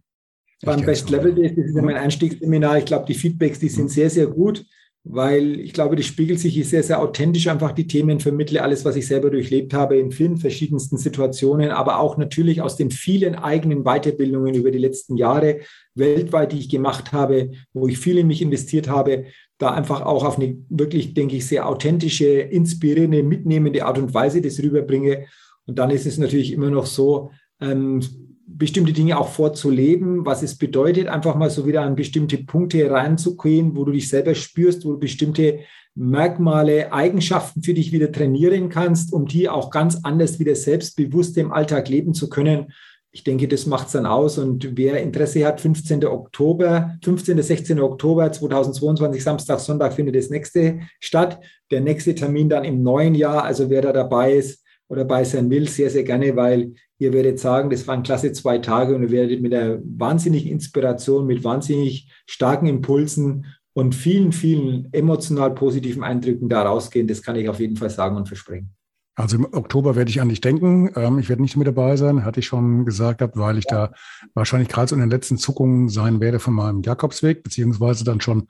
beim 0.63 0.81
Best 0.81 1.09
Level 1.09 1.33
Days. 1.33 1.53
Das 1.55 1.65
ist 1.65 1.75
ja 1.75 1.81
mein 1.81 1.97
Einstiegsseminar. 1.97 2.77
Ich 2.77 2.85
glaube, 2.85 3.05
die 3.05 3.13
Feedbacks, 3.13 3.59
die 3.59 3.69
sind 3.69 3.89
sehr, 3.89 4.09
sehr 4.09 4.27
gut 4.27 4.65
weil 5.07 5.59
ich 5.59 5.71
glaube, 5.71 5.95
das 5.95 6.07
spiegelt 6.07 6.39
sich 6.39 6.67
sehr, 6.67 6.81
sehr 6.81 6.99
authentisch 6.99 7.47
einfach 7.47 7.73
die 7.73 7.85
Themen, 7.85 8.19
vermittle 8.19 8.63
alles, 8.63 8.85
was 8.85 8.95
ich 8.95 9.05
selber 9.05 9.29
durchlebt 9.29 9.71
habe 9.71 9.97
in 9.97 10.11
vielen 10.11 10.37
verschiedensten 10.37 10.97
Situationen, 10.97 11.69
aber 11.69 11.99
auch 11.99 12.17
natürlich 12.17 12.59
aus 12.63 12.75
den 12.75 12.89
vielen 12.89 13.35
eigenen 13.35 13.83
Weiterbildungen 13.83 14.55
über 14.55 14.71
die 14.71 14.79
letzten 14.79 15.15
Jahre 15.15 15.59
weltweit, 15.93 16.53
die 16.53 16.57
ich 16.57 16.69
gemacht 16.69 17.11
habe, 17.13 17.51
wo 17.71 17.87
ich 17.87 17.99
viel 17.99 18.17
in 18.17 18.25
mich 18.25 18.41
investiert 18.41 18.89
habe, 18.89 19.25
da 19.59 19.71
einfach 19.71 20.01
auch 20.01 20.23
auf 20.23 20.39
eine 20.39 20.57
wirklich, 20.69 21.13
denke 21.13 21.35
ich, 21.35 21.45
sehr 21.45 21.69
authentische, 21.69 22.25
inspirierende, 22.25 23.21
mitnehmende 23.21 23.85
Art 23.85 23.99
und 23.99 24.13
Weise 24.15 24.41
das 24.41 24.61
rüberbringe. 24.61 25.27
Und 25.67 25.77
dann 25.77 25.91
ist 25.91 26.07
es 26.07 26.17
natürlich 26.17 26.51
immer 26.51 26.71
noch 26.71 26.87
so, 26.87 27.29
ähm, 27.61 28.01
bestimmte 28.47 28.93
Dinge 28.93 29.17
auch 29.17 29.29
vorzuleben, 29.29 30.25
was 30.25 30.43
es 30.43 30.57
bedeutet, 30.57 31.07
einfach 31.07 31.35
mal 31.35 31.49
so 31.49 31.65
wieder 31.65 31.81
an 31.81 31.95
bestimmte 31.95 32.37
Punkte 32.37 32.89
reinzugehen, 32.89 33.75
wo 33.75 33.85
du 33.85 33.91
dich 33.91 34.07
selber 34.07 34.35
spürst, 34.35 34.85
wo 34.85 34.93
du 34.93 34.99
bestimmte 34.99 35.59
Merkmale, 35.95 36.91
Eigenschaften 36.91 37.63
für 37.63 37.73
dich 37.73 37.91
wieder 37.91 38.11
trainieren 38.11 38.69
kannst, 38.69 39.13
um 39.13 39.25
die 39.25 39.47
auch 39.49 39.69
ganz 39.69 39.99
anders 40.03 40.39
wieder 40.39 40.55
selbstbewusst 40.55 41.37
im 41.37 41.53
Alltag 41.53 41.87
leben 41.87 42.13
zu 42.13 42.29
können. 42.29 42.73
Ich 43.11 43.23
denke, 43.23 43.47
das 43.47 43.65
macht 43.65 43.87
es 43.87 43.93
dann 43.93 44.05
aus. 44.05 44.37
Und 44.37 44.75
wer 44.75 45.01
Interesse 45.01 45.45
hat, 45.45 45.61
15. 45.61 46.03
Oktober, 46.05 46.97
15. 47.01 47.41
16. 47.41 47.79
Oktober 47.79 48.29
2022, 48.29 49.23
Samstag, 49.23 49.59
Sonntag 49.61 49.93
findet 49.93 50.17
das 50.17 50.29
nächste 50.29 50.81
statt. 50.99 51.39
Der 51.71 51.79
nächste 51.79 52.13
Termin 52.13 52.49
dann 52.49 52.65
im 52.65 52.83
neuen 52.83 53.15
Jahr. 53.15 53.45
Also 53.45 53.69
wer 53.69 53.81
da 53.81 53.93
dabei 53.93 54.33
ist, 54.33 54.65
oder 54.87 55.03
dabei 55.03 55.23
sein 55.23 55.49
will, 55.49 55.67
sehr, 55.67 55.89
sehr 55.89 56.03
gerne, 56.03 56.35
weil 56.35 56.73
ihr 56.99 57.13
werdet 57.13 57.39
sagen, 57.39 57.69
das 57.69 57.87
waren 57.87 58.03
klasse 58.03 58.31
zwei 58.31 58.57
Tage 58.59 58.95
und 58.95 59.03
ihr 59.03 59.11
werdet 59.11 59.41
mit 59.41 59.53
einer 59.53 59.79
wahnsinnigen 59.83 60.51
Inspiration, 60.51 61.25
mit 61.25 61.43
wahnsinnig 61.43 62.11
starken 62.25 62.67
Impulsen 62.67 63.45
und 63.73 63.93
vielen, 63.93 64.31
vielen 64.31 64.87
emotional 64.93 65.53
positiven 65.53 66.03
Eindrücken 66.03 66.47
da 66.47 66.63
rausgehen. 66.63 67.07
Das 67.07 67.21
kann 67.21 67.35
ich 67.35 67.49
auf 67.49 67.59
jeden 67.59 67.75
Fall 67.75 67.89
sagen 67.89 68.15
und 68.15 68.27
versprechen. 68.27 68.73
Also 69.17 69.37
im 69.37 69.45
Oktober 69.53 69.95
werde 69.95 70.09
ich 70.09 70.21
an 70.21 70.29
dich 70.29 70.41
denken. 70.41 70.91
Ähm, 70.95 71.19
ich 71.19 71.29
werde 71.29 71.41
nicht 71.41 71.55
mit 71.55 71.67
dabei 71.67 71.95
sein, 71.95 72.25
hatte 72.25 72.41
ich 72.41 72.47
schon 72.47 72.85
gesagt 72.85 73.21
weil 73.35 73.57
ich 73.57 73.65
ja. 73.69 73.87
da 73.87 73.93
wahrscheinlich 74.33 74.69
gerade 74.69 74.89
so 74.89 74.95
in 74.95 75.01
den 75.01 75.09
letzten 75.09 75.37
Zuckungen 75.37 75.87
sein 75.87 76.19
werde 76.19 76.39
von 76.39 76.53
meinem 76.53 76.81
Jakobsweg, 76.81 77.43
beziehungsweise 77.43 78.03
dann 78.03 78.19
schon 78.19 78.47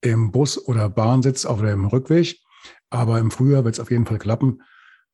im 0.00 0.30
Bus 0.30 0.66
oder 0.66 0.88
Bahn 0.88 1.22
sitze 1.22 1.48
auf 1.48 1.60
dem 1.60 1.86
Rückweg. 1.86 2.38
Aber 2.90 3.18
im 3.18 3.30
Frühjahr 3.30 3.64
wird 3.64 3.74
es 3.74 3.80
auf 3.80 3.90
jeden 3.90 4.06
Fall 4.06 4.18
klappen. 4.18 4.62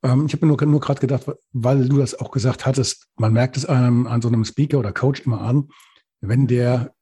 Ähm, 0.03 0.27
ich 0.27 0.33
habe 0.33 0.47
mir 0.47 0.57
nur, 0.57 0.67
nur 0.67 0.81
gerade 0.81 1.01
gedacht, 1.01 1.31
weil 1.53 1.89
du 1.89 1.99
das 1.99 2.19
auch 2.19 2.31
gesagt 2.31 2.67
hattest, 2.67 3.09
man 3.17 3.33
merkt 3.33 3.57
es 3.57 3.67
einem, 3.67 4.07
an 4.07 4.23
so 4.23 4.29
einem 4.29 4.45
Speaker 4.45 4.79
oder 4.79 4.93
Coach 4.93 5.21
immer 5.21 5.41
an, 5.41 5.69
wenn 6.21 6.47
der 6.47 6.95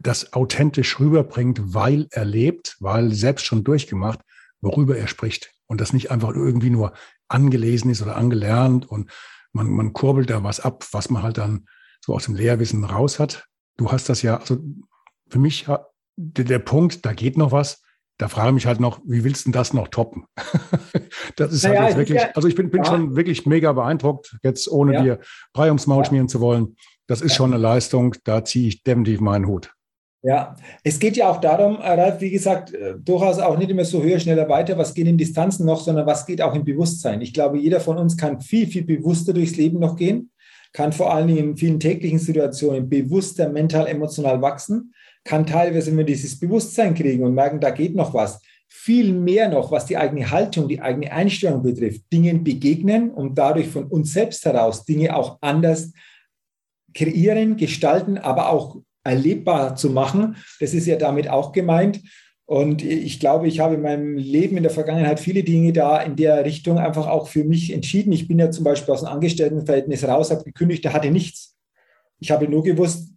das 0.00 0.32
authentisch 0.32 1.00
rüberbringt, 1.00 1.74
weil 1.74 2.06
er 2.10 2.24
lebt, 2.24 2.76
weil 2.80 3.12
selbst 3.12 3.46
schon 3.46 3.64
durchgemacht, 3.64 4.20
worüber 4.60 4.96
er 4.96 5.08
spricht. 5.08 5.52
Und 5.66 5.80
das 5.80 5.92
nicht 5.92 6.10
einfach 6.10 6.30
irgendwie 6.30 6.70
nur 6.70 6.92
angelesen 7.28 7.90
ist 7.90 8.00
oder 8.02 8.16
angelernt 8.16 8.86
und 8.88 9.10
man, 9.52 9.68
man 9.70 9.92
kurbelt 9.92 10.30
da 10.30 10.42
was 10.44 10.60
ab, 10.60 10.84
was 10.92 11.10
man 11.10 11.22
halt 11.22 11.38
dann 11.38 11.66
so 12.00 12.14
aus 12.14 12.24
dem 12.24 12.34
Lehrwissen 12.34 12.84
raus 12.84 13.18
hat. 13.18 13.46
Du 13.76 13.90
hast 13.90 14.08
das 14.08 14.22
ja, 14.22 14.38
also 14.38 14.58
für 15.28 15.38
mich 15.38 15.66
der, 16.16 16.44
der 16.44 16.58
Punkt, 16.58 17.04
da 17.04 17.12
geht 17.12 17.36
noch 17.36 17.52
was, 17.52 17.82
da 18.18 18.28
frage 18.28 18.48
ich 18.48 18.54
mich 18.54 18.66
halt 18.66 18.80
noch, 18.80 19.00
wie 19.04 19.24
willst 19.24 19.46
du 19.46 19.50
das 19.50 19.72
noch 19.72 19.88
toppen? 19.88 20.26
das 21.40 21.52
ist 21.52 21.64
naja, 21.64 21.80
halt 21.80 21.88
jetzt 21.90 21.98
wirklich, 21.98 22.36
also 22.36 22.48
ich 22.48 22.54
bin, 22.54 22.70
bin 22.70 22.82
ja. 22.82 22.90
schon 22.90 23.16
wirklich 23.16 23.46
mega 23.46 23.72
beeindruckt, 23.72 24.36
jetzt 24.42 24.70
ohne 24.70 24.94
ja. 24.94 25.02
dir 25.02 25.18
Brei 25.52 25.68
ums 25.68 25.86
Maul 25.86 26.04
schmieren 26.04 26.28
zu 26.28 26.40
wollen. 26.40 26.76
Das 27.06 27.20
ist 27.20 27.34
schon 27.34 27.52
eine 27.52 27.62
Leistung, 27.62 28.14
da 28.24 28.44
ziehe 28.44 28.68
ich 28.68 28.82
definitiv 28.82 29.20
meinen 29.20 29.46
Hut. 29.46 29.72
Ja, 30.22 30.56
es 30.82 30.98
geht 30.98 31.16
ja 31.16 31.30
auch 31.30 31.40
darum, 31.40 31.80
äh, 31.80 31.92
Ralf, 31.92 32.20
wie 32.20 32.30
gesagt, 32.30 32.74
äh, 32.74 32.94
durchaus 32.98 33.38
auch 33.38 33.56
nicht 33.56 33.70
immer 33.70 33.84
so 33.84 34.02
höher, 34.02 34.18
schneller, 34.18 34.48
weiter, 34.48 34.76
was 34.76 34.92
geht 34.92 35.06
in 35.06 35.16
Distanzen 35.16 35.64
noch, 35.64 35.80
sondern 35.80 36.06
was 36.06 36.26
geht 36.26 36.42
auch 36.42 36.54
im 36.54 36.64
Bewusstsein. 36.64 37.20
Ich 37.20 37.32
glaube, 37.32 37.58
jeder 37.58 37.80
von 37.80 37.98
uns 37.98 38.16
kann 38.16 38.40
viel, 38.40 38.66
viel 38.66 38.84
bewusster 38.84 39.32
durchs 39.32 39.56
Leben 39.56 39.78
noch 39.78 39.94
gehen, 39.94 40.30
kann 40.72 40.92
vor 40.92 41.14
allen 41.14 41.28
Dingen 41.28 41.50
in 41.50 41.56
vielen 41.56 41.78
täglichen 41.78 42.18
Situationen 42.18 42.88
bewusster, 42.88 43.48
mental, 43.48 43.86
emotional 43.86 44.42
wachsen 44.42 44.92
kann 45.28 45.46
teilweise, 45.46 45.94
wir 45.96 46.04
dieses 46.04 46.38
Bewusstsein 46.40 46.94
kriegen 46.94 47.22
und 47.22 47.34
merken, 47.34 47.60
da 47.60 47.70
geht 47.70 47.94
noch 47.94 48.14
was, 48.14 48.40
viel 48.68 49.12
mehr 49.12 49.48
noch, 49.48 49.72
was 49.72 49.86
die 49.86 49.96
eigene 49.96 50.30
Haltung, 50.30 50.68
die 50.68 50.80
eigene 50.80 51.10
Einstellung 51.10 51.62
betrifft, 51.62 52.02
Dingen 52.12 52.44
begegnen 52.44 53.10
und 53.10 53.36
dadurch 53.36 53.68
von 53.68 53.84
uns 53.84 54.12
selbst 54.12 54.44
heraus 54.44 54.84
Dinge 54.84 55.16
auch 55.16 55.38
anders 55.40 55.92
kreieren, 56.94 57.56
gestalten, 57.56 58.18
aber 58.18 58.50
auch 58.50 58.76
erlebbar 59.04 59.76
zu 59.76 59.90
machen. 59.90 60.36
Das 60.60 60.74
ist 60.74 60.86
ja 60.86 60.96
damit 60.96 61.28
auch 61.28 61.52
gemeint. 61.52 62.00
Und 62.44 62.82
ich 62.82 63.20
glaube, 63.20 63.46
ich 63.46 63.60
habe 63.60 63.74
in 63.74 63.82
meinem 63.82 64.16
Leben 64.16 64.56
in 64.56 64.62
der 64.62 64.72
Vergangenheit 64.72 65.20
viele 65.20 65.42
Dinge 65.42 65.72
da 65.72 66.00
in 66.00 66.16
der 66.16 66.44
Richtung 66.44 66.78
einfach 66.78 67.06
auch 67.06 67.28
für 67.28 67.44
mich 67.44 67.72
entschieden. 67.72 68.12
Ich 68.12 68.26
bin 68.26 68.38
ja 68.38 68.50
zum 68.50 68.64
Beispiel 68.64 68.94
aus 68.94 69.00
dem 69.00 69.08
Angestelltenverhältnis 69.08 70.04
raus, 70.04 70.30
habe 70.30 70.44
gekündigt, 70.44 70.82
der 70.84 70.94
hatte 70.94 71.10
nichts. 71.10 71.56
Ich 72.20 72.30
habe 72.30 72.48
nur 72.48 72.62
gewusst, 72.62 73.12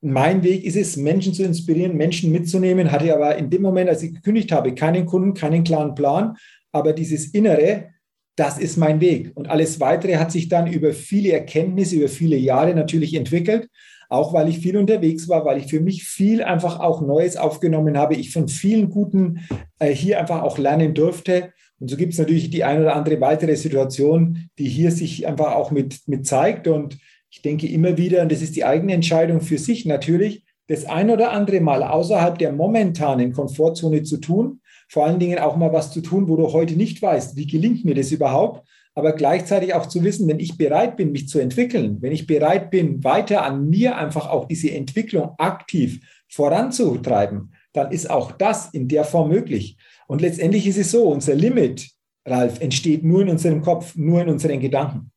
mein 0.00 0.42
Weg 0.42 0.64
ist 0.64 0.76
es, 0.76 0.96
Menschen 0.96 1.34
zu 1.34 1.42
inspirieren, 1.42 1.96
Menschen 1.96 2.32
mitzunehmen, 2.32 2.90
hatte 2.90 3.14
aber 3.14 3.36
in 3.36 3.50
dem 3.50 3.62
Moment, 3.62 3.90
als 3.90 4.02
ich 4.02 4.14
gekündigt 4.14 4.50
habe, 4.52 4.74
keinen 4.74 5.06
Kunden, 5.06 5.34
keinen 5.34 5.64
klaren 5.64 5.94
Plan, 5.94 6.36
aber 6.72 6.92
dieses 6.92 7.26
Innere, 7.26 7.90
das 8.36 8.58
ist 8.58 8.78
mein 8.78 9.00
Weg. 9.00 9.32
Und 9.34 9.50
alles 9.50 9.80
Weitere 9.80 10.16
hat 10.16 10.32
sich 10.32 10.48
dann 10.48 10.66
über 10.66 10.92
viele 10.92 11.32
Erkenntnisse, 11.32 11.96
über 11.96 12.08
viele 12.08 12.36
Jahre 12.36 12.74
natürlich 12.74 13.14
entwickelt, 13.14 13.68
auch 14.08 14.32
weil 14.32 14.48
ich 14.48 14.58
viel 14.58 14.76
unterwegs 14.76 15.28
war, 15.28 15.44
weil 15.44 15.58
ich 15.58 15.66
für 15.66 15.80
mich 15.80 16.04
viel 16.04 16.42
einfach 16.42 16.80
auch 16.80 17.02
Neues 17.02 17.36
aufgenommen 17.36 17.98
habe, 17.98 18.14
ich 18.14 18.32
von 18.32 18.48
vielen 18.48 18.88
Guten 18.88 19.40
äh, 19.78 19.92
hier 19.92 20.18
einfach 20.18 20.42
auch 20.42 20.58
lernen 20.58 20.94
durfte. 20.94 21.52
Und 21.78 21.88
so 21.90 21.96
gibt 21.96 22.14
es 22.14 22.18
natürlich 22.18 22.50
die 22.50 22.64
eine 22.64 22.82
oder 22.82 22.96
andere 22.96 23.20
weitere 23.20 23.56
Situation, 23.56 24.48
die 24.58 24.68
hier 24.68 24.90
sich 24.90 25.26
einfach 25.26 25.54
auch 25.54 25.70
mit, 25.70 26.00
mit 26.06 26.26
zeigt. 26.26 26.66
Und 26.66 26.98
ich 27.30 27.42
denke 27.42 27.68
immer 27.68 27.96
wieder, 27.96 28.22
und 28.22 28.32
das 28.32 28.42
ist 28.42 28.56
die 28.56 28.64
eigene 28.64 28.92
Entscheidung 28.92 29.40
für 29.40 29.58
sich 29.58 29.86
natürlich, 29.86 30.44
das 30.66 30.84
ein 30.84 31.10
oder 31.10 31.32
andere 31.32 31.60
Mal 31.60 31.82
außerhalb 31.82 32.38
der 32.38 32.52
momentanen 32.52 33.32
Komfortzone 33.32 34.02
zu 34.02 34.18
tun, 34.18 34.60
vor 34.88 35.06
allen 35.06 35.18
Dingen 35.18 35.38
auch 35.38 35.56
mal 35.56 35.72
was 35.72 35.92
zu 35.92 36.00
tun, 36.00 36.28
wo 36.28 36.36
du 36.36 36.52
heute 36.52 36.74
nicht 36.74 37.00
weißt, 37.00 37.36
wie 37.36 37.46
gelingt 37.46 37.84
mir 37.84 37.94
das 37.94 38.12
überhaupt, 38.12 38.66
aber 38.94 39.12
gleichzeitig 39.12 39.74
auch 39.74 39.86
zu 39.86 40.02
wissen, 40.02 40.28
wenn 40.28 40.40
ich 40.40 40.58
bereit 40.58 40.96
bin, 40.96 41.12
mich 41.12 41.28
zu 41.28 41.38
entwickeln, 41.38 41.98
wenn 42.00 42.12
ich 42.12 42.26
bereit 42.26 42.70
bin, 42.70 43.02
weiter 43.04 43.44
an 43.44 43.68
mir 43.68 43.96
einfach 43.96 44.28
auch 44.28 44.46
diese 44.46 44.72
Entwicklung 44.72 45.30
aktiv 45.38 46.00
voranzutreiben, 46.28 47.54
dann 47.72 47.92
ist 47.92 48.10
auch 48.10 48.32
das 48.32 48.72
in 48.74 48.88
der 48.88 49.04
Form 49.04 49.28
möglich. 49.28 49.76
Und 50.08 50.20
letztendlich 50.20 50.66
ist 50.66 50.78
es 50.78 50.90
so, 50.90 51.08
unser 51.08 51.34
Limit, 51.34 51.88
Ralf, 52.26 52.60
entsteht 52.60 53.04
nur 53.04 53.22
in 53.22 53.28
unserem 53.28 53.62
Kopf, 53.62 53.94
nur 53.96 54.22
in 54.22 54.28
unseren 54.28 54.60
Gedanken. 54.60 55.12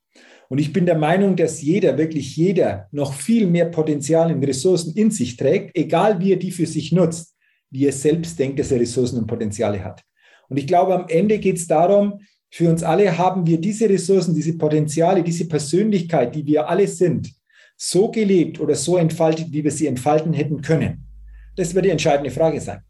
Und 0.50 0.60
ich 0.60 0.74
bin 0.74 0.86
der 0.86 0.98
Meinung, 0.98 1.36
dass 1.36 1.62
jeder, 1.62 1.98
wirklich 1.98 2.36
jeder, 2.36 2.88
noch 2.92 3.14
viel 3.14 3.48
mehr 3.48 3.66
Potenzial 3.66 4.34
und 4.34 4.44
Ressourcen 4.44 4.94
in 4.96 5.12
sich 5.12 5.38
trägt, 5.38 5.76
egal 5.76 6.20
wie 6.20 6.34
er 6.34 6.38
die 6.38 6.52
für 6.52 6.66
sich 6.66 6.92
nutzt, 6.92 7.36
wie 7.70 7.86
er 7.86 7.94
selbst 7.94 8.38
denkt, 8.38 8.60
dass 8.60 8.72
er 8.72 8.80
Ressourcen 8.80 9.20
und 9.20 9.28
Potenziale 9.28 9.84
hat. 9.84 10.04
Und 10.50 10.58
ich 10.58 10.68
glaube, 10.68 10.94
am 10.94 11.08
Ende 11.08 11.40
geht 11.40 11.58
es 11.58 11.68
darum, 11.68 12.20
für 12.52 12.70
uns 12.70 12.84
alle 12.84 13.18
haben 13.18 13.48
wir 13.48 13.60
diese 13.60 13.90
Ressourcen, 13.90 14.36
diese 14.36 14.58
Potenziale, 14.58 15.24
diese 15.24 15.48
Persönlichkeit, 15.48 16.36
die 16.36 16.46
wir 16.46 16.70
alle 16.70 16.88
sind, 16.88 17.34
so 17.76 18.12
gelebt 18.12 18.60
oder 18.60 18.76
so 18.76 18.98
entfaltet, 18.98 19.52
wie 19.52 19.64
wir 19.64 19.72
sie 19.72 19.88
entfalten 19.88 20.34
hätten 20.34 20.62
können. 20.62 21.08
Das 21.56 21.74
wird 21.74 21.86
die 21.86 21.90
entscheidende 21.90 22.30
Frage 22.30 22.62
sein. 22.62 22.82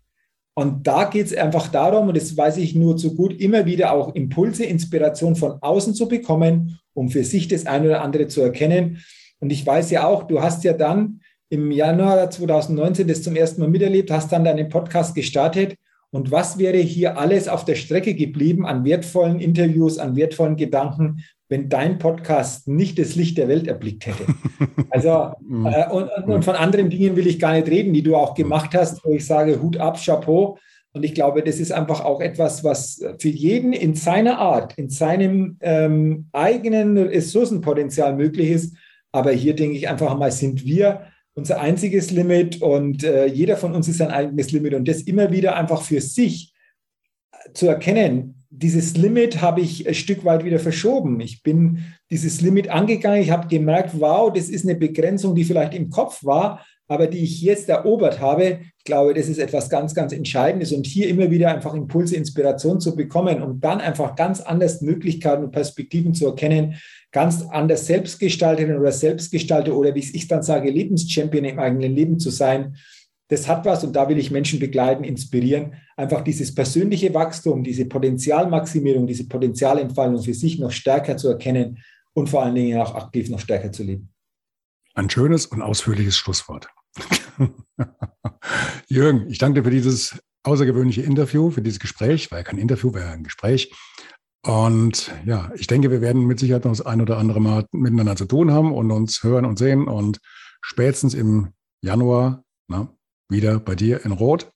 Und 0.56 0.86
da 0.86 1.06
geht 1.06 1.28
es 1.28 1.36
einfach 1.36 1.70
darum, 1.70 2.10
und 2.10 2.18
das 2.18 2.36
weiß 2.36 2.58
ich 2.58 2.76
nur 2.76 2.98
zu 2.98 3.16
gut, 3.16 3.40
immer 3.40 3.66
wieder 3.66 3.94
auch 3.94 4.14
Impulse, 4.14 4.66
Inspiration 4.66 5.36
von 5.36 5.54
außen 5.62 5.96
zu 5.96 6.08
bekommen, 6.08 6.78
um 6.94 7.10
für 7.10 7.24
sich 7.24 7.48
das 7.48 7.66
eine 7.66 7.88
oder 7.88 8.02
andere 8.02 8.28
zu 8.28 8.42
erkennen. 8.42 9.04
Und 9.40 9.52
ich 9.52 9.66
weiß 9.66 9.92
ja 9.92 10.08
auch, 10.08 10.24
du 10.24 10.42
hast 10.42 10.64
ja 10.64 10.74
dann 10.74 11.22
im 11.50 11.72
Januar 11.72 12.30
2019 12.30 13.08
das 13.08 13.22
zum 13.22 13.36
ersten 13.36 13.62
Mal 13.62 13.70
miterlebt, 13.70 14.10
hast 14.10 14.32
dann 14.32 14.44
deinen 14.44 14.70
Podcast 14.70 15.14
gestartet. 15.14 15.76
Und 16.10 16.32
was 16.32 16.58
wäre 16.58 16.78
hier 16.78 17.18
alles 17.18 17.48
auf 17.48 17.66
der 17.66 17.76
Strecke 17.76 18.14
geblieben 18.14 18.66
an 18.66 18.86
wertvollen 18.86 19.40
Interviews, 19.40 19.98
an 19.98 20.16
wertvollen 20.16 20.56
Gedanken, 20.56 21.24
wenn 21.50 21.70
dein 21.70 21.98
Podcast 21.98 22.68
nicht 22.68 22.98
das 23.00 23.16
Licht 23.16 23.38
der 23.38 23.48
Welt 23.48 23.68
erblickt 23.68 24.08
hätte? 24.08 24.26
Also, 24.90 25.32
mhm. 25.42 25.66
äh, 25.66 25.90
und, 25.90 26.08
und, 26.28 26.46
von 26.46 26.54
anderen 26.54 26.92
Dingen 26.92 27.16
will 27.16 27.26
ich 27.26 27.40
gar 27.40 27.54
nicht 27.54 27.68
reden, 27.68 27.94
die 27.94 28.04
du 28.04 28.16
auch 28.16 28.36
gemacht 28.36 28.76
hast, 28.76 29.04
wo 29.04 29.12
ich 29.14 29.26
sage, 29.26 29.60
Hut 29.60 29.78
ab, 29.78 29.98
Chapeau. 30.00 30.60
Und 30.94 31.04
ich 31.04 31.16
glaube, 31.16 31.44
das 31.44 31.60
ist 31.60 31.72
einfach 31.72 32.02
auch 32.02 32.22
etwas, 32.22 32.64
was 32.64 33.04
für 33.20 33.30
jeden 33.30 33.74
in 33.74 33.96
seiner 33.96 34.38
Art, 34.38 34.78
in 34.78 34.90
seinem 34.90 35.58
ähm, 35.62 36.28
eigenen 36.32 36.98
Ressourcenpotenzial 36.98 38.16
möglich 38.16 38.52
ist, 38.52 38.76
Aber 39.12 39.32
hier 39.32 39.56
denke 39.56 39.78
ich 39.78 39.90
einfach 39.90 40.18
mal, 40.18 40.32
sind 40.32 40.66
wir 40.66 41.08
unser 41.36 41.62
einziges 41.62 42.12
Limit 42.12 42.62
und 42.62 43.04
äh, 43.04 43.26
jeder 43.26 43.58
von 43.58 43.74
uns 43.74 43.88
ist 43.88 43.98
sein 43.98 44.12
eigenes 44.12 44.52
Limit 44.52 44.74
und 44.74 44.88
das 44.88 45.02
immer 45.02 45.32
wieder 45.32 45.56
einfach 45.56 45.82
für 45.82 46.02
sich 46.02 46.54
zu 47.54 47.68
erkennen, 47.68 48.44
dieses 48.50 48.96
Limit 48.96 49.42
habe 49.42 49.62
ich 49.62 49.88
ein 49.88 49.96
Stück 49.96 50.26
weit 50.26 50.46
wieder 50.46 50.60
verschoben. 50.60 51.20
Ich 51.20 51.42
bin 51.42 51.86
dieses 52.12 52.42
Limit 52.42 52.70
angegangen. 52.70 53.22
Ich 53.22 53.32
habe 53.32 53.48
gemerkt, 53.48 54.00
wow, 54.00 54.32
das 54.32 54.48
ist 54.48 54.64
eine 54.64 54.76
Begrenzung, 54.76 55.34
die 55.34 55.44
vielleicht 55.44 55.74
im 55.74 55.90
Kopf 55.90 56.24
war, 56.24 56.64
aber 56.88 57.08
die 57.08 57.20
ich 57.20 57.42
jetzt 57.42 57.70
erobert 57.70 58.20
habe. 58.20 58.60
Ich 58.78 58.84
glaube, 58.84 59.14
das 59.14 59.28
ist 59.28 59.38
etwas 59.38 59.70
ganz, 59.70 59.96
ganz 59.96 60.14
Entscheidendes 60.14 60.72
und 60.72 60.86
hier 60.86 61.08
immer 61.08 61.32
wieder 61.32 61.54
einfach 61.54 61.74
Impulse, 61.74 62.16
Inspiration 62.16 62.80
zu 62.80 62.96
bekommen 62.96 63.42
und 63.42 63.64
dann 63.64 63.80
einfach 63.80 64.16
ganz 64.16 64.42
anders 64.42 64.82
Möglichkeiten 64.82 65.44
und 65.44 65.52
Perspektiven 65.52 66.14
zu 66.14 66.28
erkennen, 66.28 66.76
ganz 67.12 67.44
anders 67.50 67.88
Selbstgestalterin 67.88 68.78
oder 68.78 68.92
Selbstgestalter 68.92 69.76
oder 69.76 69.96
wie 69.96 70.00
ich 70.00 70.28
dann 70.28 70.44
sage, 70.44 70.70
Lebenschampion 70.70 71.46
im 71.46 71.60
eigenen 71.60 71.94
Leben 71.94 72.20
zu 72.20 72.30
sein 72.30 72.76
das 73.34 73.48
hat 73.48 73.66
was 73.66 73.84
und 73.84 73.96
da 73.96 74.08
will 74.10 74.18
ich 74.18 74.32
Menschen 74.32 74.60
begleiten, 74.60 75.04
inspirieren, 75.04 75.74
einfach 75.98 76.22
dieses 76.22 76.54
persönliche 76.54 77.14
Wachstum, 77.14 77.64
diese 77.64 77.86
Potenzialmaximierung, 77.86 79.08
diese 79.08 79.28
Potenzialentfaltung 79.28 80.22
für 80.22 80.34
sich 80.34 80.60
noch 80.60 80.72
stärker 80.72 81.18
zu 81.18 81.30
erkennen 81.30 81.80
und 82.14 82.30
vor 82.30 82.44
allen 82.44 82.56
Dingen 82.56 82.80
auch 82.80 82.94
aktiv 82.96 83.30
noch 83.30 83.40
stärker 83.40 83.72
zu 83.72 83.84
leben. 83.84 84.14
Ein 84.94 85.10
schönes 85.10 85.46
und 85.46 85.62
ausführliches 85.62 86.16
Schlusswort. 86.18 86.68
Jürgen, 88.88 89.28
ich 89.30 89.40
danke 89.40 89.62
dir 89.62 89.64
für 89.66 89.72
dieses 89.72 90.20
außergewöhnliche 90.44 91.02
Interview, 91.02 91.50
für 91.50 91.62
dieses 91.62 91.80
Gespräch. 91.80 92.32
War 92.32 92.40
ja 92.40 92.44
kein 92.44 92.60
Interview, 92.60 92.94
war 92.94 93.02
ja 93.02 93.12
ein 93.12 93.24
Gespräch. 93.24 93.74
Und 94.46 95.12
ja, 95.26 95.52
ich 95.56 95.68
denke, 95.68 95.90
wir 95.90 96.02
werden 96.02 96.26
mit 96.26 96.40
Sicherheit 96.40 96.66
noch 96.66 96.72
das 96.72 96.86
ein 96.86 97.02
oder 97.02 97.18
andere 97.18 97.40
Mal 97.40 97.66
miteinander 97.72 98.16
zu 98.16 98.26
tun 98.26 98.52
haben 98.52 98.74
und 98.74 98.92
uns 98.92 99.24
hören 99.24 99.46
und 99.46 99.58
sehen. 99.58 99.88
Und 99.88 100.20
spätestens 100.62 101.14
im 101.14 101.54
Januar 101.82 102.44
na, 102.68 102.90
wieder 103.30 103.60
bei 103.60 103.76
dir 103.76 104.06
in 104.06 104.12
Rot. 104.12 104.52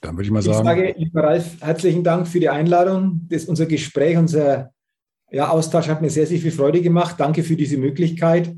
Dann 0.00 0.16
würde 0.16 0.24
ich 0.24 0.30
mal 0.30 0.42
sagen. 0.42 0.58
Ich 0.58 0.64
sage, 0.64 0.94
lieber 0.98 1.22
Ralf, 1.22 1.60
herzlichen 1.60 2.02
Dank 2.02 2.28
für 2.28 2.40
die 2.40 2.48
Einladung. 2.48 3.26
Das, 3.28 3.44
unser 3.44 3.66
Gespräch, 3.66 4.16
unser 4.16 4.72
ja, 5.30 5.48
Austausch 5.48 5.88
hat 5.88 6.02
mir 6.02 6.10
sehr, 6.10 6.26
sehr 6.26 6.38
viel 6.38 6.52
Freude 6.52 6.80
gemacht. 6.80 7.16
Danke 7.18 7.42
für 7.42 7.56
diese 7.56 7.76
Möglichkeit. 7.76 8.54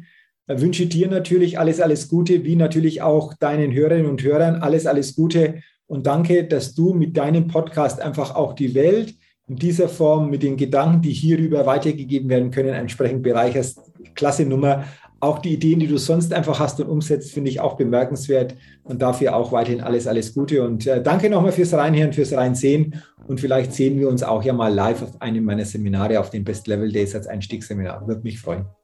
Wünsche 0.49 0.87
dir 0.87 1.09
natürlich 1.09 1.59
alles, 1.59 1.81
alles 1.81 2.09
Gute, 2.09 2.45
wie 2.45 2.57
natürlich 2.57 3.03
auch 3.03 3.35
deinen 3.35 3.73
Hörerinnen 3.73 4.11
und 4.11 4.23
Hörern 4.23 4.57
alles, 4.57 4.87
alles 4.87 5.15
Gute. 5.15 5.63
Und 5.87 6.07
danke, 6.07 6.45
dass 6.45 6.75
du 6.75 6.95
mit 6.95 7.17
deinem 7.17 7.49
Podcast 7.49 8.01
einfach 8.01 8.35
auch 8.35 8.55
die 8.55 8.75
Welt 8.75 9.15
in 9.47 9.57
dieser 9.57 9.89
Form 9.89 10.31
mit 10.31 10.43
den 10.43 10.57
Gedanken, 10.57 11.03
die 11.03 11.13
hierüber 11.13 11.65
weitergegeben 11.67 12.29
werden 12.29 12.51
können, 12.51 12.75
entsprechend 12.75 13.23
bereicherst. 13.23 13.81
Klasse 14.15 14.45
Nummer 14.45 14.85
auch 15.21 15.41
die 15.41 15.55
Ideen, 15.55 15.81
die 15.81 15.87
du 15.87 15.99
sonst 15.99 16.33
einfach 16.33 16.61
hast 16.61 16.81
und 16.81 16.89
umsetzt, 16.89 17.33
finde 17.33 17.51
ich 17.51 17.61
auch 17.61 17.77
bemerkenswert 17.77 18.55
und 18.85 19.03
dafür 19.03 19.35
auch 19.35 19.51
weiterhin 19.51 19.81
alles, 19.81 20.07
alles 20.07 20.33
Gute. 20.33 20.63
Und 20.63 20.87
äh, 20.87 21.03
danke 21.03 21.29
nochmal 21.29 21.53
fürs 21.53 21.75
Reinhören, 21.75 22.13
fürs 22.13 22.33
Reinsehen 22.33 23.03
und 23.27 23.41
vielleicht 23.41 23.73
sehen 23.73 23.99
wir 23.99 24.09
uns 24.09 24.23
auch 24.23 24.45
ja 24.45 24.53
mal 24.53 24.73
live 24.73 25.03
auf 25.03 25.21
einem 25.21 25.45
meiner 25.45 25.65
Seminare, 25.65 26.21
auf 26.21 26.31
den 26.31 26.45
Best 26.45 26.67
Level 26.67 26.91
Days 26.91 27.15
als 27.15 27.27
Einstiegsseminar. 27.27 28.07
Würde 28.07 28.23
mich 28.23 28.41
freuen. 28.41 28.78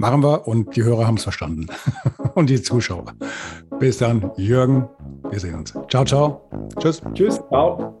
Machen 0.00 0.22
wir 0.22 0.48
und 0.48 0.74
die 0.76 0.82
Hörer 0.82 1.06
haben 1.06 1.18
es 1.18 1.24
verstanden 1.24 1.66
und 2.34 2.48
die 2.48 2.62
Zuschauer. 2.62 3.12
Bis 3.78 3.98
dann, 3.98 4.30
Jürgen. 4.38 4.88
Wir 5.28 5.38
sehen 5.38 5.56
uns. 5.56 5.74
Ciao, 5.90 6.06
ciao. 6.06 6.40
Tschüss. 6.78 7.02
Tschüss. 7.12 7.38
Ciao. 7.50 8.00